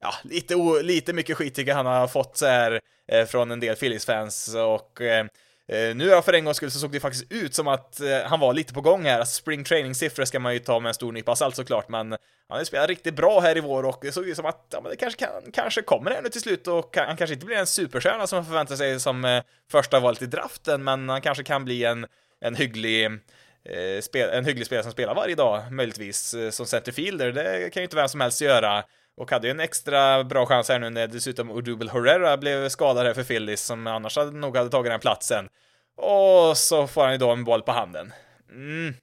ja, 0.01 0.13
lite, 0.23 0.55
lite 0.81 1.13
mycket 1.13 1.37
skit 1.37 1.55
tycker 1.55 1.71
jag 1.71 1.75
han 1.75 1.85
har 1.85 2.07
fått 2.07 2.37
så 2.37 2.45
här 2.45 2.79
eh, 3.07 3.25
från 3.25 3.51
en 3.51 3.59
del 3.59 3.75
Phillies-fans 3.75 4.55
och 4.55 5.01
eh, 5.01 5.25
eh 5.67 5.95
nu 5.95 6.09
då 6.09 6.21
för 6.21 6.33
en 6.33 6.45
gångs 6.45 6.57
skull 6.57 6.71
så 6.71 6.79
såg 6.79 6.91
det 6.91 6.99
faktiskt 6.99 7.31
ut 7.31 7.55
som 7.55 7.67
att 7.67 7.99
eh, 7.99 8.21
han 8.25 8.39
var 8.39 8.53
lite 8.53 8.73
på 8.73 8.81
gång 8.81 9.03
här. 9.03 9.19
Alltså, 9.19 9.35
spring 9.35 9.63
training-siffror 9.63 10.25
ska 10.25 10.39
man 10.39 10.53
ju 10.53 10.59
ta 10.59 10.79
med 10.79 10.89
en 10.89 10.93
stor 10.93 11.11
nypa 11.11 11.35
salt 11.35 11.55
såklart, 11.55 11.89
men 11.89 12.11
han 12.51 12.57
har 12.57 12.63
spelat 12.63 12.89
riktigt 12.89 13.15
bra 13.15 13.39
här 13.39 13.57
i 13.57 13.59
vår 13.59 13.85
och 13.85 13.99
det 14.01 14.11
såg 14.11 14.29
ut 14.29 14.35
som 14.35 14.45
att 14.45 14.65
ja, 14.69 14.81
men 14.81 14.89
det 14.89 14.97
kanske, 14.97 15.19
kan, 15.19 15.51
kanske 15.53 15.81
kommer 15.81 16.11
ännu 16.11 16.29
till 16.29 16.41
slut 16.41 16.67
och 16.67 16.97
han 16.97 17.17
kanske 17.17 17.33
inte 17.33 17.45
blir 17.45 17.57
en 17.57 17.67
superstjärna 17.67 18.27
som 18.27 18.37
man 18.37 18.45
förväntar 18.45 18.75
sig 18.75 18.99
som 18.99 19.25
eh, 19.25 19.43
första 19.71 19.99
valet 19.99 20.21
i 20.21 20.25
draften, 20.25 20.83
men 20.83 21.09
han 21.09 21.21
kanske 21.21 21.43
kan 21.43 21.65
bli 21.65 21.83
en, 21.83 22.05
en 22.41 22.55
hygglig 22.55 23.05
eh, 23.05 24.01
spel, 24.01 24.29
en 24.29 24.45
hygglig 24.45 24.65
spelare 24.65 24.83
som 24.83 24.91
spelar 24.91 25.15
varje 25.15 25.35
dag, 25.35 25.71
möjligtvis 25.71 26.33
eh, 26.33 26.49
som 26.49 26.65
centerfielder. 26.65 27.31
Det 27.31 27.73
kan 27.73 27.81
ju 27.81 27.83
inte 27.83 27.95
vem 27.95 28.09
som 28.09 28.21
helst 28.21 28.41
göra. 28.41 28.83
Och 29.21 29.31
hade 29.31 29.47
ju 29.47 29.51
en 29.51 29.59
extra 29.59 30.23
bra 30.23 30.45
chans 30.45 30.69
här 30.69 30.79
nu 30.79 30.89
när 30.89 31.07
dessutom 31.07 31.51
Odubel 31.51 31.89
Herrera 31.89 32.37
blev 32.37 32.69
skadad 32.69 33.05
här 33.05 33.13
för 33.13 33.23
Phillies 33.23 33.61
som 33.65 33.87
annars 33.87 34.17
hade 34.17 34.31
nog 34.31 34.57
hade 34.57 34.69
tagit 34.69 34.91
den 34.91 34.99
platsen. 34.99 35.49
Och 35.97 36.57
så 36.57 36.87
får 36.87 37.03
han 37.03 37.11
ju 37.11 37.17
då 37.17 37.31
en 37.31 37.43
boll 37.43 37.61
på 37.61 37.71
handen. 37.71 38.13
Mm. 38.49 38.93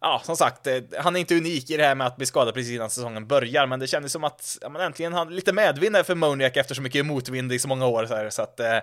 Ja, 0.00 0.22
som 0.24 0.36
sagt, 0.36 0.66
eh, 0.66 0.82
han 0.98 1.16
är 1.16 1.20
inte 1.20 1.36
unik 1.36 1.70
i 1.70 1.76
det 1.76 1.84
här 1.84 1.94
med 1.94 2.06
att 2.06 2.16
bli 2.16 2.26
skadad 2.26 2.54
precis 2.54 2.72
innan 2.72 2.90
säsongen 2.90 3.26
börjar, 3.26 3.66
men 3.66 3.80
det 3.80 3.86
kändes 3.86 4.12
som 4.12 4.24
att 4.24 4.58
ja, 4.60 4.68
man 4.68 4.82
äntligen 4.82 5.12
hade 5.12 5.34
lite 5.34 5.52
medvind 5.52 5.96
här 5.96 6.02
för 6.02 6.14
Moniak 6.14 6.56
efter 6.56 6.74
så 6.74 6.82
mycket 6.82 7.06
motvind 7.06 7.52
i 7.52 7.58
så 7.58 7.68
många 7.68 7.86
år 7.86 8.06
så, 8.06 8.14
här, 8.14 8.30
så 8.30 8.42
att 8.42 8.60
eh, 8.60 8.78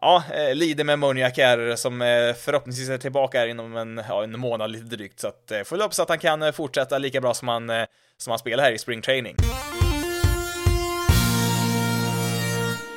ja, 0.00 0.22
eh, 0.34 0.54
lider 0.54 0.84
med 0.84 0.98
Moniak 0.98 1.38
här 1.38 1.76
som 1.76 2.02
eh, 2.02 2.34
förhoppningsvis 2.34 2.88
är 2.88 2.98
tillbaka 2.98 3.38
här 3.38 3.46
inom 3.46 3.76
en, 3.76 4.02
ja, 4.08 4.24
en 4.24 4.38
månad 4.38 4.70
lite 4.70 4.96
drygt, 4.96 5.20
så 5.20 5.28
att 5.28 5.50
eh, 5.50 5.62
får 5.62 5.76
vi 5.76 5.82
hoppas 5.82 6.00
att 6.00 6.08
han 6.08 6.18
kan 6.18 6.52
fortsätta 6.52 6.98
lika 6.98 7.20
bra 7.20 7.34
som 7.34 7.48
han 7.48 7.70
som 8.16 8.30
han 8.30 8.38
spelar 8.38 8.64
här 8.64 8.72
i 8.72 8.78
Spring 8.78 9.02
Training. 9.02 9.36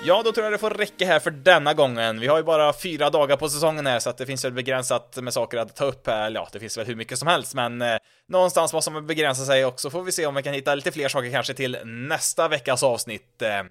Ja, 0.05 0.21
då 0.25 0.31
tror 0.31 0.43
jag 0.45 0.53
det 0.53 0.57
får 0.57 0.69
räcka 0.69 1.05
här 1.05 1.19
för 1.19 1.31
denna 1.31 1.73
gången. 1.73 2.19
Vi 2.19 2.27
har 2.27 2.37
ju 2.37 2.43
bara 2.43 2.73
fyra 2.73 3.09
dagar 3.09 3.37
på 3.37 3.49
säsongen 3.49 3.87
här, 3.87 3.99
så 3.99 4.09
att 4.09 4.17
det 4.17 4.25
finns 4.25 4.45
väl 4.45 4.51
begränsat 4.51 5.17
med 5.21 5.33
saker 5.33 5.57
att 5.57 5.75
ta 5.75 5.85
upp 5.85 6.07
här. 6.07 6.31
Ja, 6.31 6.47
det 6.51 6.59
finns 6.59 6.77
väl 6.77 6.85
hur 6.85 6.95
mycket 6.95 7.19
som 7.19 7.27
helst, 7.27 7.53
men 7.53 7.81
eh, 7.81 7.97
någonstans 8.27 8.73
måste 8.73 8.91
man 8.91 9.07
begränsa 9.07 9.45
sig 9.45 9.65
och 9.65 9.79
så 9.79 9.89
får 9.89 10.03
vi 10.03 10.11
se 10.11 10.25
om 10.25 10.35
vi 10.35 10.43
kan 10.43 10.53
hitta 10.53 10.75
lite 10.75 10.91
fler 10.91 11.07
saker 11.07 11.31
kanske 11.31 11.53
till 11.53 11.77
nästa 11.83 12.47
veckas 12.47 12.83
avsnitt. 12.83 13.41
Eh 13.41 13.63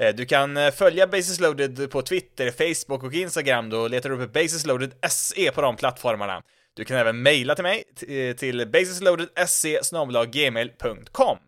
Eh, 0.00 0.14
du 0.14 0.26
kan 0.26 0.56
eh, 0.56 0.70
följa 0.70 1.06
Basis 1.06 1.40
Loaded 1.40 1.90
på 1.90 2.02
Twitter, 2.02 2.50
Facebook 2.50 3.02
och 3.02 3.14
Instagram. 3.14 3.70
Då 3.70 3.88
letar 3.88 4.10
du 4.10 4.24
upp 4.24 4.32
Basis 4.32 4.66
Loaded 4.66 4.92
SE 5.08 5.50
på 5.50 5.62
de 5.62 5.76
plattformarna. 5.76 6.42
Du 6.74 6.84
kan 6.84 6.96
även 6.96 7.22
mejla 7.22 7.54
till 7.54 7.64
mig 7.64 7.84
eh, 8.08 8.36
till 8.36 8.68
basisloadedsc.gmail.com. 8.68 11.38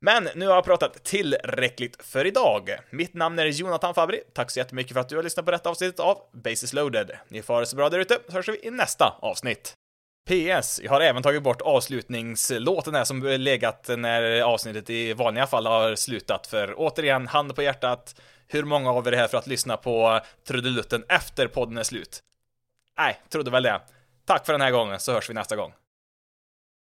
Men 0.00 0.28
nu 0.34 0.46
har 0.46 0.54
jag 0.54 0.64
pratat 0.64 1.04
tillräckligt 1.04 2.02
för 2.02 2.24
idag. 2.24 2.70
Mitt 2.90 3.14
namn 3.14 3.38
är 3.38 3.46
Jonathan 3.46 3.94
Fabri. 3.94 4.20
Tack 4.34 4.50
så 4.50 4.58
jättemycket 4.58 4.92
för 4.92 5.00
att 5.00 5.08
du 5.08 5.16
har 5.16 5.22
lyssnat 5.22 5.44
på 5.44 5.50
detta 5.50 5.70
avsnittet 5.70 6.00
av 6.00 6.18
Basis 6.32 6.72
Loaded. 6.72 7.10
Ni 7.28 7.42
får 7.42 7.54
ha 7.54 7.60
det 7.60 7.66
så 7.66 7.76
bra 7.76 7.88
där 7.88 7.98
ute, 7.98 8.18
så 8.28 8.32
hörs 8.32 8.48
vi 8.48 8.60
i 8.62 8.70
nästa 8.70 9.18
avsnitt. 9.22 9.76
PS. 10.26 10.80
Jag 10.82 10.90
har 10.90 11.00
även 11.00 11.22
tagit 11.22 11.42
bort 11.42 11.62
avslutningslåten 11.62 12.94
här 12.94 13.04
som 13.04 13.22
legat 13.22 13.90
när 13.96 14.40
avsnittet 14.40 14.90
i 14.90 15.12
vanliga 15.12 15.46
fall 15.46 15.66
har 15.66 15.94
slutat, 15.94 16.46
för 16.46 16.74
återigen, 16.76 17.26
hand 17.26 17.54
på 17.54 17.62
hjärtat, 17.62 18.20
hur 18.48 18.64
många 18.64 18.90
av 18.90 19.08
er 19.08 19.12
är 19.12 19.16
här 19.16 19.28
för 19.28 19.38
att 19.38 19.46
lyssna 19.46 19.76
på 19.76 20.20
trudelutten 20.48 21.04
efter 21.08 21.46
podden 21.46 21.78
är 21.78 21.82
slut? 21.82 22.20
Nej, 22.98 23.20
trodde 23.28 23.50
väl 23.50 23.62
det. 23.62 23.80
Tack 24.26 24.46
för 24.46 24.52
den 24.52 24.62
här 24.62 24.70
gången, 24.70 25.00
så 25.00 25.12
hörs 25.12 25.30
vi 25.30 25.34
nästa 25.34 25.56
gång. 25.56 25.72